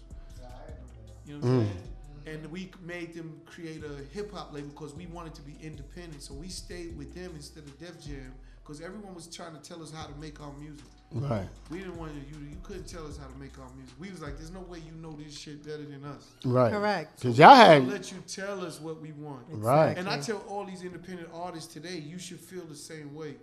You 1.27 1.35
know 1.39 1.41
what 1.41 1.49
I'm 1.49 1.61
Mm. 1.61 1.67
saying? 1.67 1.79
And 2.27 2.47
we 2.51 2.71
made 2.83 3.13
them 3.15 3.41
create 3.45 3.83
a 3.85 4.03
hip 4.15 4.33
hop 4.33 4.53
label 4.53 4.69
because 4.69 4.95
we 4.95 5.07
wanted 5.07 5.35
to 5.35 5.43
be 5.43 5.57
independent. 5.63 6.23
So 6.23 6.33
we 6.35 6.49
stayed 6.49 6.97
with 6.97 7.15
them 7.15 7.33
instead 7.35 7.65
of 7.65 7.79
Def 7.79 8.01
Jam 8.03 8.33
because 8.63 8.81
everyone 8.81 9.15
was 9.15 9.27
trying 9.27 9.55
to 9.55 9.61
tell 9.61 9.83
us 9.83 9.93
how 9.93 10.07
to 10.07 10.15
make 10.19 10.41
our 10.41 10.53
music. 10.55 10.87
Right. 11.13 11.47
We 11.71 11.79
didn't 11.79 11.97
want 11.99 12.13
you. 12.15 12.21
You 12.41 12.57
couldn't 12.63 12.89
tell 12.89 13.07
us 13.07 13.19
how 13.19 13.27
to 13.27 13.39
make 13.39 13.57
our 13.59 13.69
music. 13.77 13.95
We 14.01 14.11
was 14.11 14.23
like, 14.23 14.37
"There's 14.39 14.51
no 14.51 14.61
way 14.63 14.79
you 14.79 14.93
know 15.01 15.13
this 15.13 15.37
shit 15.39 15.63
better 15.63 15.85
than 15.85 16.03
us." 16.05 16.29
Right. 16.45 16.73
Correct. 16.73 17.23
'Cause 17.23 17.39
y'all 17.39 17.55
had- 17.55 17.83
We'll 17.83 17.93
let 17.93 18.11
you 18.11 18.19
tell 18.27 18.65
us 18.65 18.81
what 18.81 19.01
we 19.03 19.13
want. 19.13 19.45
Right. 19.51 19.97
And 19.97 20.09
I 20.09 20.19
tell 20.19 20.39
all 20.49 20.65
these 20.65 20.83
independent 20.83 21.29
artists 21.33 21.73
today, 21.73 21.99
you 21.99 22.19
should 22.19 22.41
feel 22.41 22.65
the 22.65 22.75
same 22.75 23.15
way. 23.15 23.37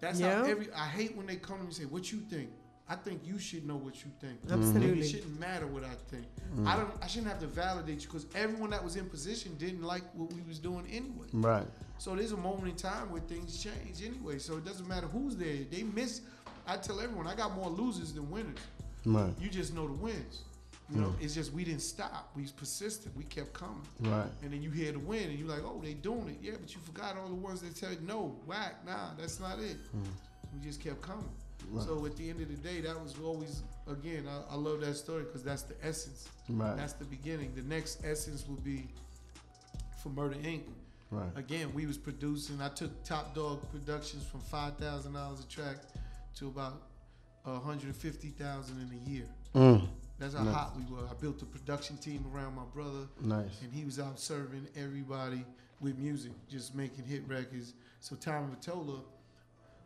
That's 0.00 0.18
Yeah. 0.18 0.36
how 0.36 0.44
every. 0.44 0.72
I 0.72 0.86
hate 0.88 1.14
when 1.14 1.26
they 1.26 1.36
come 1.36 1.56
to 1.58 1.62
me 1.62 1.66
and 1.66 1.74
say, 1.76 1.84
"What 1.84 2.10
you 2.10 2.20
think?" 2.20 2.50
I 2.90 2.94
think 2.96 3.20
you 3.24 3.38
should 3.38 3.66
know 3.66 3.76
what 3.76 3.96
you 3.96 4.10
think. 4.20 4.38
Absolutely. 4.50 5.00
It 5.00 5.08
shouldn't 5.10 5.38
matter 5.38 5.66
what 5.66 5.84
I 5.84 5.94
think. 6.10 6.24
Mm. 6.56 6.66
I 6.66 6.76
don't. 6.76 6.90
I 7.02 7.06
shouldn't 7.06 7.28
have 7.30 7.40
to 7.40 7.46
validate 7.46 8.00
you 8.02 8.06
because 8.06 8.26
everyone 8.34 8.70
that 8.70 8.82
was 8.82 8.96
in 8.96 9.04
position 9.10 9.54
didn't 9.58 9.82
like 9.82 10.02
what 10.14 10.32
we 10.32 10.40
was 10.48 10.58
doing 10.58 10.86
anyway. 10.90 11.26
Right. 11.32 11.66
So 11.98 12.14
there's 12.14 12.32
a 12.32 12.36
moment 12.36 12.68
in 12.68 12.76
time 12.76 13.10
where 13.12 13.20
things 13.20 13.62
change 13.62 14.02
anyway. 14.04 14.38
So 14.38 14.56
it 14.56 14.64
doesn't 14.64 14.88
matter 14.88 15.06
who's 15.06 15.36
there. 15.36 15.58
They 15.70 15.82
miss. 15.82 16.22
I 16.66 16.76
tell 16.76 17.00
everyone, 17.00 17.26
I 17.26 17.34
got 17.34 17.54
more 17.54 17.68
losers 17.68 18.12
than 18.14 18.30
winners. 18.30 18.58
Right. 19.04 19.32
You 19.40 19.48
just 19.50 19.74
know 19.74 19.86
the 19.86 19.94
wins. 19.94 20.42
You 20.90 21.02
know, 21.02 21.08
Mm. 21.08 21.20
it's 21.22 21.34
just 21.34 21.52
we 21.52 21.64
didn't 21.64 21.82
stop. 21.82 22.30
We 22.34 22.40
was 22.40 22.52
persistent. 22.52 23.14
We 23.14 23.24
kept 23.24 23.52
coming. 23.52 23.82
Right. 24.00 24.30
And 24.42 24.50
then 24.50 24.62
you 24.62 24.70
hear 24.70 24.92
the 24.92 24.98
win, 24.98 25.24
and 25.28 25.38
you're 25.38 25.48
like, 25.48 25.62
oh, 25.62 25.78
they 25.84 25.92
doing 25.92 26.28
it. 26.30 26.38
Yeah, 26.40 26.52
but 26.58 26.74
you 26.74 26.80
forgot 26.80 27.18
all 27.18 27.28
the 27.28 27.34
ones 27.34 27.60
that 27.60 27.76
tell 27.76 27.90
you, 27.92 27.98
no, 28.06 28.34
whack, 28.46 28.76
nah, 28.86 29.10
that's 29.18 29.38
not 29.38 29.58
it. 29.58 29.76
We 30.54 30.60
just 30.66 30.80
kept 30.82 31.02
coming. 31.02 31.28
Right. 31.70 31.84
So 31.84 32.06
at 32.06 32.16
the 32.16 32.30
end 32.30 32.40
of 32.40 32.48
the 32.48 32.54
day, 32.56 32.80
that 32.80 33.00
was 33.00 33.14
always, 33.22 33.62
again, 33.90 34.26
I, 34.28 34.54
I 34.54 34.56
love 34.56 34.80
that 34.80 34.94
story 34.94 35.24
because 35.24 35.42
that's 35.42 35.62
the 35.62 35.74
essence. 35.82 36.28
Right. 36.48 36.76
That's 36.76 36.94
the 36.94 37.04
beginning. 37.04 37.52
The 37.54 37.62
next 37.62 38.02
essence 38.04 38.46
will 38.48 38.56
be 38.56 38.88
for 40.02 40.08
Murder 40.10 40.36
Inc. 40.36 40.62
Right. 41.10 41.30
Again, 41.36 41.72
we 41.74 41.86
was 41.86 41.96
producing. 41.98 42.60
I 42.60 42.68
took 42.68 43.02
Top 43.04 43.34
Dog 43.34 43.60
Productions 43.72 44.24
from 44.24 44.40
five 44.40 44.76
thousand 44.76 45.14
dollars 45.14 45.40
a 45.40 45.48
track 45.48 45.76
to 46.36 46.48
about 46.48 46.82
one 47.44 47.60
hundred 47.60 47.94
fifty 47.96 48.28
thousand 48.28 48.76
in 48.80 48.98
a 49.06 49.10
year. 49.10 49.24
Mm. 49.54 49.88
That's 50.18 50.34
how 50.34 50.42
Nice. 50.42 50.54
hot 50.54 50.76
we 50.76 50.82
were. 50.94 51.06
I 51.08 51.14
built 51.14 51.40
a 51.42 51.46
production 51.46 51.96
team 51.96 52.24
around 52.34 52.56
my 52.56 52.64
brother. 52.74 53.06
Nice. 53.22 53.62
And 53.62 53.72
he 53.72 53.84
was 53.84 53.98
out 53.98 54.18
serving 54.20 54.66
everybody 54.76 55.44
with 55.80 55.96
music, 55.96 56.32
just 56.48 56.74
making 56.74 57.04
hit 57.04 57.22
records. 57.28 57.72
So 58.00 58.16
Tommy 58.16 58.48
Mottola 58.54 59.00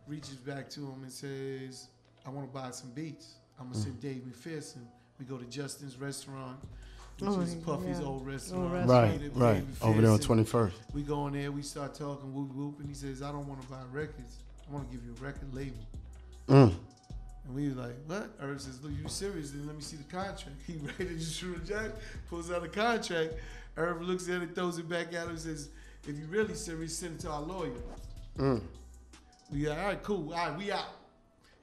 reaches 0.07 0.37
back 0.37 0.69
to 0.71 0.81
him 0.81 1.03
and 1.03 1.13
says, 1.13 1.89
I 2.27 2.31
want 2.31 2.47
to 2.47 2.53
buy 2.59 2.71
some 2.71 2.91
beats. 2.91 3.35
I'm 3.59 3.67
going 3.71 3.75
to 3.75 3.79
Mm. 3.81 3.83
send 3.85 4.01
Dave 4.01 4.23
McPherson. 4.23 4.85
We 5.19 5.25
go 5.25 5.37
to 5.39 5.45
Justin's 5.47 5.97
restaurant, 5.99 6.59
which 7.19 7.31
Oh, 7.31 7.41
is 7.41 7.55
Puffy's 7.57 7.99
yeah. 8.01 8.05
old 8.07 8.07
Old 8.21 8.27
restaurant. 8.27 8.73
restaurant. 8.73 8.89
Right, 8.91 9.21
Dave 9.21 9.37
right. 9.37 9.65
Over 9.83 10.01
there 10.03 10.11
on 10.11 10.19
21st. 10.19 10.73
We 10.93 11.03
go 11.03 11.27
in 11.29 11.35
there, 11.35 11.53
we 11.53 11.63
start 11.63 11.95
talking 11.95 12.33
whoop 12.35 12.53
whoop, 12.55 12.81
and 12.81 12.89
he 12.89 12.95
says, 12.95 13.23
I 13.23 13.31
don't 13.31 13.47
want 13.47 13.61
to 13.63 13.69
buy 13.69 13.83
records. 13.93 14.37
I 14.69 14.73
want 14.75 14.91
to 14.91 14.97
give 14.97 15.05
you 15.05 15.13
a 15.19 15.25
record 15.25 15.53
label. 15.55 15.77
Mm. 16.49 16.75
And 17.45 17.55
we 17.55 17.69
was 17.69 17.77
like, 17.77 17.95
what? 18.07 18.31
Irv 18.41 18.61
says, 18.61 18.83
look, 18.83 18.93
you 19.01 19.09
serious? 19.09 19.51
Then 19.51 19.67
let 19.67 19.77
me 19.77 19.83
see 19.83 19.97
the 19.97 20.05
contract. 20.05 20.51
He 20.67 20.75
ready 20.99 21.17
to 21.17 21.21
shoot 21.21 21.57
a 21.57 21.61
jack, 21.67 21.91
pulls 22.29 22.51
out 22.51 22.65
a 22.65 22.69
contract. 22.69 23.35
Irv 23.77 24.03
looks 24.03 24.29
at 24.29 24.43
it, 24.43 24.55
throws 24.55 24.79
it 24.79 24.89
back 24.89 25.09
at 25.09 25.25
him, 25.25 25.31
and 25.31 25.39
says, 25.39 25.69
if 26.07 26.17
you 26.19 26.27
really 26.27 26.55
serious, 26.55 26.97
send 26.97 27.17
it 27.17 27.21
to 27.23 27.31
our 27.31 27.41
lawyer. 27.43 27.71
Mm. 28.39 28.63
We 29.53 29.69
like, 29.69 29.79
all 29.79 29.85
right, 29.85 30.03
cool. 30.03 30.33
All 30.33 30.49
right, 30.49 30.57
we 30.59 30.73
out. 30.73 30.85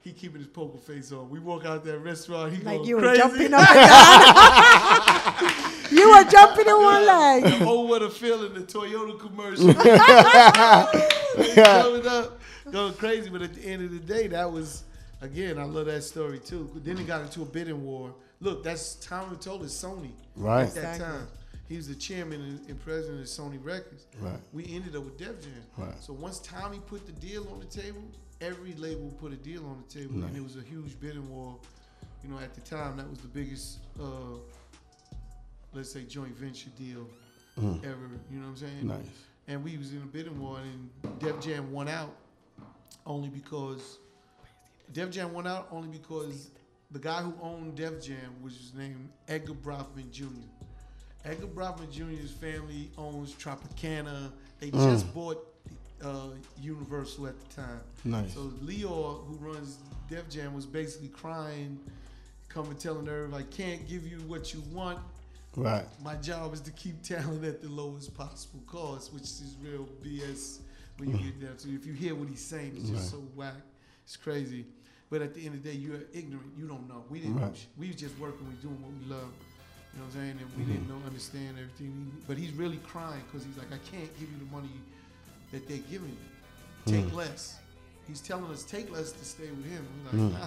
He 0.02 0.12
keeping 0.12 0.38
his 0.38 0.46
poker 0.48 0.78
face 0.78 1.12
on. 1.12 1.28
We 1.28 1.40
walk 1.40 1.66
out 1.66 1.84
that 1.84 1.98
restaurant. 1.98 2.52
He 2.54 2.62
Like 2.62 2.76
going 2.78 2.88
you 2.88 2.96
were 2.96 3.02
crazy. 3.02 3.18
jumping 3.20 3.52
up 3.54 3.70
and 3.70 3.90
down. 5.40 5.98
you 5.98 6.10
were 6.10 6.24
jumping 6.24 6.66
in 6.68 6.76
one 6.80 7.06
leg. 7.06 7.42
The 7.44 7.64
oh, 7.66 7.80
what 7.86 8.00
a 8.02 8.08
feeling! 8.08 8.54
The 8.54 8.60
Toyota 8.60 9.18
commercial. 9.18 9.66
They 11.36 11.54
coming 11.54 12.06
up, 12.06 12.40
going 12.72 12.94
crazy. 12.94 13.30
But 13.30 13.42
at 13.42 13.54
the 13.54 13.62
end 13.64 13.84
of 13.84 13.90
the 13.92 13.98
day, 14.00 14.26
that 14.28 14.50
was 14.50 14.84
again. 15.20 15.58
I 15.58 15.64
love 15.64 15.86
that 15.86 16.02
story 16.02 16.38
too. 16.38 16.70
Then 16.76 16.98
it 16.98 17.06
got 17.06 17.20
into 17.22 17.42
a 17.42 17.44
bidding 17.44 17.84
war. 17.84 18.14
Look, 18.40 18.64
that's 18.64 18.94
Tommy 18.96 19.36
told 19.36 19.62
us 19.62 19.72
Sony 19.84 20.10
Right. 20.34 20.62
at 20.68 20.74
that 20.74 20.94
Exactly. 20.96 21.04
time. 21.06 21.28
He 21.70 21.76
was 21.76 21.86
the 21.86 21.94
chairman 21.94 22.40
and, 22.42 22.68
and 22.68 22.84
president 22.84 23.20
of 23.20 23.26
Sony 23.26 23.64
Records. 23.64 24.06
Right. 24.20 24.40
We 24.52 24.64
ended 24.74 24.96
up 24.96 25.04
with 25.04 25.16
Def 25.16 25.40
Jam. 25.40 25.52
Right. 25.76 25.94
So 26.02 26.12
once 26.12 26.40
Tommy 26.40 26.80
put 26.84 27.06
the 27.06 27.12
deal 27.12 27.46
on 27.52 27.60
the 27.60 27.64
table, 27.66 28.02
every 28.40 28.72
label 28.74 29.08
put 29.20 29.32
a 29.32 29.36
deal 29.36 29.64
on 29.66 29.80
the 29.86 29.94
table, 30.00 30.16
Nice. 30.16 30.28
and 30.30 30.36
it 30.36 30.42
was 30.42 30.56
a 30.56 30.62
huge 30.62 30.98
bidding 30.98 31.30
war. 31.30 31.56
You 32.24 32.30
know, 32.30 32.38
at 32.40 32.54
the 32.54 32.60
time, 32.62 32.96
that 32.96 33.08
was 33.08 33.20
the 33.20 33.28
biggest, 33.28 33.78
uh, 34.00 34.04
let's 35.72 35.92
say, 35.92 36.02
joint 36.02 36.36
venture 36.36 36.70
deal 36.76 37.06
Mm. 37.56 37.84
ever. 37.84 38.10
You 38.32 38.38
know 38.40 38.46
what 38.46 38.50
I'm 38.50 38.56
saying? 38.56 38.86
Nice. 38.88 39.06
And 39.46 39.62
we 39.62 39.76
was 39.78 39.92
in 39.92 40.02
a 40.02 40.06
bidding 40.06 40.40
war, 40.40 40.58
and 40.58 41.20
Def 41.20 41.40
Jam 41.40 41.70
won 41.70 41.86
out 41.88 42.16
only 43.06 43.28
because 43.28 43.98
Def 44.92 45.10
Jam 45.12 45.32
won 45.32 45.46
out 45.46 45.68
only 45.70 45.88
because 45.88 46.50
the 46.90 46.98
guy 46.98 47.22
who 47.22 47.32
owned 47.40 47.76
Def 47.76 48.02
Jam 48.02 48.42
was 48.42 48.72
named 48.76 49.08
Edgar 49.28 49.54
Bronfman 49.54 50.10
Jr. 50.10 50.26
Edgar 51.24 51.46
Bronfman 51.48 51.90
Jr.'s 51.92 52.30
family 52.30 52.90
owns 52.96 53.34
Tropicana. 53.34 54.32
They 54.58 54.70
Mm. 54.70 54.92
just 54.92 55.12
bought 55.14 55.46
uh, 56.02 56.28
Universal 56.58 57.26
at 57.26 57.34
the 57.38 57.56
time. 57.56 57.80
Nice. 58.06 58.32
So 58.32 58.50
Lyor, 58.62 59.22
who 59.26 59.34
runs 59.36 59.76
Def 60.08 60.30
Jam, 60.30 60.54
was 60.54 60.64
basically 60.64 61.08
crying, 61.08 61.78
coming 62.48 62.74
telling 62.76 63.04
her, 63.04 63.28
I 63.34 63.42
can't 63.42 63.86
give 63.86 64.06
you 64.06 64.16
what 64.26 64.54
you 64.54 64.62
want. 64.72 64.98
Right. 65.56 65.84
My 66.02 66.14
job 66.16 66.54
is 66.54 66.60
to 66.62 66.70
keep 66.70 67.02
talent 67.02 67.44
at 67.44 67.60
the 67.60 67.68
lowest 67.68 68.14
possible 68.16 68.60
cost, 68.66 69.12
which 69.12 69.24
is 69.24 69.56
real 69.62 69.86
BS 70.02 70.60
when 70.96 71.10
you 71.10 71.18
get 71.18 71.38
down 71.40 71.56
to. 71.58 71.74
If 71.74 71.84
you 71.84 71.92
hear 71.92 72.14
what 72.14 72.28
he's 72.30 72.40
saying, 72.40 72.72
it's 72.76 72.88
just 72.88 73.12
Right. 73.12 73.20
so 73.22 73.28
whack. 73.36 73.56
It's 74.04 74.16
crazy. 74.16 74.64
But 75.10 75.20
at 75.20 75.34
the 75.34 75.44
end 75.44 75.56
of 75.56 75.62
the 75.62 75.70
day, 75.70 75.76
you're 75.76 76.00
ignorant. 76.14 76.52
You 76.56 76.66
don't 76.66 76.88
know. 76.88 77.04
We 77.10 77.18
didn't. 77.20 77.40
Right. 77.40 77.66
We 77.76 77.88
was 77.88 77.96
just 77.96 78.16
working. 78.18 78.48
We 78.48 78.54
doing 78.62 78.80
what 78.80 78.92
we 78.92 79.04
love. 79.14 79.32
You 79.92 79.98
know 80.00 80.06
what 80.06 80.14
I'm 80.14 80.20
saying? 80.20 80.38
And 80.40 80.48
we 80.66 80.72
didn't 80.72 80.88
know, 80.88 80.96
understand 81.06 81.56
everything. 81.58 82.10
But 82.28 82.36
he's 82.38 82.52
really 82.52 82.78
crying 82.78 83.22
because 83.26 83.44
he's 83.46 83.56
like, 83.58 83.68
I 83.72 83.78
can't 83.90 84.10
give 84.18 84.30
you 84.30 84.38
the 84.38 84.54
money 84.54 84.70
that 85.52 85.66
they're 85.68 85.78
giving 85.90 86.10
you. 86.10 86.92
Take 86.92 87.06
Mm. 87.06 87.14
less. 87.14 87.58
He's 88.06 88.20
telling 88.20 88.50
us 88.50 88.62
take 88.62 88.90
less 88.92 89.12
to 89.12 89.24
stay 89.24 89.50
with 89.50 89.64
him. 89.70 89.86
We're 90.12 90.20
like, 90.20 90.32
Mm. 90.32 90.40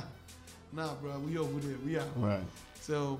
nah, 0.73 0.85
nah, 0.87 0.95
bro. 0.95 1.19
We 1.19 1.37
over 1.37 1.59
there. 1.59 1.77
We 1.85 1.99
out. 1.99 2.07
Right. 2.15 2.43
So 2.81 3.19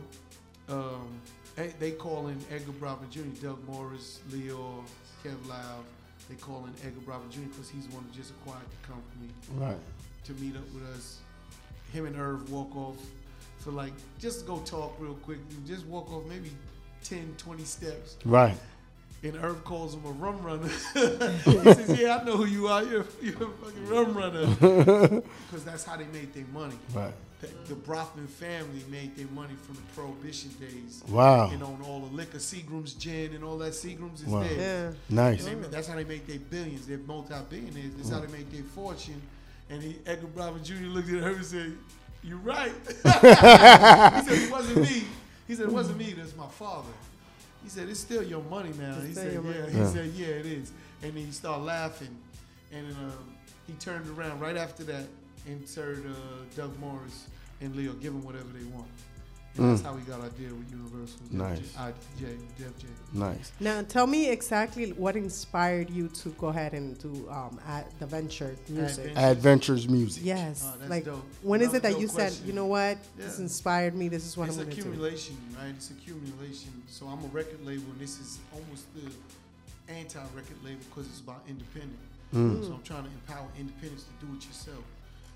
um, 0.70 1.10
they, 1.56 1.68
they 1.80 1.92
call 1.92 2.28
in 2.28 2.38
Edgar 2.50 2.72
Bronfman 2.74 3.10
Jr., 3.10 3.22
Doug 3.46 3.68
Morris, 3.68 4.20
Lyor, 4.32 4.84
Kev 5.24 5.46
Loud. 5.48 5.84
They 6.30 6.36
call 6.36 6.66
in 6.66 6.74
Edgar 6.88 7.02
Bronfman 7.02 7.30
Jr. 7.32 7.42
because 7.50 7.70
he's 7.70 7.86
the 7.88 7.96
one 7.96 8.06
who 8.06 8.12
just 8.18 8.32
acquired 8.32 8.64
the 8.82 8.88
company. 8.88 9.30
Right. 9.56 9.78
To 10.26 10.34
meet 10.36 10.56
up 10.56 10.64
with 10.74 10.84
us. 10.96 11.20
Him 11.92 12.06
and 12.06 12.16
Irv 12.16 12.50
walk 12.50 12.74
off 12.78 12.96
for 13.64 13.72
like, 13.72 13.94
just 14.20 14.46
go 14.46 14.60
talk 14.60 14.96
real 15.00 15.14
quick. 15.16 15.40
Just 15.66 15.86
walk 15.88 16.12
off 16.12 16.26
maybe 16.28 16.52
10, 17.04 17.36
20 17.38 17.64
steps. 17.64 18.18
Right. 18.26 18.56
And 19.24 19.38
Irv 19.38 19.64
calls 19.64 19.94
him 19.94 20.04
a 20.06 20.12
rum 20.12 20.42
runner. 20.44 20.68
he 20.94 21.74
says, 21.74 22.00
Yeah, 22.00 22.18
I 22.22 22.24
know 22.26 22.36
who 22.36 22.46
you 22.46 22.68
are. 22.68 22.84
You're, 22.84 23.06
you're 23.22 23.44
a 23.44 23.50
fucking 23.50 23.88
rum 23.88 24.14
runner. 24.18 24.46
Because 25.50 25.64
that's 25.64 25.86
how 25.86 25.96
they 25.96 26.06
made 26.06 26.34
their 26.34 26.46
money. 26.54 26.76
Right. 26.94 27.14
The, 27.40 27.48
the 27.74 27.76
Bronfman 27.76 28.28
family 28.28 28.84
made 28.90 29.16
their 29.16 29.28
money 29.28 29.54
from 29.66 29.76
the 29.76 29.82
Prohibition 29.96 30.50
days. 30.60 31.04
Wow. 31.08 31.50
And 31.52 31.64
on 31.64 31.82
all 31.88 32.02
the 32.02 32.14
liquor, 32.14 32.38
Seagram's 32.38 32.94
gin 32.94 33.34
and 33.34 33.44
all 33.46 33.58
that 33.60 33.72
Seagram's 33.74 34.22
is 34.22 34.28
Wow. 34.28 34.42
theirs. 34.44 34.96
Yeah. 35.10 35.16
Nice. 35.16 35.46
And 35.48 35.64
they- 35.64 35.68
that's 35.70 35.88
how 35.88 35.96
they 35.96 36.04
make 36.04 36.28
their 36.28 36.40
billions. 36.40 36.86
They're 36.86 36.98
multi-billionaires. 36.98 37.94
That's 37.96 38.10
how 38.10 38.20
they 38.20 38.32
make 38.32 38.52
their 38.52 38.64
fortune. 38.64 39.22
And 39.70 39.82
he, 39.82 40.00
Edgar 40.06 40.28
Bronfman 40.28 40.64
Jr. 40.66 40.86
looked 40.88 41.10
at 41.10 41.24
her 41.24 41.30
and 41.32 41.46
said, 41.46 41.78
"You 42.24 42.38
right." 42.38 42.72
he 42.88 42.94
said, 42.94 44.26
"It 44.30 44.52
wasn't 44.52 44.82
me." 44.90 45.04
He 45.48 45.56
said, 45.56 45.66
"It 45.68 45.72
wasn't 45.74 45.98
me. 45.98 46.14
That's 46.14 46.36
my 46.36 46.48
father." 46.48 46.90
He 47.64 47.70
said, 47.70 47.90
"It's 47.90 48.00
still 48.00 48.24
your 48.24 48.44
money 48.44 48.72
now." 48.80 48.96
It's 48.98 49.08
he 49.08 49.12
still 49.14 49.24
said, 49.24 49.34
your 49.34 49.44
"Yeah." 49.44 49.60
money. 49.62 49.72
He 49.74 49.78
Yeah. 49.80 49.92
said, 49.92 50.12
"Yeah, 50.16 50.28
it 50.28 50.46
is." 50.46 50.72
And 51.02 51.14
then 51.14 51.26
he 51.26 51.32
started 51.32 51.64
laughing, 51.64 52.16
and 52.72 52.88
then, 52.88 52.96
um, 52.96 53.36
he 53.68 53.74
turned 53.74 54.08
around 54.18 54.40
right 54.40 54.56
after 54.58 54.84
that 54.86 55.06
and 55.48 55.66
told 55.74 55.98
uh, 56.06 56.12
Doug 56.56 56.78
Morris 56.80 57.26
and 57.62 57.74
Lyor, 57.76 58.00
"Give 58.02 58.14
them 58.14 58.24
whatever 58.24 58.48
they 58.58 58.64
want." 58.66 58.88
And 59.56 59.70
that's 59.70 59.82
Mm. 59.82 59.86
how 59.86 59.94
we 59.94 60.02
got 60.02 60.20
our 60.20 60.30
deal 60.30 60.56
with 60.56 60.72
Universal. 60.72 61.20
Nice. 61.30 61.60
IJ, 61.78 62.38
Def 62.58 62.76
J. 62.80 62.88
Nice. 63.14 63.52
Now, 63.60 63.84
tell 63.84 64.08
me 64.08 64.30
exactly 64.32 64.94
what 64.94 65.16
inspired 65.16 65.92
you 65.92 66.08
to 66.08 66.30
go 66.40 66.48
ahead 66.48 66.74
and 66.74 66.98
do 66.98 67.30
um, 67.30 67.60
at 67.68 67.88
the 68.00 68.08
venture 68.08 68.56
music. 68.68 69.12
Add 69.16 69.38
Ventures 69.38 69.88
music. 69.88 70.24
Yes. 70.26 70.64
Oh, 70.66 70.74
that's 70.80 70.90
like, 70.90 71.06
dope. 71.06 71.24
when 71.44 71.62
is 71.62 71.66
Another 71.70 71.78
it 71.78 71.82
that 71.84 71.92
dope 71.94 72.02
you 72.02 72.08
said, 72.08 72.34
you 72.46 72.54
know 72.54 72.66
what, 72.66 72.98
this 73.16 73.38
inspired 73.38 73.94
me, 73.94 74.08
this 74.08 74.26
is 74.26 74.36
what 74.36 74.48
it's 74.48 74.58
I'm 74.58 74.64
going 74.64 74.76
to 74.76 74.82
do? 74.82 74.90
accumulation, 74.90 75.38
right? 75.56 75.70
It's 75.76 75.92
accumulation. 75.92 76.82
So 76.88 77.06
I'm 77.06 77.24
a 77.24 77.28
record 77.28 77.64
label, 77.64 77.92
and 77.92 78.00
this 78.00 78.20
is 78.20 78.40
almost 78.54 78.86
the 78.96 79.12
anti-record 79.94 80.64
label 80.64 80.80
because 80.90 81.08
it's 81.08 81.20
about 81.20 81.44
independent. 81.48 82.00
Mm. 82.34 82.66
So 82.66 82.74
I'm 82.74 82.82
trying 82.82 83.04
to 83.04 83.10
empower 83.12 83.48
independence 83.60 84.04
to 84.06 84.26
do 84.26 84.34
it 84.36 84.46
yourself, 84.48 84.84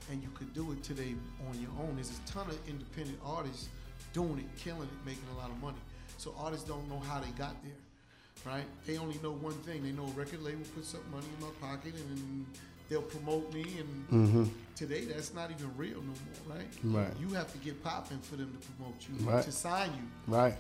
and 0.10 0.24
you 0.24 0.30
could 0.34 0.52
do 0.56 0.72
it 0.72 0.82
today 0.84 1.14
on 1.50 1.62
your 1.62 1.70
own. 1.82 1.96
There's 1.96 2.10
a 2.10 2.32
ton 2.32 2.50
of 2.50 2.58
independent 2.68 3.20
artists 3.24 3.70
doing 4.14 4.40
it, 4.40 4.58
killing 4.58 4.84
it, 4.84 5.06
making 5.06 5.24
a 5.36 5.38
lot 5.38 5.50
of 5.50 5.62
money. 5.62 5.78
So 6.18 6.34
artists 6.38 6.68
don't 6.68 6.88
know 6.90 7.00
how 7.00 7.20
they 7.20 7.30
got 7.32 7.56
there, 7.64 8.52
right? 8.52 8.66
They 8.86 8.98
only 8.98 9.20
know 9.22 9.32
one 9.32 9.54
thing. 9.64 9.84
They 9.84 9.92
know 9.92 10.06
a 10.06 10.12
record 10.20 10.42
label 10.44 10.64
puts 10.76 10.96
up 10.96 11.02
money 11.12 11.28
in 11.38 11.46
my 11.46 11.52
pocket, 11.62 11.94
and 11.96 12.46
they'll 12.90 13.02
promote 13.04 13.54
me, 13.54 13.78
and 13.80 14.10
Mhm. 14.10 14.50
today 14.76 15.06
that's 15.06 15.34
not 15.34 15.52
even 15.52 15.76
real 15.78 16.02
no 16.02 16.14
more, 16.48 16.58
right? 16.58 16.68
Right. 16.84 17.14
You 17.20 17.30
have 17.36 17.52
to 17.52 17.58
get 17.60 17.84
popping 17.84 18.20
for 18.22 18.36
them 18.38 18.52
to 18.52 18.68
promote 18.72 18.96
you, 19.08 19.26
Right. 19.26 19.44
to 19.44 19.52
sign 19.52 19.92
you 19.94 20.34
Right. 20.34 20.56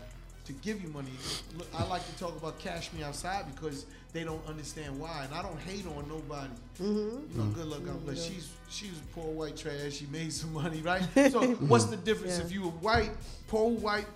to 0.45 0.53
give 0.53 0.81
you 0.81 0.89
money. 0.89 1.11
Look, 1.57 1.67
I 1.73 1.83
like 1.85 2.05
to 2.05 2.17
talk 2.19 2.35
about 2.37 2.59
Cash 2.59 2.91
Me 2.93 3.03
Outside 3.03 3.53
because 3.53 3.85
they 4.14 4.24
don't 4.24 4.45
understand 4.47 4.99
why, 4.99 5.26
and 5.26 5.34
I 5.34 5.41
don't 5.41 5.60
hate 5.60 5.86
on 5.86 6.08
nobody. 6.08 6.49
Mhm. 6.80 7.32
You 7.32 7.38
know, 7.38 7.43
good 7.53 7.66
luck, 7.66 7.84
God 7.86 8.03
bless. 8.05 8.18
Yeah. 8.30 8.36
She's 8.36 8.49
she 8.70 8.89
was 8.89 8.99
poor 9.14 9.32
white 9.34 9.55
trash. 9.58 9.93
She 9.93 10.05
made 10.08 10.32
some 10.34 10.53
money, 10.53 10.82
right? 10.82 11.03
So 11.32 11.45
what's 11.72 11.86
the 11.86 11.97
difference 11.97 12.38
Yeah. 12.38 12.45
if 12.45 12.51
you 12.51 12.66
a 12.66 12.70
white, 12.70 13.12
poor 13.47 13.70
white 13.72 14.08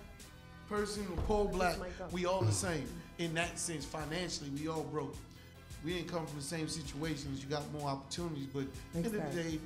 person 0.68 1.06
or 1.10 1.16
poor 1.24 1.44
black? 1.46 1.76
We 2.10 2.26
all 2.26 2.42
the 2.42 2.52
same 2.52 2.86
in 3.18 3.34
that 3.34 3.58
sense. 3.58 3.84
Financially, 3.84 4.50
we 4.50 4.68
all 4.68 4.82
broke. 4.84 5.14
We 5.84 5.94
didn't 5.94 6.08
come 6.08 6.26
from 6.26 6.38
the 6.38 6.44
same 6.44 6.68
situations. 6.68 7.42
You 7.42 7.48
got 7.50 7.70
more 7.72 7.88
opportunities, 7.88 8.46
but 8.52 8.62
at 8.62 8.68
the 8.92 8.98
end 8.98 9.06
of 9.06 9.12
the 9.34 9.42
day, 9.42 9.58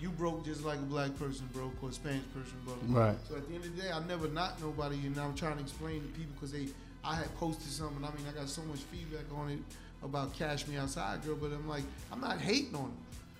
you 0.00 0.10
broke 0.10 0.44
just 0.44 0.64
like 0.64 0.78
a 0.78 0.82
black 0.82 1.16
person 1.18 1.48
broke 1.52 1.74
or 1.82 1.88
a 1.88 1.92
Spanish 1.92 2.22
person 2.32 2.56
broke. 2.64 2.78
Right. 2.86 3.16
So 3.28 3.34
at 3.36 3.48
the 3.48 3.54
end 3.54 3.64
of 3.64 3.76
the 3.76 3.82
day, 3.82 3.90
I 3.90 3.98
never 4.06 4.28
knock 4.28 4.60
nobody, 4.62 4.94
and 5.06 5.18
I'm 5.18 5.34
trying 5.34 5.56
to 5.56 5.62
explain 5.62 6.00
to 6.02 6.06
people 6.08 6.32
because 6.34 6.52
they, 6.52 6.68
I 7.04 7.14
had 7.16 7.34
posted 7.36 7.70
something. 7.70 8.04
I 8.04 8.08
mean, 8.16 8.26
I 8.28 8.38
got 8.38 8.48
so 8.48 8.62
much 8.62 8.80
feedback 8.80 9.24
on 9.36 9.50
it 9.50 9.58
about 10.02 10.32
Cash 10.34 10.66
Me 10.66 10.76
Outside, 10.76 11.24
girl, 11.24 11.36
but 11.36 11.52
I'm 11.52 11.68
like, 11.68 11.84
I'm 12.12 12.20
not 12.20 12.40
hating 12.40 12.74
on 12.74 12.86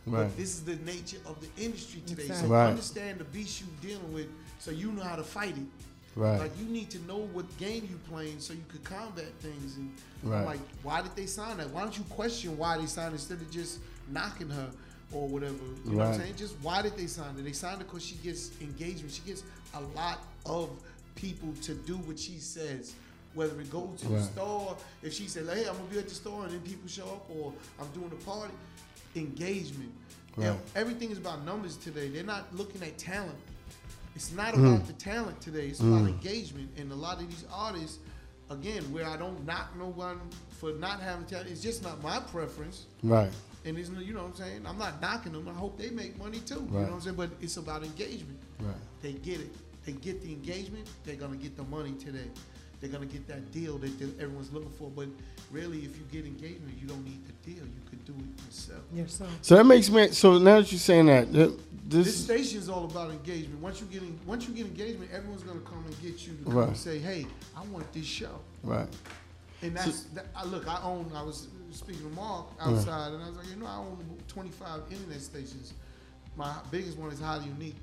it. 0.06 0.10
Right. 0.10 0.22
But 0.24 0.36
this 0.36 0.54
is 0.54 0.64
the 0.64 0.76
nature 0.76 1.18
of 1.26 1.36
the 1.40 1.62
industry 1.62 2.02
today. 2.06 2.22
Exactly. 2.22 2.48
So 2.48 2.54
Right. 2.54 2.68
understand 2.68 3.18
the 3.18 3.24
beast 3.24 3.60
you're 3.62 3.90
dealing 3.92 4.12
with, 4.12 4.28
so 4.58 4.70
you 4.70 4.90
know 4.92 5.02
how 5.02 5.16
to 5.16 5.24
fight 5.24 5.56
it. 5.56 5.66
Right. 6.16 6.38
Like 6.40 6.52
you 6.58 6.64
need 6.66 6.90
to 6.90 6.98
know 7.06 7.18
what 7.32 7.44
game 7.58 7.86
you 7.90 7.98
playing 8.10 8.40
so 8.40 8.52
you 8.54 8.64
could 8.68 8.82
combat 8.84 9.26
things. 9.40 9.76
And 9.76 9.92
Right. 10.22 10.38
I'm 10.40 10.44
like, 10.46 10.60
why 10.82 11.02
did 11.02 11.14
they 11.14 11.26
sign 11.26 11.58
that? 11.58 11.70
Why 11.70 11.82
don't 11.82 11.96
you 11.96 12.04
question 12.04 12.56
why 12.56 12.78
they 12.78 12.86
signed 12.86 13.12
instead 13.12 13.40
of 13.40 13.50
just 13.50 13.80
knocking 14.10 14.48
her 14.48 14.70
or 15.12 15.28
whatever? 15.28 15.54
You 15.84 15.92
know 15.92 15.98
what 15.98 16.06
I'm 16.08 16.20
saying? 16.20 16.34
Just 16.36 16.56
why 16.62 16.82
did 16.82 16.96
they 16.96 17.06
sign 17.06 17.36
it? 17.38 17.44
They 17.44 17.52
signed 17.52 17.80
it 17.82 17.84
because 17.86 18.04
she 18.04 18.16
gets 18.16 18.50
engagement. 18.60 19.12
She 19.12 19.22
gets 19.22 19.44
a 19.74 19.80
lot 19.94 20.18
of 20.46 20.70
people 21.14 21.52
to 21.62 21.74
do 21.74 21.96
what 21.98 22.18
she 22.18 22.38
says. 22.38 22.94
Whether 23.34 23.60
it 23.60 23.70
goes 23.70 24.00
to 24.00 24.08
the 24.08 24.22
store, 24.22 24.76
if 25.02 25.12
she 25.12 25.28
said, 25.28 25.46
"Hey, 25.46 25.68
I'm 25.68 25.76
gonna 25.76 25.88
be 25.90 25.98
at 25.98 26.08
the 26.08 26.14
store," 26.14 26.44
and 26.44 26.52
then 26.52 26.60
people 26.60 26.88
show 26.88 27.04
up, 27.04 27.28
or 27.30 27.52
I'm 27.80 27.88
doing 27.92 28.10
a 28.10 28.24
party, 28.24 28.54
engagement. 29.16 29.92
Right. 30.36 30.56
everything 30.76 31.10
is 31.10 31.18
about 31.18 31.44
numbers 31.44 31.76
today. 31.76 32.08
They're 32.10 32.22
not 32.22 32.54
looking 32.54 32.80
at 32.84 32.96
talent. 32.96 33.34
It's 34.14 34.30
not 34.32 34.54
Mm. 34.54 34.74
about 34.76 34.86
the 34.86 34.92
talent 34.92 35.40
today. 35.40 35.66
It's 35.68 35.80
about 35.80 36.06
engagement. 36.08 36.70
And 36.76 36.92
a 36.92 36.94
lot 36.94 37.20
of 37.20 37.28
these 37.28 37.44
artists, 37.52 37.98
again, 38.48 38.84
where 38.92 39.04
I 39.04 39.16
don't 39.16 39.44
knock 39.44 39.74
no 39.76 39.88
one 39.88 40.20
for 40.60 40.72
not 40.74 41.00
having 41.00 41.26
talent, 41.26 41.48
it's 41.50 41.60
just 41.60 41.82
not 41.82 42.00
my 42.04 42.20
preference. 42.20 42.86
Right. 43.02 43.32
And 43.64 43.76
it's, 43.76 43.90
you 43.90 44.14
know 44.14 44.22
what 44.22 44.28
I'm 44.30 44.36
saying? 44.36 44.64
I'm 44.64 44.78
not 44.78 45.00
knocking 45.00 45.32
them. 45.32 45.48
I 45.48 45.52
hope 45.54 45.76
they 45.76 45.90
make 45.90 46.16
money 46.18 46.38
too. 46.38 46.54
You 46.54 46.60
know 46.70 46.80
what 46.82 46.92
I'm 46.92 47.00
saying? 47.00 47.16
But 47.16 47.30
it's 47.40 47.56
about 47.56 47.82
engagement. 47.82 48.38
Right. 48.60 48.74
They 49.02 49.14
get 49.14 49.40
it. 49.40 49.52
They 49.84 49.92
get 49.92 50.22
the 50.22 50.30
engagement. 50.32 50.86
They're 51.04 51.16
gonna 51.16 51.36
get 51.36 51.56
the 51.56 51.64
money 51.64 51.94
today. 51.94 52.30
They're 52.80 52.90
gonna 52.90 53.06
get 53.06 53.26
that 53.28 53.50
deal 53.52 53.76
that 53.78 53.98
that 53.98 54.20
everyone's 54.20 54.52
looking 54.52 54.70
for. 54.70 54.88
But 54.90 55.08
really, 55.50 55.78
if 55.78 55.96
you 55.96 56.04
get 56.12 56.24
engagement, 56.24 56.78
you 56.80 56.86
don't 56.86 57.04
need 57.04 57.20
the 57.26 57.32
deal. 57.50 57.64
You 57.64 57.82
could 57.90 58.04
do 58.04 58.12
it 58.12 58.44
yourself. 58.46 58.82
Yourself. 58.94 59.30
So 59.42 59.56
that 59.56 59.64
makes 59.64 59.90
me. 59.90 60.08
So 60.12 60.38
now 60.38 60.60
that 60.60 60.70
you're 60.70 60.78
saying 60.78 61.06
that, 61.06 61.32
This 61.32 62.06
this. 62.06 62.24
station 62.24 62.58
is 62.60 62.68
all 62.68 62.84
about 62.84 63.10
engagement. 63.10 63.60
Once 63.60 63.80
you 63.80 63.86
get 63.86 64.02
in, 64.02 64.18
once 64.26 64.46
you 64.46 64.54
get 64.54 64.66
engagement, 64.66 65.10
everyone's 65.12 65.42
gonna 65.42 65.58
come 65.60 65.84
and 65.86 66.00
get 66.02 66.24
you 66.26 66.34
to 66.36 66.44
come 66.44 66.54
Right. 66.54 66.68
and 66.68 66.76
say, 66.76 66.98
"Hey, 67.00 67.26
I 67.56 67.62
want 67.64 67.92
this 67.92 68.06
show." 68.06 68.38
Right. 68.62 68.88
And 69.62 69.76
that's 69.76 70.02
that, 70.14 70.26
I, 70.36 70.44
look. 70.44 70.68
I 70.68 70.80
own. 70.82 71.10
I 71.16 71.22
was 71.22 71.48
speaking 71.72 72.08
to 72.08 72.14
Mark 72.14 72.46
outside, 72.60 73.12
and 73.12 73.22
I 73.24 73.28
was 73.28 73.38
like, 73.38 73.48
you 73.50 73.56
know, 73.56 73.66
I 73.66 73.76
own 73.78 73.98
25 74.28 74.82
internet 74.90 75.20
stations. 75.20 75.72
My 76.36 76.54
biggest 76.70 76.96
one 76.96 77.10
is 77.10 77.18
highly 77.18 77.46
unique 77.46 77.74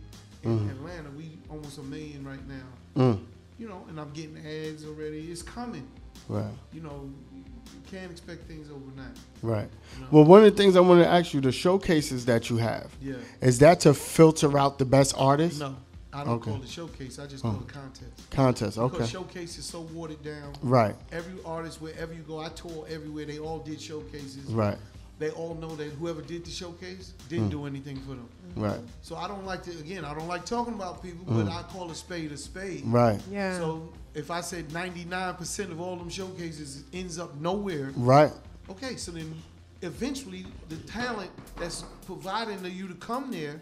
in 0.43 0.57
Mhm. 0.57 0.69
Atlanta. 0.71 1.09
We 1.11 1.37
almost 1.49 1.77
a 1.79 1.83
million 1.83 2.23
right 2.23 2.39
now. 2.47 2.63
Mm. 2.95 3.19
You 3.57 3.69
know, 3.69 3.85
and 3.87 3.99
I'm 3.99 4.11
getting 4.11 4.37
ads 4.37 4.85
already. 4.85 5.31
It's 5.31 5.41
coming. 5.41 5.87
Right. 6.27 6.51
You 6.73 6.81
know, 6.81 7.09
you 7.33 7.43
can't 7.89 8.11
expect 8.11 8.43
things 8.47 8.69
overnight. 8.69 9.15
Right. 9.41 9.69
No. 9.99 10.07
Well, 10.11 10.23
one 10.25 10.43
of 10.43 10.51
the 10.55 10.61
things 10.61 10.75
I 10.75 10.81
want 10.81 11.01
to 11.01 11.07
ask 11.07 11.33
you, 11.33 11.39
the 11.41 11.51
showcases 11.51 12.25
that 12.25 12.49
you 12.49 12.57
have, 12.57 12.91
Yeah. 13.01 13.15
is 13.41 13.59
that 13.59 13.79
to 13.81 13.93
filter 13.93 14.57
out 14.57 14.77
the 14.79 14.85
best 14.85 15.13
artists? 15.17 15.59
No, 15.59 15.75
I 16.11 16.23
don't 16.25 16.33
Okay. 16.35 16.51
call 16.51 16.61
it 16.63 16.67
showcase. 16.69 17.17
I 17.19 17.27
just 17.27 17.43
call 17.43 17.55
Oh. 17.57 17.61
it 17.61 17.67
contest. 17.67 18.29
Contest, 18.31 18.77
Because 18.77 18.93
okay. 19.01 19.05
showcase 19.05 19.57
is 19.57 19.65
so 19.65 19.81
watered 19.81 20.21
down. 20.23 20.53
Right. 20.61 20.95
Every 21.13 21.35
artist, 21.45 21.81
wherever 21.81 22.13
you 22.13 22.23
go, 22.23 22.39
I 22.39 22.49
tour 22.49 22.85
everywhere. 22.89 23.25
They 23.25 23.39
all 23.39 23.59
did 23.59 23.79
showcases. 23.79 24.45
Right. 24.51 24.77
They 25.17 25.29
all 25.31 25.55
know 25.55 25.75
that 25.77 25.91
whoever 25.93 26.21
did 26.21 26.43
the 26.45 26.51
showcase 26.51 27.13
didn't 27.29 27.47
Mm. 27.47 27.51
do 27.51 27.65
anything 27.65 27.97
for 28.01 28.09
them. 28.15 28.27
Right. 28.55 28.79
So 29.01 29.15
I 29.15 29.27
don't 29.27 29.45
like 29.45 29.63
to. 29.63 29.71
Again, 29.71 30.03
I 30.03 30.13
don't 30.13 30.27
like 30.27 30.45
talking 30.45 30.73
about 30.73 31.01
people, 31.01 31.25
Mm. 31.25 31.45
but 31.45 31.51
I 31.53 31.63
call 31.63 31.89
a 31.89 31.95
spade 31.95 32.31
a 32.33 32.37
spade. 32.37 32.83
Right. 32.85 33.21
Yeah. 33.31 33.57
So 33.57 33.89
if 34.13 34.29
I 34.29 34.41
said 34.41 34.71
99% 34.73 35.71
of 35.71 35.79
all 35.79 35.95
them 35.95 36.09
showcases 36.09 36.83
ends 36.93 37.17
up 37.17 37.33
nowhere. 37.35 37.93
Right. 37.95 38.33
Okay, 38.69 38.97
so 38.97 39.11
then 39.11 39.33
eventually 39.81 40.45
the 40.69 40.77
talent 40.77 41.31
that's 41.57 41.83
providing 42.05 42.61
to 42.63 42.69
you 42.69 42.87
to 42.87 42.95
come 42.95 43.31
there, 43.31 43.61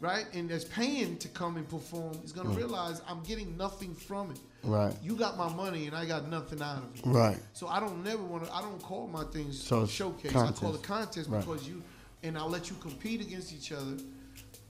right, 0.00 0.26
and 0.34 0.50
that's 0.50 0.64
paying 0.64 1.16
to 1.18 1.28
come 1.28 1.56
and 1.56 1.68
perform 1.68 2.18
is 2.24 2.32
gonna 2.32 2.50
Mm. 2.50 2.56
realize 2.56 3.00
I'm 3.08 3.22
getting 3.22 3.56
nothing 3.56 3.94
from 3.94 4.32
it. 4.32 4.38
Right. 4.62 4.94
You 5.02 5.16
got 5.16 5.36
my 5.38 5.48
money 5.52 5.86
and 5.86 5.96
I 5.96 6.04
got 6.04 6.28
nothing 6.28 6.60
out 6.60 6.78
of 6.78 6.94
it. 6.96 7.02
Right. 7.06 7.38
So 7.54 7.66
I 7.66 7.80
don't 7.80 8.04
never 8.04 8.22
want 8.22 8.44
to. 8.44 8.54
I 8.54 8.60
don't 8.60 8.80
call 8.82 9.06
my 9.06 9.24
things 9.24 9.62
So 9.62 9.82
it's 9.84 9.92
showcase. 9.92 10.30
I 10.34 10.50
call 10.52 10.74
it 10.74 10.82
contest. 10.82 10.84
contest 10.84 11.28
Right. 11.30 11.40
because 11.44 11.66
you, 11.68 11.82
and 12.22 12.36
I'll 12.36 12.48
let 12.50 12.68
you 12.68 12.76
compete 12.80 13.20
against 13.22 13.52
each 13.54 13.72
other. 13.72 13.96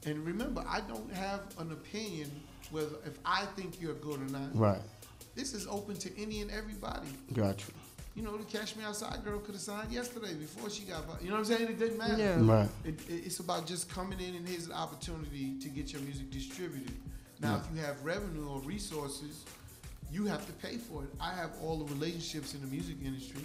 And 0.07 0.25
remember, 0.25 0.65
I 0.67 0.81
don't 0.83 1.13
have 1.13 1.41
an 1.59 1.73
opinion 1.73 2.31
whether 2.71 2.97
if 3.05 3.19
I 3.25 3.45
think 3.57 3.81
you're 3.81 3.95
good 3.95 4.21
or 4.21 4.31
not. 4.33 4.55
Right. 4.57 4.81
This 5.35 5.55
is 5.55 5.67
open 5.67 5.97
to 5.97 6.21
any 6.23 6.41
and 6.41 6.51
everybody. 6.51 7.09
Got 7.33 7.61
you. 7.67 7.75
You 8.17 8.23
know, 8.23 8.37
the 8.37 8.45
Cash 8.45 8.75
Me 8.77 8.85
Outside 8.85 9.25
girl 9.25 9.39
could 9.39 9.55
have 9.55 9.63
signed 9.63 9.93
yesterday 9.93 10.35
before 10.35 10.69
she 10.71 10.83
got. 10.85 11.05
vi- 11.07 11.23
You 11.25 11.29
know 11.31 11.35
what 11.35 11.39
I'm 11.41 11.45
saying? 11.57 11.69
It 11.69 11.79
didn't 11.79 11.99
matter. 11.99 12.17
Yeah. 12.19 12.37
Right. 12.41 12.69
It, 12.85 13.01
it- 13.09 13.25
it's 13.27 13.39
about 13.41 13.67
just 13.67 13.89
coming 13.89 14.21
in 14.21 14.35
and 14.35 14.49
here's 14.49 14.67
an 14.67 14.73
opportunity 14.73 15.59
to 15.61 15.69
get 15.69 15.93
your 15.93 16.03
music 16.03 16.31
distributed. 16.31 16.93
Now, 17.41 17.55
Yeah. 17.57 17.61
if 17.61 17.75
you 17.77 17.81
have 17.83 18.05
revenue 18.05 18.49
or 18.49 18.61
resources, 18.63 19.45
you 20.13 20.27
have 20.27 20.47
to 20.47 20.53
pay 20.55 20.77
for 20.77 21.05
it. 21.05 21.11
I 21.21 21.33
have 21.35 21.51
all 21.63 21.79
the 21.79 21.93
relationships 21.95 22.55
in 22.55 22.61
the 22.61 22.67
music 22.67 22.97
industry, 23.05 23.45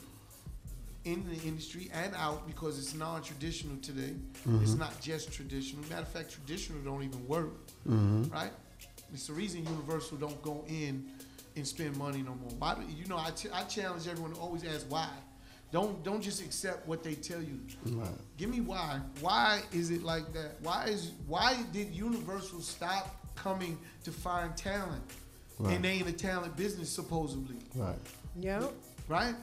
in 1.03 1.24
the 1.30 1.39
industry 1.47 1.89
and 1.93 2.13
out 2.16 2.47
because 2.47 2.80
it's 2.80 2.95
non-traditional 2.95 3.78
today. 3.78 4.16
It's 4.61 4.72
Mhm. 4.72 4.80
not 4.80 4.99
just 5.01 5.32
traditional. 5.32 5.84
Matter 5.84 6.01
of 6.01 6.07
fact, 6.07 6.32
traditional 6.32 6.82
don't 6.82 7.03
even 7.03 7.28
work, 7.28 7.53
Mhm. 7.88 8.32
right? 8.32 8.51
It's 9.13 9.28
the 9.28 9.34
reason 9.34 9.63
Universal 9.66 10.18
don't 10.18 10.41
go 10.41 10.66
in 10.68 11.11
and 11.55 11.68
spend 11.68 11.95
money 11.97 12.22
no 12.24 12.34
more. 12.36 12.49
Why? 12.57 12.76
do- 12.76 12.91
You 12.91 13.05
know, 13.05 13.18
I, 13.18 13.32
I 13.53 13.63
challenge 13.66 14.07
everyone 14.07 14.34
to 14.34 14.39
always 14.39 14.63
ask 14.63 14.86
why. 14.89 15.09
Don't 15.72 16.03
don't 16.03 16.22
just 16.22 16.41
accept 16.41 16.88
what 16.88 17.03
they 17.03 17.16
tell 17.16 17.41
you. 17.41 17.59
Right. 17.86 18.09
Give 18.38 18.49
me 18.49 18.61
why. 18.61 19.01
Why 19.20 19.61
is 19.72 19.89
it 19.89 20.03
like 20.03 20.32
that? 20.34 20.61
Why 20.61 20.86
is 20.86 21.11
why 21.28 21.61
did 21.74 21.93
Universal 21.93 22.61
stop 22.61 23.36
coming 23.36 23.78
to 24.05 24.11
find 24.11 24.55
talent? 24.55 25.03
Right. 25.59 25.75
And 25.75 25.85
they 25.85 25.99
in 25.99 26.05
the 26.05 26.11
talent 26.11 26.55
business 26.57 26.89
supposedly. 26.89 27.55
Right. 27.75 27.95
Yep. 28.39 28.73
Right? 29.07 29.35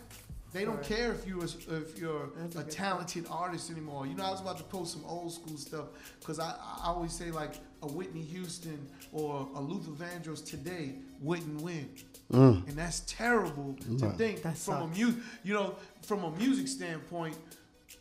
They 0.53 0.67
don't 0.67 0.77
for- 0.79 0.95
care 0.95 1.13
if 1.13 1.27
you 1.27 1.39
was- 1.39 1.57
if 1.69 1.99
you're 1.99 2.29
That's 2.37 2.57
a 2.57 2.59
a 2.59 2.63
good 2.65 2.73
talented 2.73 3.27
artist 3.31 3.71
anymore. 3.71 4.07
You 4.07 4.15
know, 4.15 4.25
I 4.25 4.31
was 4.31 4.41
about 4.43 4.59
to 4.59 4.65
post 4.65 4.93
some 4.93 5.05
old 5.07 5.33
school 5.33 5.57
stuff 5.57 5.87
because 6.21 6.39
I, 6.39 6.51
I 6.51 6.89
always 6.89 7.13
say 7.13 7.31
like 7.31 7.55
a 7.83 7.87
Whitney 7.87 8.21
Houston 8.23 8.87
or 9.13 9.49
a 9.55 9.61
Luther 9.61 9.93
Vandross 9.93 10.45
today 10.45 10.97
wouldn't 11.21 11.63
win, 11.63 11.89
Mm. 12.31 12.67
and 12.69 12.77
that's 12.79 13.01
terrible 13.07 13.75
to 13.81 14.07
Right. 14.07 14.17
think 14.19 14.43
That 14.43 14.57
from 14.59 14.75
a 14.75 14.95
sucks. 14.95 14.99
mu- 14.99 15.15
you 15.43 15.55
know 15.55 15.77
from 16.03 16.25
a 16.25 16.31
music 16.33 16.69
standpoint. 16.69 17.37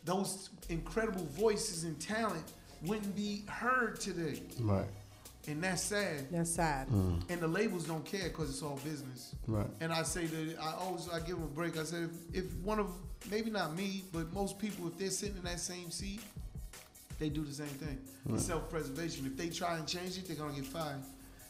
Those 0.04 0.50
incredible 0.68 1.24
voices 1.26 1.84
and 1.84 1.98
talent 2.00 2.44
wouldn't 2.84 3.14
be 3.16 3.44
heard 3.46 3.98
today, 4.00 4.42
Right. 4.60 4.88
And 5.48 5.62
that's 5.62 5.82
sad. 5.82 6.28
That's 6.30 6.50
sad. 6.50 6.88
Mm. 6.88 7.22
And 7.30 7.40
the 7.40 7.48
labels 7.48 7.84
don't 7.84 8.04
care 8.04 8.24
because 8.28 8.48
it's 8.50 8.62
all 8.62 8.78
business. 8.84 9.34
Right. 9.46 9.66
And 9.80 9.92
I 9.92 10.02
say 10.02 10.26
that 10.26 10.56
I 10.60 10.74
always 10.74 11.08
I 11.08 11.18
give 11.20 11.36
them 11.36 11.44
a 11.44 11.54
break. 11.54 11.76
I 11.78 11.84
said 11.84 12.08
if, 12.32 12.44
if 12.44 12.54
one 12.58 12.78
of 12.78 12.88
maybe 13.30 13.50
not 13.50 13.76
me, 13.76 14.04
but 14.12 14.32
most 14.32 14.58
people, 14.58 14.86
if 14.88 14.98
they're 14.98 15.10
sitting 15.10 15.36
in 15.36 15.44
that 15.44 15.60
same 15.60 15.90
seat, 15.90 16.20
they 17.18 17.28
do 17.28 17.44
the 17.44 17.52
same 17.52 17.66
thing. 17.68 17.98
Right. 18.24 18.36
It's 18.36 18.46
self-preservation. 18.46 19.26
If 19.26 19.36
they 19.36 19.48
try 19.48 19.76
and 19.76 19.86
change 19.86 20.16
it, 20.18 20.26
they're 20.26 20.36
gonna 20.36 20.54
get 20.54 20.64
fired. 20.66 21.02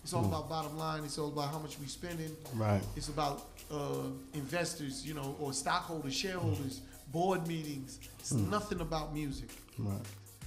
It's 0.02 0.12
all 0.14 0.24
Mm. 0.24 0.28
about 0.28 0.48
bottom 0.48 0.76
line. 0.78 1.04
It's 1.04 1.16
all 1.18 1.28
about 1.28 1.50
how 1.52 1.58
much 1.60 1.78
we 1.78 1.86
spending. 1.86 2.34
Right. 2.54 2.82
It's 2.96 3.08
about 3.08 3.48
uh, 3.70 4.08
investors, 4.34 5.06
you 5.06 5.14
know, 5.14 5.34
or 5.40 5.52
stockholders, 5.54 6.12
shareholders, 6.14 6.82
board 7.10 7.46
meetings. 7.46 8.00
It's 8.18 8.32
Mm. 8.32 8.50
nothing 8.50 8.80
about 8.80 9.14
music. 9.14 9.48
Right. 9.78 9.96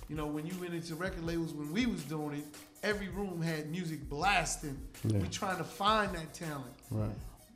You 0.09 0.15
know, 0.15 0.27
when 0.27 0.45
you 0.45 0.53
went 0.59 0.75
into 0.75 0.93
record 0.93 1.23
labels, 1.25 1.51
when 1.53 1.71
we 1.73 1.87
was 1.87 2.03
doing 2.03 2.35
it, 2.39 2.45
every 2.85 3.09
room 3.09 3.41
had 3.41 3.69
music 3.69 4.07
blasting. 4.09 4.77
Yeah. 5.03 5.17
We 5.19 5.27
trying 5.27 5.57
to 5.57 5.63
find 5.63 6.13
that 6.15 6.33
talent. 6.33 6.73
Right. 6.91 7.09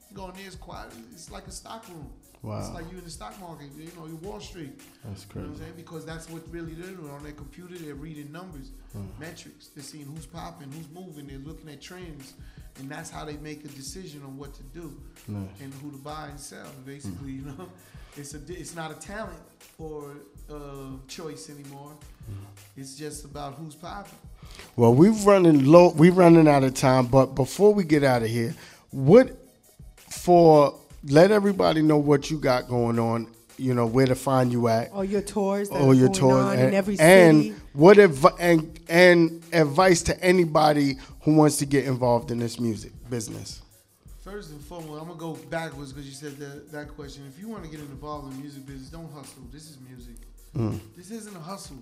You 0.10 0.18
go 0.18 0.28
in 0.30 0.36
there, 0.36 0.46
it's 0.48 0.56
quiet. 0.56 0.92
It's 1.14 1.30
like 1.32 1.48
a 1.48 1.52
stock 1.52 1.88
room. 1.88 2.10
Wow. 2.42 2.60
It's 2.60 2.70
like 2.72 2.90
you 2.92 2.98
in 2.98 3.04
the 3.04 3.10
stock 3.10 3.40
market. 3.40 3.68
You 3.78 3.92
know, 3.98 4.08
you 4.08 4.16
Wall 4.18 4.40
Street. 4.40 4.80
That's 5.06 5.26
You 5.36 5.42
know 5.42 5.42
what 5.42 5.44
I'm 5.44 5.50
crazy. 5.52 5.64
saying? 5.64 5.74
Because 5.78 6.06
that's 6.06 6.30
what 6.30 6.42
really 6.52 6.74
they're 6.74 6.96
doing 6.96 7.12
on 7.12 7.22
their 7.24 7.34
computer. 7.34 7.78
They're 7.78 7.96
reading 7.96 8.32
numbers, 8.32 8.72
Mm. 8.98 9.06
metrics. 9.20 9.68
They're 9.68 9.84
seeing 9.84 10.06
who's 10.06 10.26
popping, 10.26 10.72
who's 10.72 10.90
moving. 10.90 11.28
They're 11.28 11.38
looking 11.38 11.70
at 11.70 11.80
trends, 11.82 12.34
and 12.80 12.90
that's 12.90 13.10
how 13.12 13.24
they 13.26 13.38
make 13.38 13.64
a 13.66 13.68
decision 13.68 14.24
on 14.24 14.36
what 14.38 14.54
to 14.56 14.64
do 14.64 15.00
Nice. 15.28 15.48
and 15.62 15.72
who 15.76 15.92
to 15.92 15.98
buy 15.98 16.30
and 16.30 16.40
sell. 16.40 16.72
Basically, 16.86 17.34
you 17.34 17.42
know, 17.44 17.70
it's 18.18 18.34
a 18.34 18.40
it's 18.48 18.74
not 18.74 18.90
a 18.92 18.96
talent 18.96 19.44
or 19.78 20.16
uh, 20.50 20.92
choice 21.08 21.50
anymore. 21.52 21.94
It's 22.78 22.96
just 22.96 23.26
about 23.26 23.56
who's 23.56 23.76
popping. 23.76 24.18
Well, 24.76 24.93
we've 24.93 25.26
running 25.26 25.66
low. 25.66 25.89
We're 25.91 26.12
running 26.14 26.47
out 26.47 26.64
of 26.64 26.74
time. 26.74 27.08
But 27.08 27.36
before 27.36 27.74
we 27.74 27.84
get 27.84 28.04
out 28.04 28.24
of 28.24 28.30
here, 28.30 28.56
what 28.91 29.38
for? 30.10 30.80
Let 31.06 31.32
everybody 31.32 31.82
know 31.82 31.97
what 31.97 32.30
you 32.30 32.38
got 32.39 32.68
going 32.68 33.00
on. 33.00 33.28
You 33.58 33.74
know 33.74 33.86
where 33.86 34.06
to 34.06 34.16
find 34.16 34.52
you 34.52 34.68
at. 34.70 34.91
All 34.91 35.04
your 35.04 35.22
tours. 35.22 35.70
That 35.70 35.82
All 35.82 35.91
are 35.91 35.93
your 35.93 36.08
going 36.08 36.20
tours 36.20 36.45
on 36.45 36.54
and, 36.60 36.68
in 36.70 36.74
every 36.74 36.95
city. 36.95 37.10
and 37.50 37.62
what 37.74 37.97
advi- 37.97 38.36
and 38.39 38.80
and 38.88 39.43
advice 39.52 40.02
to 40.04 40.24
anybody 40.24 40.95
who 41.24 41.36
wants 41.36 41.58
to 41.58 41.66
get 41.66 41.86
involved 41.86 42.32
in 42.32 42.39
this 42.39 42.60
music 42.60 42.91
business. 43.10 43.62
First 44.24 44.52
and 44.52 44.62
foremost, 44.62 45.02
I'm 45.02 45.08
gonna 45.08 45.20
go 45.20 45.34
backwards 45.50 45.91
because 45.91 46.08
you 46.08 46.14
said 46.14 46.38
that, 46.38 46.72
that 46.72 46.95
question. 46.95 47.24
If 47.28 47.39
you 47.41 47.50
want 47.50 47.64
to 47.66 47.70
get 47.70 47.80
involved 47.82 48.32
in 48.32 48.38
the 48.38 48.41
music 48.43 48.66
business, 48.66 48.89
don't 48.89 49.12
hustle. 49.12 49.43
This 49.52 49.70
is 49.70 49.78
music. 49.89 50.16
Mm. 50.56 50.80
This 50.95 51.12
isn't 51.12 51.36
a 51.36 51.39
hustle. 51.39 51.78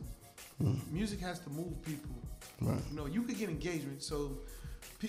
Mm. 0.61 0.91
Music 0.91 1.19
has 1.19 1.39
to 1.39 1.49
move 1.49 1.81
people. 1.83 2.15
Right. 2.61 2.79
You 2.89 2.95
know, 2.97 3.05
you 3.05 3.21
could 3.23 3.37
get 3.37 3.49
engagement. 3.49 4.01
So 4.01 4.37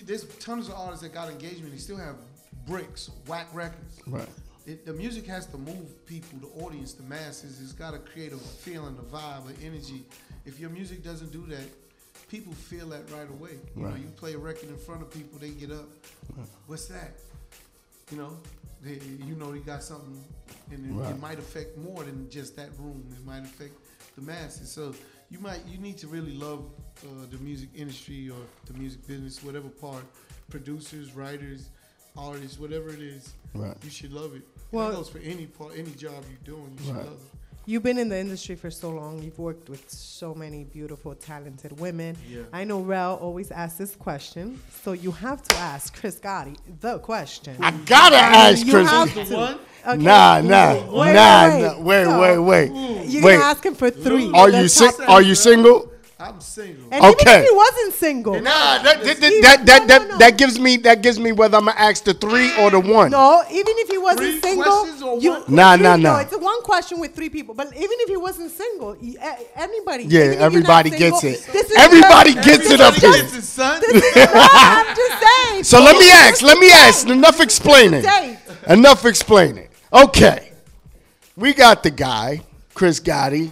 there's 0.03 0.25
tons 0.37 0.67
of 0.67 0.75
artists 0.75 1.01
that 1.03 1.13
got 1.13 1.29
engagement. 1.29 1.71
They 1.71 1.79
still 1.79 1.97
have 1.97 2.15
bricks, 2.67 3.09
whack 3.27 3.47
records. 3.53 3.99
Right. 4.05 4.27
It, 4.67 4.85
the 4.85 4.93
music 4.93 5.25
has 5.25 5.47
to 5.47 5.57
move 5.57 6.05
people, 6.05 6.37
the 6.39 6.63
audience, 6.63 6.93
the 6.93 7.03
masses. 7.03 7.59
It's 7.61 7.71
got 7.71 7.91
to 7.91 7.99
create 7.99 8.33
a 8.33 8.37
feeling, 8.37 8.95
a 8.99 9.01
vibe, 9.15 9.47
an 9.47 9.55
energy. 9.63 10.05
If 10.45 10.59
your 10.59 10.69
music 10.69 11.03
doesn't 11.03 11.31
do 11.31 11.45
that, 11.47 11.65
people 12.29 12.53
feel 12.53 12.87
that 12.89 13.09
right 13.11 13.29
away. 13.29 13.57
You 13.75 13.83
know, 13.83 13.95
you 13.95 14.05
play 14.15 14.33
a 14.33 14.37
record 14.37 14.69
in 14.69 14.77
front 14.77 15.01
of 15.01 15.09
people, 15.11 15.39
they 15.39 15.49
get 15.49 15.71
up. 15.71 15.87
Right. 16.37 16.45
What's 16.67 16.85
that? 16.87 17.13
You 18.11 18.17
know, 18.17 18.37
they, 18.83 18.99
you 19.25 19.35
know, 19.35 19.53
you 19.53 19.61
got 19.61 19.81
something, 19.83 20.23
and 20.71 20.85
it, 20.85 20.93
Right. 20.93 21.11
it 21.11 21.19
might 21.19 21.39
affect 21.39 21.77
more 21.77 22.03
than 22.03 22.29
just 22.29 22.55
that 22.57 22.69
room. 22.77 23.03
It 23.11 23.25
might 23.25 23.43
affect 23.43 23.73
the 24.15 24.21
masses. 24.21 24.71
So 24.71 24.93
you 25.29 25.39
might, 25.39 25.61
you 25.67 25.77
need 25.77 25.97
to 25.99 26.07
really 26.07 26.33
love 26.33 26.65
uh, 27.03 27.07
the 27.31 27.37
music 27.37 27.69
industry 27.75 28.29
or 28.29 28.39
the 28.65 28.73
music 28.73 29.05
business, 29.07 29.43
whatever 29.43 29.69
part. 29.69 30.03
Producers, 30.49 31.13
writers, 31.13 31.69
artists, 32.17 32.59
whatever 32.59 32.89
it 32.89 32.99
is, 33.01 33.33
Right. 33.53 33.75
you 33.83 33.89
should 33.89 34.11
love 34.11 34.35
it. 34.35 34.41
Well- 34.71 34.85
Well, 34.85 34.89
that 34.89 34.95
goes 34.97 35.09
for 35.09 35.19
any 35.19 35.45
part, 35.45 35.73
any 35.77 35.91
job 35.91 36.23
you're 36.29 36.55
doing. 36.55 36.75
You 36.79 36.85
should 36.85 36.95
Right. 36.95 37.05
love 37.05 37.21
it. 37.21 37.38
You've 37.69 37.83
been 37.83 37.99
in 37.99 38.09
the 38.09 38.17
industry 38.17 38.55
for 38.55 38.71
so 38.71 38.89
long. 38.89 39.21
You've 39.21 39.37
worked 39.37 39.69
with 39.69 39.87
so 39.91 40.33
many 40.33 40.63
beautiful, 40.63 41.13
talented 41.13 41.79
women. 41.79 42.17
Yeah. 42.27 42.39
I 42.51 42.63
know 42.63 42.79
Rel 42.79 43.17
always 43.21 43.51
asks 43.51 43.77
this 43.77 43.95
question, 43.95 44.59
so 44.83 44.93
you 44.93 45.11
have 45.11 45.43
to 45.43 45.55
ask 45.57 45.95
Chris 45.95 46.15
Gotti 46.19 46.57
the 46.81 46.97
question. 46.97 47.57
I 47.61 47.69
gotta 47.69 48.15
I 48.17 48.31
mean, 48.31 48.35
ask 48.57 48.65
you 48.65 48.73
Chris. 48.73 48.89
have 48.89 49.13
to. 49.13 49.59
Okay. 49.87 49.97
Nah, 50.01 50.41
nah, 50.41 50.73
Wait, 50.73 50.83
nah, 50.89 50.99
wait, 50.99 51.13
nah. 51.13 51.79
Wait, 51.79 52.05
So, 52.05 52.19
wait, 52.19 52.39
wait. 52.39 53.05
You're 53.07 53.23
wait. 53.23 53.33
gonna 53.35 53.45
ask 53.45 53.63
him 53.63 53.75
for 53.75 53.91
three. 53.91 54.31
Are 54.33 54.49
you 54.49 54.53
Let's 54.63 54.73
sing- 54.73 54.89
have- 54.99 55.07
Are 55.07 55.21
you 55.21 55.35
single? 55.35 55.91
I'm 56.21 56.41
single. 56.41 56.83
And 56.91 57.01
even 57.01 57.15
if 57.17 57.49
he 57.49 57.55
wasn't 57.55 57.93
single, 57.93 58.33
Nah, 58.41 58.79
that 58.83 59.01
that 59.05 59.19
that, 59.21 59.41
that, 59.41 59.65
that, 59.65 59.87
that, 59.87 60.19
that 60.19 60.37
gives 60.37 60.59
me 60.59 60.75
that 60.77 61.01
gives 61.01 61.17
me 61.17 61.31
whether 61.31 61.55
I'm 61.57 61.65
gonna 61.65 61.79
ask 61.79 62.03
the 62.03 62.13
three 62.13 62.53
or 62.57 62.69
the 62.69 62.79
one. 62.81 63.11
No, 63.11 63.41
even 63.49 63.73
if 63.77 63.87
he 63.89 63.97
wasn't 63.97 64.19
Three 64.19 64.39
single, 64.41 64.63
questions 64.81 65.01
or 65.01 65.17
you, 65.19 65.31
one 65.31 65.43
Nah, 65.47 65.75
three- 65.77 65.83
nah, 65.83 65.95
No, 65.95 66.15
it's 66.17 66.33
a 66.33 66.37
one 66.37 66.61
question 66.63 66.99
with 66.99 67.15
three 67.15 67.29
people. 67.29 67.55
But 67.55 67.67
even 67.73 67.95
if 68.01 68.09
he 68.09 68.17
wasn't 68.17 68.51
single, 68.51 68.97
y- 69.01 69.15
a- 69.21 69.59
anybody. 69.61 70.03
Yeah, 70.05 70.19
even 70.19 70.33
if 70.33 70.39
you're 70.39 70.61
not 70.63 70.85
everybody 70.85 70.89
single, 70.91 71.21
gets 71.21 71.47
it. 71.47 71.53
this 71.53 71.71
is 71.71 71.77
Everybody 71.77 72.33
just- 72.33 72.47
gets 72.47 72.69
it 72.69 72.81
up 72.81 72.93
here. 72.95 73.11
gets 73.13 73.35
it, 73.37 73.41
son. 73.43 73.79
This 73.79 74.03
is, 74.03 74.15
no, 74.15 74.31
I'm 74.51 74.95
just 74.95 75.23
saying. 75.47 75.63
So 75.63 75.81
let 75.81 75.97
me 75.97 76.11
ask. 76.11 76.41
Let 76.41 76.57
me 76.57 76.69
ask. 76.69 77.07
Enough 77.07 77.39
explaining. 77.39 78.01
Date. 78.01 78.37
Enough 78.67 79.05
explaining. 79.05 79.69
Okay, 79.93 80.51
we 81.37 81.53
got 81.53 81.81
the 81.81 81.91
guy, 81.91 82.41
Chris 82.73 82.99
Gotti. 82.99 83.51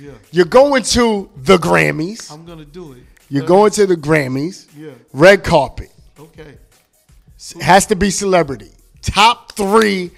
Yeah. 0.00 0.12
You're 0.30 0.44
going 0.46 0.82
to 0.82 1.30
the 1.36 1.56
Grammys. 1.58 2.30
I'm 2.32 2.44
gonna 2.44 2.64
do 2.64 2.92
it. 2.92 3.02
You're 3.28 3.46
going 3.46 3.70
to 3.72 3.86
the 3.86 3.96
Grammys. 3.96 4.66
Yeah. 4.76 4.90
Red 5.12 5.42
carpet. 5.44 5.90
Okay. 6.18 6.56
It 7.54 7.62
has 7.62 7.86
to 7.86 7.96
be 7.96 8.10
celebrity. 8.10 8.70
Top 9.02 9.52
three 9.52 10.10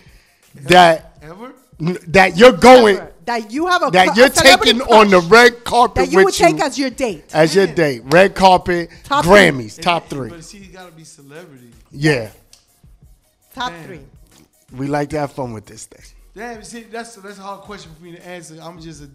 that 0.63 1.19
Ever? 1.23 1.53
n- 1.81 1.99
that 2.09 2.37
you're 2.37 2.53
going 2.53 3.01
That 3.27 3.53
you 3.53 3.67
have 3.67 3.83
a 3.83 3.91
that 3.91 4.17
you're 4.17 4.27
a 4.27 4.31
celebrity 4.35 4.73
taking 4.73 4.93
on 4.95 5.11
the 5.11 5.21
red 5.21 5.63
carpet 5.65 5.97
that 6.07 6.11
you 6.13 6.19
with 6.19 6.25
would 6.27 6.35
take 6.35 6.61
as 6.61 6.79
your 6.79 6.91
date. 6.91 7.25
as 7.35 7.55
your 7.55 7.67
date. 7.67 8.03
Red 8.07 8.35
carpet, 8.35 8.91
Top 9.05 9.25
three. 9.25 9.33
Grammys, 9.35 9.81
top 9.81 10.09
three. 10.09 10.31
But 10.31 10.45
see, 10.45 10.59
you 10.59 10.73
gotta 10.73 10.93
be 10.93 11.05
celebrity. 11.05 11.71
Yeah, 11.91 12.31
Top 13.55 13.73
Damn. 13.73 13.85
three. 13.85 14.01
we 14.77 14.87
like 14.87 15.11
to 15.11 15.19
have 15.19 15.33
fun 15.33 15.53
with 15.53 15.67
this 15.67 15.85
thing. 15.87 16.05
Damn, 16.35 16.63
see, 16.63 16.83
that's 16.85 17.17
that's 17.17 17.39
a 17.39 17.43
hard 17.43 17.61
question 17.63 17.91
for 17.95 18.03
me 18.05 18.13
to 18.13 18.27
answer. 18.27 18.59
I'm 18.63 18.81
just 18.81 19.03
a, 19.03 19.09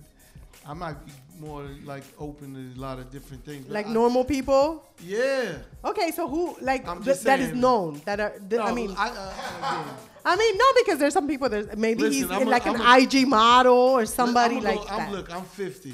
I 0.65 0.73
might 0.73 1.05
be 1.05 1.11
more 1.39 1.63
like 1.83 2.03
open 2.19 2.53
to 2.53 2.79
a 2.79 2.81
lot 2.81 2.99
of 2.99 3.11
different 3.11 3.43
things. 3.45 3.67
Like 3.69 3.87
I- 3.87 3.91
normal 3.91 4.23
people. 4.23 4.85
Yeah. 5.03 5.57
Okay, 5.83 6.11
so 6.11 6.27
who 6.27 6.55
like 6.61 6.87
I'm 6.87 6.97
th- 6.97 7.05
just 7.05 7.23
that 7.25 7.39
is 7.39 7.53
known 7.53 8.01
that 8.05 8.19
are 8.19 8.33
th- 8.49 8.61
I 8.61 8.71
mean 8.73 8.93
I, 8.97 9.09
uh, 9.09 9.11
again, 9.11 9.95
I 10.25 10.35
mean 10.37 10.57
no 10.57 10.65
because 10.77 10.99
there's 10.99 11.13
some 11.13 11.27
people 11.27 11.49
there's 11.49 11.75
maybe 11.75 12.03
Listen, 12.03 12.29
he's 12.29 12.47
a- 12.47 12.49
like 12.49 12.65
I'm 12.65 12.75
an 12.75 12.81
a- 12.81 12.97
IG 12.99 13.27
model 13.27 13.73
or 13.73 14.05
somebody 14.05 14.57
I'ma 14.57 14.69
go- 14.73 14.75
like 14.81 14.91
I'm, 14.91 14.97
that. 14.99 15.11
Look, 15.11 15.33
I'm 15.33 15.43
50. 15.43 15.93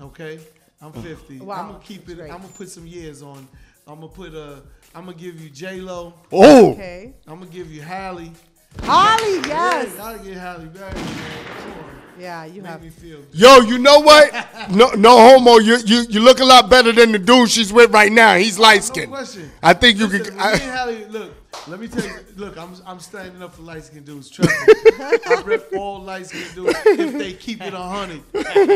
Okay, 0.00 0.40
I'm 0.82 0.92
50. 0.92 1.38
Wow, 1.40 1.54
I'm 1.60 1.66
gonna 1.72 1.84
keep 1.84 2.08
it. 2.08 2.18
I'm 2.20 2.28
gonna 2.28 2.48
put 2.48 2.68
some 2.68 2.86
years 2.86 3.22
on. 3.22 3.46
I'm 3.86 3.96
gonna 4.00 4.08
put 4.08 4.34
uh, 4.34 4.56
I'm 4.94 5.04
gonna 5.04 5.16
give 5.16 5.40
you 5.40 5.50
J 5.50 5.80
Lo. 5.80 6.14
Oh. 6.32 6.72
Okay. 6.72 7.14
I'm 7.26 7.38
gonna 7.38 7.50
give 7.50 7.70
you 7.70 7.82
Halle. 7.82 8.32
Halle, 8.82 9.40
yes. 9.46 9.88
Yeah, 9.92 9.96
gotta 9.96 10.18
get 10.18 10.36
Halle 10.36 10.66
Berry, 10.66 10.94
man. 10.94 11.97
Come 12.18 12.24
on. 12.26 12.46
Yeah, 12.48 12.54
you 12.54 12.62
Make 12.62 12.70
have. 12.72 12.82
me 12.82 12.90
feel. 12.90 13.18
good. 13.18 13.28
Yo, 13.32 13.60
you 13.60 13.78
know 13.78 14.00
what? 14.00 14.32
No, 14.70 14.90
no 14.90 15.16
homo. 15.16 15.58
You 15.58 15.78
you 15.86 16.04
you 16.10 16.20
look 16.20 16.40
a 16.40 16.44
lot 16.44 16.68
better 16.68 16.92
than 16.92 17.12
the 17.12 17.18
dude 17.18 17.50
she's 17.50 17.72
with 17.72 17.90
right 17.90 18.12
now. 18.12 18.36
He's 18.36 18.58
light 18.58 18.80
No 18.80 18.86
skinned. 18.86 19.10
question. 19.10 19.50
I 19.62 19.72
think 19.72 19.98
you 19.98 20.06
Listen, 20.06 20.24
could. 20.24 20.34
when 20.36 20.36
me 20.36 20.42
and 20.52 20.62
I, 20.62 20.74
Halle, 20.76 21.06
look, 21.08 21.32
let 21.66 21.80
me 21.80 21.88
tell 21.88 22.04
you. 22.04 22.12
Look, 22.36 22.56
I'm 22.58 22.74
I'm 22.86 23.00
standing 23.00 23.42
up 23.42 23.54
for 23.54 23.62
light 23.62 23.82
skinned 23.84 24.04
dudes. 24.06 24.28
Trust 24.30 24.50
me. 24.50 24.74
I 25.00 25.42
rep 25.44 25.72
all 25.74 26.00
light 26.00 26.26
skinned 26.26 26.54
dudes 26.54 26.74
if 26.84 27.12
they 27.14 27.32
keep 27.32 27.62
it 27.62 27.72
a 27.74 27.76
hundred. 27.78 28.22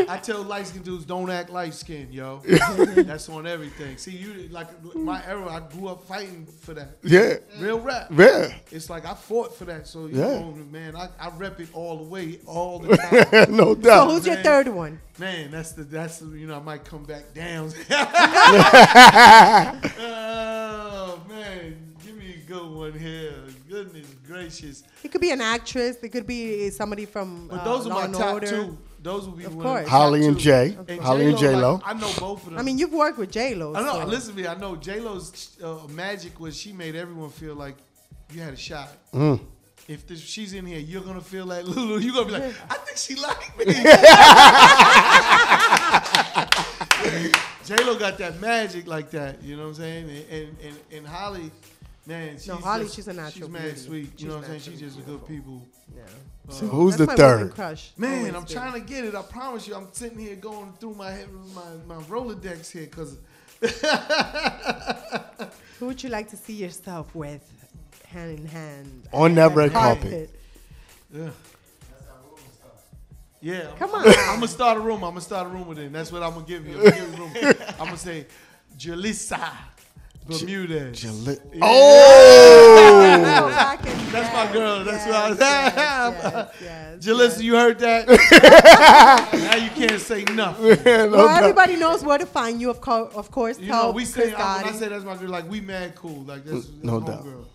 I 0.09 0.17
tell 0.21 0.41
light 0.43 0.67
skinned 0.67 0.83
dudes 0.85 1.05
don't 1.05 1.29
act 1.29 1.49
light 1.49 1.73
skinned, 1.73 2.13
yo. 2.13 2.41
That's 2.45 3.29
on 3.29 3.45
everything. 3.47 3.97
See, 3.97 4.11
you 4.11 4.47
like 4.49 4.67
my 4.95 5.23
era. 5.27 5.47
I 5.53 5.59
grew 5.71 5.87
up 5.89 6.03
fighting 6.07 6.45
for 6.61 6.73
that. 6.73 6.97
Yeah. 7.03 7.35
Real 7.59 7.79
rap. 7.79 8.07
Yeah. 8.11 8.53
It's 8.71 8.89
like 8.89 9.05
I 9.05 9.13
fought 9.13 9.55
for 9.55 9.65
that. 9.65 9.87
So 9.87 10.07
you 10.07 10.17
Yeah. 10.19 10.39
know, 10.39 10.53
man, 10.71 10.95
I, 10.95 11.09
I 11.19 11.29
rep 11.37 11.59
it 11.59 11.69
all 11.73 11.97
the 11.97 12.03
way, 12.05 12.39
all 12.47 12.79
the 12.79 12.97
time. 13.31 13.55
No 13.55 13.75
doubt. 13.75 14.09
So 14.09 14.15
who's 14.15 14.25
your 14.25 14.37
third 14.37 14.67
one? 14.67 14.99
Man, 15.19 15.51
that's 15.51 15.73
the 15.73 15.83
that's 15.83 16.17
the, 16.19 16.37
you 16.37 16.47
know 16.47 16.55
I 16.57 16.59
might 16.61 16.83
come 16.85 17.03
back 17.03 17.33
down. 17.35 17.71
oh 19.99 21.21
man, 21.29 21.75
give 22.03 22.15
me 22.17 22.35
a 22.35 22.42
good 22.53 22.71
one. 22.71 22.93
here. 22.99 23.33
Goodness 23.69 24.07
gracious. 24.25 24.83
It 25.03 25.11
could 25.11 25.21
be 25.21 25.31
an 25.31 25.41
actress. 25.41 25.97
It 26.01 26.09
could 26.09 26.27
be 26.27 26.69
somebody 26.69 27.05
from. 27.05 27.47
But 27.47 27.61
uh, 27.61 27.63
those 27.63 27.85
Law 27.85 27.99
are 27.99 28.03
and 28.05 28.13
my 28.13 28.19
top 28.19 28.33
Order. 28.35 28.47
two. 28.47 28.77
Those 29.01 29.27
would 29.27 29.37
be 29.37 29.43
Of 29.45 29.57
course. 29.59 29.87
Halle 29.87 30.13
and 30.25 30.37
two. 30.37 30.43
Jay. 30.43 30.77
Halle 31.01 31.21
and 31.27 31.37
J-Lo, 31.37 31.51
J-Lo. 31.53 31.73
like, 31.73 31.81
I 31.85 31.93
know 31.93 32.11
both 32.19 32.43
of 32.43 32.49
them. 32.51 32.59
I 32.59 32.61
mean, 32.61 32.77
you've 32.77 32.93
worked 32.93 33.17
with 33.17 33.31
J 33.31 33.53
Lo. 33.55 33.73
I 33.75 33.81
know. 33.81 34.01
So. 34.01 34.05
Listen 34.05 34.35
to 34.35 34.41
me. 34.41 34.47
I 34.47 34.55
know 34.55 34.75
J 34.77 34.99
Lo's 35.01 35.57
uh, 35.61 35.79
magic 35.89 36.39
was 36.39 36.55
she 36.57 36.71
made 36.71 36.95
everyone 36.95 37.29
feel 37.29 37.55
like 37.55 37.75
you 38.31 38.41
had 38.41 38.53
a 38.53 38.57
shot. 38.57 38.89
Mm. 39.13 39.41
If 39.87 40.07
this, 40.07 40.21
she's 40.21 40.53
in 40.53 40.65
here, 40.65 40.79
you're 40.79 41.01
gonna 41.01 41.19
feel 41.19 41.45
like 41.45 41.65
Lulu. 41.65 41.97
You're 41.99 42.13
gonna 42.13 42.25
be 42.27 42.31
like, 42.31 42.53
I 42.69 42.75
think 42.75 42.97
she 42.97 43.15
like 43.15 43.57
me. 43.57 43.65
J 47.65 47.75
Lo 47.83 47.95
got 47.97 48.17
that 48.19 48.39
magic 48.39 48.87
like 48.87 49.09
that. 49.11 49.43
You 49.43 49.57
know 49.57 49.63
what 49.63 49.69
I'm 49.69 49.75
saying? 49.75 50.09
And 50.09 50.25
and, 50.31 50.57
and, 50.63 50.79
and 50.93 51.07
Halle, 51.07 51.51
man, 52.05 52.37
she's 52.37 52.47
No, 52.47 52.55
Halle, 52.57 52.83
just- 52.83 52.95
she's 52.95 53.07
a 53.07 53.13
natural 53.13 53.47
She's 53.47 53.53
mad 53.53 53.61
beauty. 53.63 53.79
sweet. 53.79 54.09
She's 54.13 54.21
you 54.23 54.27
know 54.29 54.35
what 54.35 54.43
I'm 54.43 54.49
saying? 54.49 54.59
She's 54.61 54.81
naturally 54.81 54.95
just 54.95 54.99
a 54.99 55.11
good 55.11 55.27
people. 55.27 55.65
Yeah. 55.95 56.01
Uh, 56.49 56.51
so 56.51 56.67
who's 56.67 56.97
the 56.97 57.05
That's 57.05 57.19
my 57.19 57.25
woman 57.31 57.47
third? 57.47 57.55
Crush. 57.55 57.91
Man, 57.97 58.17
Always 58.19 58.35
I'm 58.35 58.43
been. 58.43 58.53
trying 58.53 58.73
to 58.73 58.79
get 58.81 59.05
it. 59.05 59.15
I 59.15 59.21
promise 59.21 59.67
you. 59.67 59.75
I'm 59.75 59.87
sitting 59.93 60.19
here 60.19 60.35
going 60.35 60.73
through 60.79 60.95
my 60.95 61.11
head, 61.11 61.29
my 61.55 61.95
my 61.95 62.01
Rolodex 62.03 62.71
here 62.71 62.83
because. 62.83 63.17
Who 65.79 65.87
would 65.87 66.01
you 66.03 66.09
like 66.09 66.29
to 66.29 66.37
see 66.37 66.53
yourself 66.53 67.13
with, 67.15 67.41
hand 68.07 68.39
in 68.39 68.45
hand 68.45 69.07
On 69.13 69.33
that 69.35 69.53
red 69.55 69.71
carpet. 69.71 70.29
Yeah. 71.13 71.29
Yeah. 73.41 73.67
Come 73.77 73.89
I'm, 73.95 74.01
on. 74.07 74.07
I'm 74.07 74.35
gonna 74.35 74.47
start 74.47 74.77
a 74.77 74.81
room. 74.81 75.03
I'm 75.03 75.11
gonna 75.11 75.21
start 75.21 75.47
a 75.47 75.49
room 75.49 75.67
with 75.67 75.79
it. 75.79 75.91
That's 75.91 76.11
what 76.11 76.23
I'm 76.23 76.33
gonna 76.33 76.45
give 76.45 76.65
you. 76.67 76.77
I'm 76.77 76.83
gonna, 76.83 76.95
give 76.95 77.09
you 77.09 77.15
a 77.15 77.17
room. 77.17 77.33
I'm 77.79 77.85
gonna 77.85 77.97
say, 77.97 78.25
Julissa, 78.77 79.49
Bermudez. 80.27 80.99
Jali- 81.01 81.37
Yeah. 81.53 81.59
Oh! 81.63 83.79
That's 84.13 84.33
my 84.33 84.53
girl. 84.53 84.83
That's 84.83 85.05
what 85.07 85.15
I 85.15 85.29
was. 85.29 85.39
yes, 85.39 86.49
yes, 86.61 87.05
Julissa, 87.05 87.41
you 87.41 87.55
heard 87.55 87.79
that? 87.79 88.07
now 89.33 89.55
you 89.55 89.69
can't 89.71 89.99
say 89.99 90.23
nothing. 90.25 90.77
well, 91.11 91.27
everybody 91.29 91.75
knows 91.75 92.03
where 92.03 92.17
to 92.17 92.25
find 92.25 92.61
you. 92.61 92.69
Of, 92.69 92.81
co- 92.81 93.09
of 93.15 93.31
course, 93.31 93.59
You 93.59 93.69
know, 93.69 93.91
we 93.91 94.05
say 94.05 94.33
I, 94.33 94.61
when 94.63 94.73
I 94.73 94.77
say 94.77 94.87
that's 94.89 95.03
my 95.03 95.17
girl, 95.17 95.29
like 95.29 95.49
we 95.49 95.61
mad 95.61 95.95
cool, 95.95 96.23
like 96.23 96.45
that's, 96.45 96.65
mm, 96.67 96.71
that's 96.73 96.83
No 96.83 96.99
doubt. 97.01 97.23
Girl. 97.23 97.33
You 97.33 97.39
know 97.39 97.45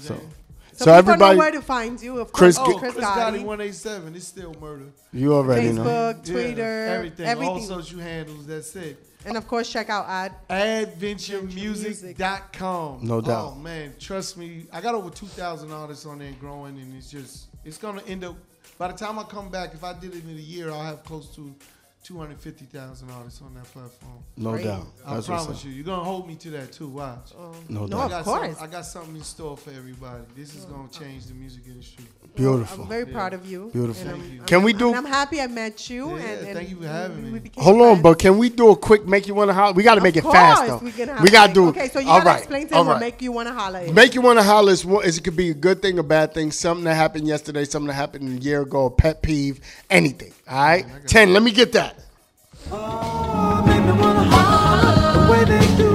So- 0.00 0.14
saying? 0.14 0.30
So, 0.74 0.84
So 0.84 0.92
everybody- 0.92 1.36
know 1.36 1.38
where 1.38 1.50
to 1.52 1.62
find 1.62 2.00
you. 2.02 2.18
Of 2.20 2.32
Chris 2.32 2.58
course, 2.58 2.74
Oh, 2.74 2.78
Chris, 2.78 2.92
Chris 2.92 3.04
Gotti. 3.06 3.38
Gotti 3.38 3.44
187. 3.44 4.14
It's 4.14 4.28
still 4.28 4.54
murder. 4.60 4.84
You 5.10 5.32
already 5.32 5.72
know. 5.72 5.82
Facebook, 5.84 6.26
Yeah, 6.28 6.32
Twitter, 6.34 6.84
everything, 6.86 7.26
all 7.26 7.32
everything. 7.32 7.66
social 7.66 7.98
handles. 8.00 8.46
That's 8.46 8.76
it. 8.76 9.02
And 9.26 9.36
of 9.36 9.46
course, 9.48 9.68
check 9.68 9.90
out 9.90 10.06
Ad. 10.08 10.32
adventuremusic.com. 10.48 13.00
No 13.02 13.16
oh, 13.16 13.20
doubt. 13.20 13.54
Oh 13.56 13.58
man, 13.58 13.92
trust 13.98 14.36
me, 14.38 14.66
I 14.72 14.80
got 14.80 14.94
over 14.94 15.10
2,000 15.10 15.72
artists 15.72 16.06
on 16.06 16.20
there 16.20 16.30
growing, 16.40 16.78
and 16.78 16.94
it's 16.96 17.10
just 17.10 17.48
it's 17.64 17.76
gonna 17.76 18.02
end 18.06 18.22
up. 18.24 18.36
By 18.78 18.92
the 18.92 18.96
time 18.96 19.18
I 19.18 19.24
come 19.24 19.48
back, 19.50 19.74
if 19.74 19.82
I 19.82 19.98
did 19.98 20.14
it 20.14 20.22
in 20.24 20.30
a 20.30 20.34
year, 20.34 20.70
I'll 20.70 20.82
have 20.82 21.02
close 21.02 21.34
to 21.36 21.52
250,000 22.04 23.10
artists 23.10 23.42
on 23.42 23.52
that 23.54 23.64
platform. 23.64 24.22
No 24.36 24.52
Great. 24.52 24.64
doubt. 24.64 24.86
I 25.04 25.14
That's 25.14 25.28
what's 25.28 25.44
promise 25.44 25.60
up. 25.60 25.64
you, 25.66 25.72
you're 25.72 25.84
gonna 25.84 26.04
hold 26.04 26.28
me 26.28 26.36
to 26.36 26.50
that 26.50 26.70
too. 26.72 26.86
Watch. 26.88 27.32
Oh. 27.36 27.52
No 27.68 27.86
No, 27.86 28.08
doubt. 28.08 28.12
of 28.12 28.24
course. 28.24 28.56
Some, 28.58 28.64
I 28.64 28.68
got 28.70 28.86
something 28.86 29.16
in 29.16 29.22
store 29.22 29.56
for 29.56 29.70
everybody. 29.70 30.22
This 30.36 30.54
is 30.54 30.64
oh. 30.68 30.72
gonna 30.72 30.88
change 30.88 31.26
the 31.26 31.34
music 31.34 31.64
industry. 31.66 32.04
Beautiful. 32.36 32.82
I'm 32.84 32.88
very 32.88 33.06
proud 33.06 33.32
of 33.32 33.46
you. 33.50 33.70
Beautiful. 33.72 34.02
And 34.02 34.10
I'm- 34.22 34.40
Can 34.46 34.62
we 34.62 34.72
I'm- 34.72 34.78
do- 34.78 34.88
And 34.88 34.96
I'm 34.98 35.04
happy 35.06 35.40
I 35.40 35.46
met 35.46 35.88
you. 35.90 36.10
Yeah, 36.10 36.14
and, 36.24 36.46
and 36.48 36.56
thank 36.56 36.68
you 36.70 36.76
for 36.76 36.86
having 36.86 37.16
we- 37.16 37.22
me. 37.22 37.30
we 37.32 37.38
became 37.40 37.64
Hold 37.64 37.76
on, 37.80 37.86
friends. 37.88 38.02
but 38.02 38.18
can 38.18 38.38
we 38.38 38.48
do 38.50 38.70
a 38.70 38.76
quick 38.76 39.06
make 39.08 39.26
you 39.26 39.34
want 39.34 39.48
to 39.48 39.54
holler? 39.54 39.72
We 39.72 39.82
got 39.82 39.94
to 39.94 39.98
Of 39.98 40.02
make 40.04 40.16
it 40.16 40.22
fast 40.22 40.66
course, 40.66 40.80
though. 40.80 40.84
we 40.84 40.92
can 40.92 41.08
have 41.08 41.22
We 41.22 41.30
got 41.30 41.54
to 41.54 41.60
like- 41.62 41.74
do. 41.74 41.80
Okay, 41.80 41.88
so 41.88 41.98
you 41.98 42.08
all 42.08 42.18
gotta 42.18 42.28
right, 42.30 42.38
explain 42.38 42.68
to 42.68 42.74
all 42.74 42.80
him 42.82 42.86
what 42.88 42.92
right. 42.94 43.00
make 43.00 43.22
you 43.22 43.32
want 43.32 43.48
to 43.48 43.54
holler. 43.54 43.80
is. 43.80 43.92
Make 43.92 44.14
you 44.14 44.20
want 44.20 44.38
to 44.38 44.42
holler 44.44 44.72
is, 44.72 44.84
one- 44.84 45.04
is 45.04 45.16
it 45.18 45.24
could 45.24 45.36
be 45.36 45.50
a 45.50 45.54
good 45.54 45.80
thing, 45.82 45.98
a 45.98 46.02
bad 46.02 46.34
thing, 46.34 46.52
something 46.52 46.84
that 46.84 46.94
happened 46.94 47.26
yesterday, 47.26 47.64
something 47.64 47.88
that 47.88 47.94
happened 47.94 48.38
a 48.38 48.42
year 48.42 48.60
ago, 48.62 48.84
a 48.86 48.90
pet 48.90 49.22
peeve, 49.22 49.60
anything. 49.90 50.32
All 50.48 50.56
right, 50.58 50.84
ten. 51.06 51.32
Let 51.32 51.42
me 51.42 51.50
get 51.52 51.72
that. 51.72 51.96
The 55.16 55.26
way 55.30 55.44
they 55.44 55.66
do 55.76 55.85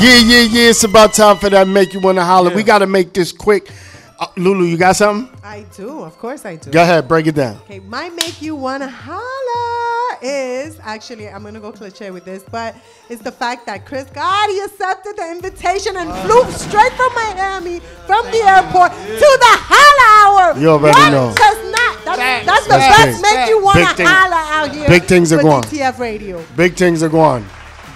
Yeah, 0.00 0.18
yeah, 0.18 0.42
yeah. 0.42 0.70
It's 0.70 0.84
about 0.84 1.14
time 1.14 1.36
for 1.38 1.48
that. 1.50 1.66
Make 1.66 1.94
you 1.94 2.00
want 2.00 2.18
to 2.18 2.24
holler. 2.24 2.54
We 2.54 2.62
got 2.62 2.78
to 2.80 2.86
make 2.86 3.12
this 3.14 3.32
quick. 3.32 3.70
Uh, 4.18 4.26
Lulu, 4.36 4.64
you 4.64 4.76
got 4.76 4.96
something? 4.96 5.34
I 5.44 5.64
do, 5.76 6.02
of 6.02 6.16
course 6.18 6.44
I 6.46 6.56
do. 6.56 6.70
Go 6.70 6.82
ahead, 6.82 7.06
break 7.06 7.26
it 7.26 7.34
down. 7.34 7.56
Okay, 7.64 7.80
my 7.80 8.08
make 8.08 8.40
you 8.40 8.56
wanna 8.56 8.88
holla 8.88 10.18
is 10.22 10.78
actually 10.82 11.28
I'm 11.28 11.42
gonna 11.42 11.60
go 11.60 11.70
cliche 11.70 12.10
with 12.10 12.24
this, 12.24 12.42
but 12.50 12.74
it's 13.10 13.20
the 13.22 13.30
fact 13.30 13.66
that 13.66 13.84
Chris 13.84 14.04
Gotti 14.04 14.64
accepted 14.64 15.16
the 15.18 15.30
invitation 15.30 15.98
and 15.98 16.08
flew 16.24 16.50
straight 16.50 16.92
from 16.94 17.12
Miami 17.14 17.80
from 18.06 18.24
the 18.30 18.38
airport 18.40 18.92
to 18.92 19.28
the 19.44 19.54
holla 19.68 20.52
hour. 20.54 20.58
You 20.60 20.70
already 20.70 20.98
What 20.98 21.10
know. 21.10 21.34
does 21.36 21.70
not? 21.70 22.04
That's, 22.16 22.46
that's 22.46 22.64
the 22.64 22.70
best 22.70 23.22
big. 23.22 23.36
make 23.36 23.48
you 23.50 23.62
wanna 23.62 23.80
Big 23.84 23.96
thing- 23.96 24.06
holla 24.06 24.46
out 24.48 24.74
here. 24.74 24.88
big 24.88 25.02
things 25.04 25.30
are 25.34 25.42
going. 25.42 25.62
DTF 25.64 25.98
Radio. 25.98 26.42
Big 26.56 26.74
things 26.74 27.02
are 27.02 27.10
going. 27.10 27.44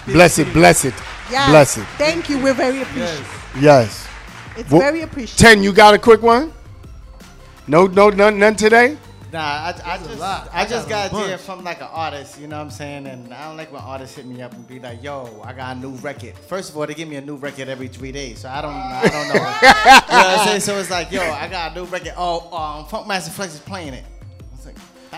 Blessed, 0.05 0.53
blessed, 0.53 0.93
Yes. 1.31 1.49
blessed. 1.49 1.89
Thank 1.97 2.29
you. 2.29 2.39
We're 2.39 2.53
very 2.53 2.81
appreciative. 2.81 3.55
Yes. 3.59 4.07
It's 4.57 4.69
Wha- 4.69 4.79
very 4.79 5.01
appreciative. 5.01 5.37
Ten, 5.37 5.63
you 5.63 5.71
got 5.73 5.93
a 5.93 5.99
quick 5.99 6.21
one? 6.21 6.53
No, 7.67 7.87
no, 7.87 8.09
none, 8.09 8.37
none 8.37 8.55
today. 8.55 8.97
Nah, 9.31 9.39
I, 9.39 9.67
I 9.85 9.97
just. 9.97 10.21
I 10.21 10.47
I 10.51 10.65
just 10.65 10.89
got 10.89 11.07
a 11.07 11.11
got 11.11 11.23
a 11.23 11.27
deal 11.29 11.37
from 11.37 11.63
like 11.63 11.79
an 11.79 11.87
artist, 11.89 12.37
you 12.37 12.47
know 12.47 12.57
what 12.57 12.63
I'm 12.63 12.69
saying? 12.69 13.07
And 13.07 13.33
I 13.33 13.47
don't 13.47 13.55
like 13.55 13.71
when 13.71 13.81
artists 13.81 14.17
hit 14.17 14.25
me 14.25 14.41
up 14.41 14.51
and 14.51 14.67
be 14.67 14.77
like, 14.77 15.01
"Yo, 15.01 15.41
I 15.45 15.53
got 15.53 15.77
a 15.77 15.79
new 15.79 15.91
record." 15.91 16.37
First 16.37 16.69
of 16.69 16.77
all, 16.77 16.85
they 16.85 16.93
give 16.93 17.07
me 17.07 17.15
a 17.15 17.21
new 17.21 17.37
record 17.37 17.69
every 17.69 17.87
three 17.87 18.11
days, 18.11 18.39
so 18.39 18.49
I 18.49 18.61
don't 18.61 18.73
I 18.73 19.07
don't 19.07 19.27
know. 19.29 19.33
you 19.35 19.39
know 19.39 20.27
what 20.27 20.39
I'm 20.39 20.47
saying? 20.47 20.59
So 20.59 20.77
it's 20.79 20.89
like, 20.91 21.13
"Yo, 21.13 21.21
I 21.21 21.47
got 21.47 21.71
a 21.71 21.75
new 21.75 21.85
record." 21.85 22.13
Oh, 22.17 22.39
um, 22.53 22.85
Funkmaster 22.87 23.29
Flex 23.29 23.53
is 23.53 23.61
playing 23.61 23.93
it. 23.93 24.03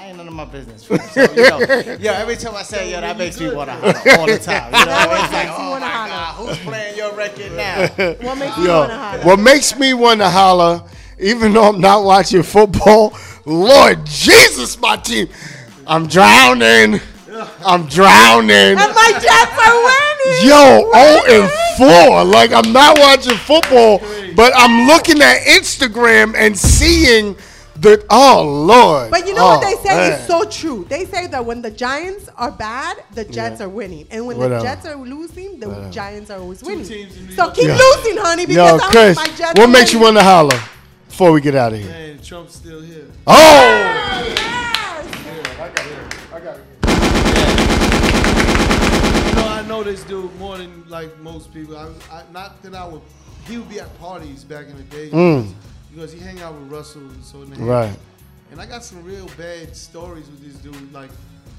I 0.04 0.10
was 0.10 0.10
like, 0.10 0.10
"I 0.10 0.10
ain't 0.10 0.18
none 0.18 0.28
of 0.28 0.34
my 0.34 0.45
business." 0.45 0.84
So, 0.84 1.22
you 1.22 1.49
know, 1.49 1.60
yo, 1.99 2.14
every 2.14 2.36
time 2.36 2.56
I 2.56 2.64
say, 2.64 2.91
"Yo, 2.91 3.01
that 3.01 3.18
makes 3.18 3.39
me 3.39 3.54
want 3.54 3.70
to 3.70 3.76
holler 3.76 4.20
all 4.20 4.28
the 4.28 4.39
time." 4.39 4.74
You 4.74 4.86
know, 4.86 5.24
it's 5.24 5.34
like, 5.34 5.49
"Oh 5.49 5.80
my 5.80 5.80
God, 5.80 6.36
who's 6.36 6.58
playing 6.60 6.97
your 6.97 7.14
record 7.14 7.51
now?" 7.54 7.88
What 8.22 8.38
makes 8.38 8.58
you 8.58 8.68
wanna 8.68 8.97
holla? 8.97 9.24
what 9.24 9.39
makes 9.39 9.78
me 9.78 9.93
want 9.93 10.20
to 10.22 10.30
holler, 10.30 10.84
even 11.20 11.54
though 11.54 11.70
I'm 11.70 11.82
not 11.82 12.04
watching 12.04 12.43
football, 12.43 13.14
Lord 13.45 14.06
Jesus, 14.06 14.80
my 14.80 14.97
team, 14.97 15.30
I'm 15.88 16.08
drowning. 16.08 16.99
I'm 17.66 17.88
drowning. 17.88 18.78
And 18.78 18.78
my 18.78 19.12
Jets 19.12 19.58
are 19.58 19.76
winning. 19.84 20.47
Yo, 20.47 20.91
0 20.93 21.43
and 21.43 21.51
4. 21.78 22.24
Like, 22.26 22.51
I'm 22.54 22.72
not 22.72 22.99
watching 22.99 23.36
football, 23.38 24.01
but 24.36 24.54
I'm 24.56 24.88
looking 24.88 25.22
at 25.22 25.39
Instagram 25.47 26.36
and 26.38 26.58
seeing 26.58 27.36
the. 27.84 28.03
Oh, 28.09 28.43
Lord. 28.67 29.11
But 29.11 29.27
you 29.27 29.34
know 29.36 29.41
Oh, 29.45 29.57
what 29.57 29.61
they 29.61 29.75
say 29.88 29.95
man. 29.95 30.11
is 30.19 30.25
so 30.27 30.43
true. 30.45 30.86
They 30.89 31.05
say 31.05 31.27
that 31.27 31.45
when 31.45 31.61
the 31.61 31.69
Giants 31.71 32.29
are 32.38 32.51
bad, 32.51 33.03
the 33.13 33.23
Jets 33.25 33.59
Yeah. 33.59 33.65
are 33.67 33.69
winning, 33.69 34.07
and 34.09 34.25
when 34.25 34.38
Whatever. 34.38 34.57
the 34.57 34.63
Jets 34.63 34.86
are 34.88 34.95
losing, 34.95 35.59
the 35.59 35.69
Whatever. 35.69 35.89
Giants 35.91 36.29
are 36.31 36.39
always 36.39 36.63
winning. 36.63 36.86
teams 36.88 37.15
in 37.17 37.27
New 37.27 37.36
So 37.36 37.51
keep 37.51 37.67
Yeah. 37.67 37.77
losing, 37.77 38.17
honey, 38.17 38.43
Yo, 38.43 38.47
because 38.47 38.81
I'm, 38.81 38.89
Chris, 38.91 39.15
my 39.17 39.25
Jets 39.27 39.59
what 39.59 39.59
are 39.59 39.67
makes 39.67 39.93
you 39.93 39.99
want 39.99 40.17
to 40.17 40.23
holler 40.23 40.59
before 41.09 41.31
we 41.31 41.41
get 41.41 41.55
out 41.55 41.73
of 41.73 41.79
here? 41.79 41.89
Man, 41.89 42.19
Trump's 42.23 42.55
still 42.55 42.81
here. 42.81 43.05
Oh! 43.27 44.34
You 49.25 49.36
know, 49.36 49.47
I 49.47 49.63
know 49.67 49.84
this 49.84 50.03
dude 50.03 50.34
more 50.38 50.57
than 50.57 50.84
like 50.89 51.17
most 51.21 51.53
people. 51.53 51.77
I, 51.77 51.88
I, 52.11 52.23
not 52.31 52.61
that 52.63 52.75
I 52.75 52.86
would. 52.88 53.01
He 53.47 53.57
would 53.57 53.69
be 53.69 53.79
at 53.79 53.97
parties 53.99 54.43
back 54.43 54.67
in 54.67 54.77
the 54.77 54.84
day 54.84 55.09
Mm. 55.09 55.51
Because 55.93 56.11
he 56.11 56.19
hang 56.19 56.41
out 56.41 56.53
with 56.53 56.71
Russell 56.71 57.01
and 57.01 57.23
so. 57.23 57.41
and 57.41 57.57
Right. 57.57 57.95
And 58.51 58.61
I 58.61 58.65
got 58.65 58.83
some 58.83 59.03
real 59.03 59.27
bad 59.37 59.75
stories 59.75 60.25
with 60.29 60.43
this 60.43 60.61
dude. 60.61 60.93
Like 60.93 61.09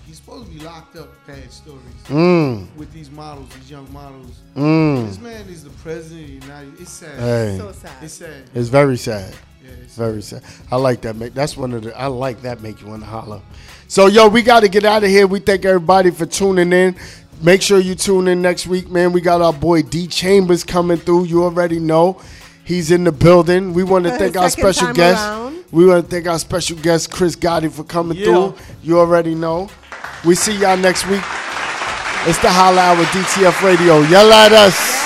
he's 0.07 0.17
supposed 0.17 0.47
to 0.51 0.57
be 0.59 0.65
locked 0.65 0.97
up. 0.97 1.09
Bad 1.27 1.51
stories 1.53 1.83
Mm. 2.09 2.67
with 2.77 2.93
these 2.93 3.11
models, 3.11 3.49
these 3.59 3.71
young 3.71 3.91
models. 3.93 4.39
Mm. 4.57 5.07
This 5.09 5.19
man 5.19 5.47
is 5.49 5.65
the 5.65 5.71
president 5.71 6.23
of 6.23 6.27
the 6.27 6.47
United. 6.47 6.75
States. 6.75 6.81
It's 6.83 6.91
sad. 6.93 7.19
Hey. 7.21 7.59
So 7.59 7.73
sad. 7.73 8.03
It's 8.03 8.15
sad. 8.15 8.43
It's 8.55 8.69
very 8.69 8.97
sad. 8.97 9.35
Yeah, 9.65 9.71
it's 9.83 9.97
very 9.97 10.23
sad. 10.23 10.43
I 10.71 10.77
like 10.77 11.01
that. 11.03 11.17
Make 11.17 11.35
that's 11.35 11.57
one 11.57 11.73
of 11.73 11.83
the. 11.83 11.99
I 11.99 12.07
like 12.07 12.43
that. 12.43 12.61
Make 12.61 12.81
you 12.81 12.89
want 12.89 13.03
to 13.03 13.09
holler. 13.09 13.41
So 13.89 14.07
yo, 14.07 14.29
we 14.29 14.43
got 14.43 14.61
to 14.61 14.69
get 14.69 14.85
out 14.85 15.05
of 15.05 15.11
here. 15.11 15.27
We 15.27 15.41
thank 15.41 15.65
everybody 15.65 16.11
for 16.11 16.27
tuning 16.27 16.73
in. 16.73 16.97
Make 17.43 17.63
sure 17.63 17.79
you 17.81 17.95
tune 17.95 18.29
in 18.29 18.41
next 18.41 18.67
week, 18.67 18.89
man. 18.91 19.13
We 19.13 19.21
got 19.21 19.43
our 19.43 19.53
boy 19.53 19.83
D 19.83 20.07
Chambers 20.07 20.63
coming 20.65 20.99
through. 20.99 21.25
You 21.25 21.43
already 21.45 21.81
know. 21.81 22.21
He's 22.65 22.91
in 22.91 23.05
the 23.05 23.13
building. 23.13 23.75
We 23.75 23.83
want 23.83 24.05
to 24.07 24.13
Uh, 24.15 24.19
thank 24.19 24.37
our 24.37 24.49
special 24.51 24.93
guest. 24.93 25.23
around. 25.27 25.57
We 25.71 25.85
want 25.87 26.05
to 26.05 26.11
thank 26.11 26.27
our 26.27 26.39
special 26.39 26.77
guest, 26.79 27.11
Chris 27.11 27.37
Gotti, 27.37 27.71
for 27.71 27.85
coming 27.85 28.17
Yeah. 28.19 28.25
through. 28.27 28.55
You 28.83 28.99
already 28.99 29.35
know. 29.35 29.69
We 30.25 30.35
see 30.35 30.53
y'all 30.57 30.77
next 30.77 31.07
week. 31.09 31.23
It's 32.27 32.39
the 32.39 32.49
Holla 32.51 32.81
Hour 32.81 33.05
DTF 33.13 33.63
Radio. 33.63 34.01
Yell 34.03 34.33
at 34.33 34.53
us. 34.53 34.75
Yes, 34.75 35.04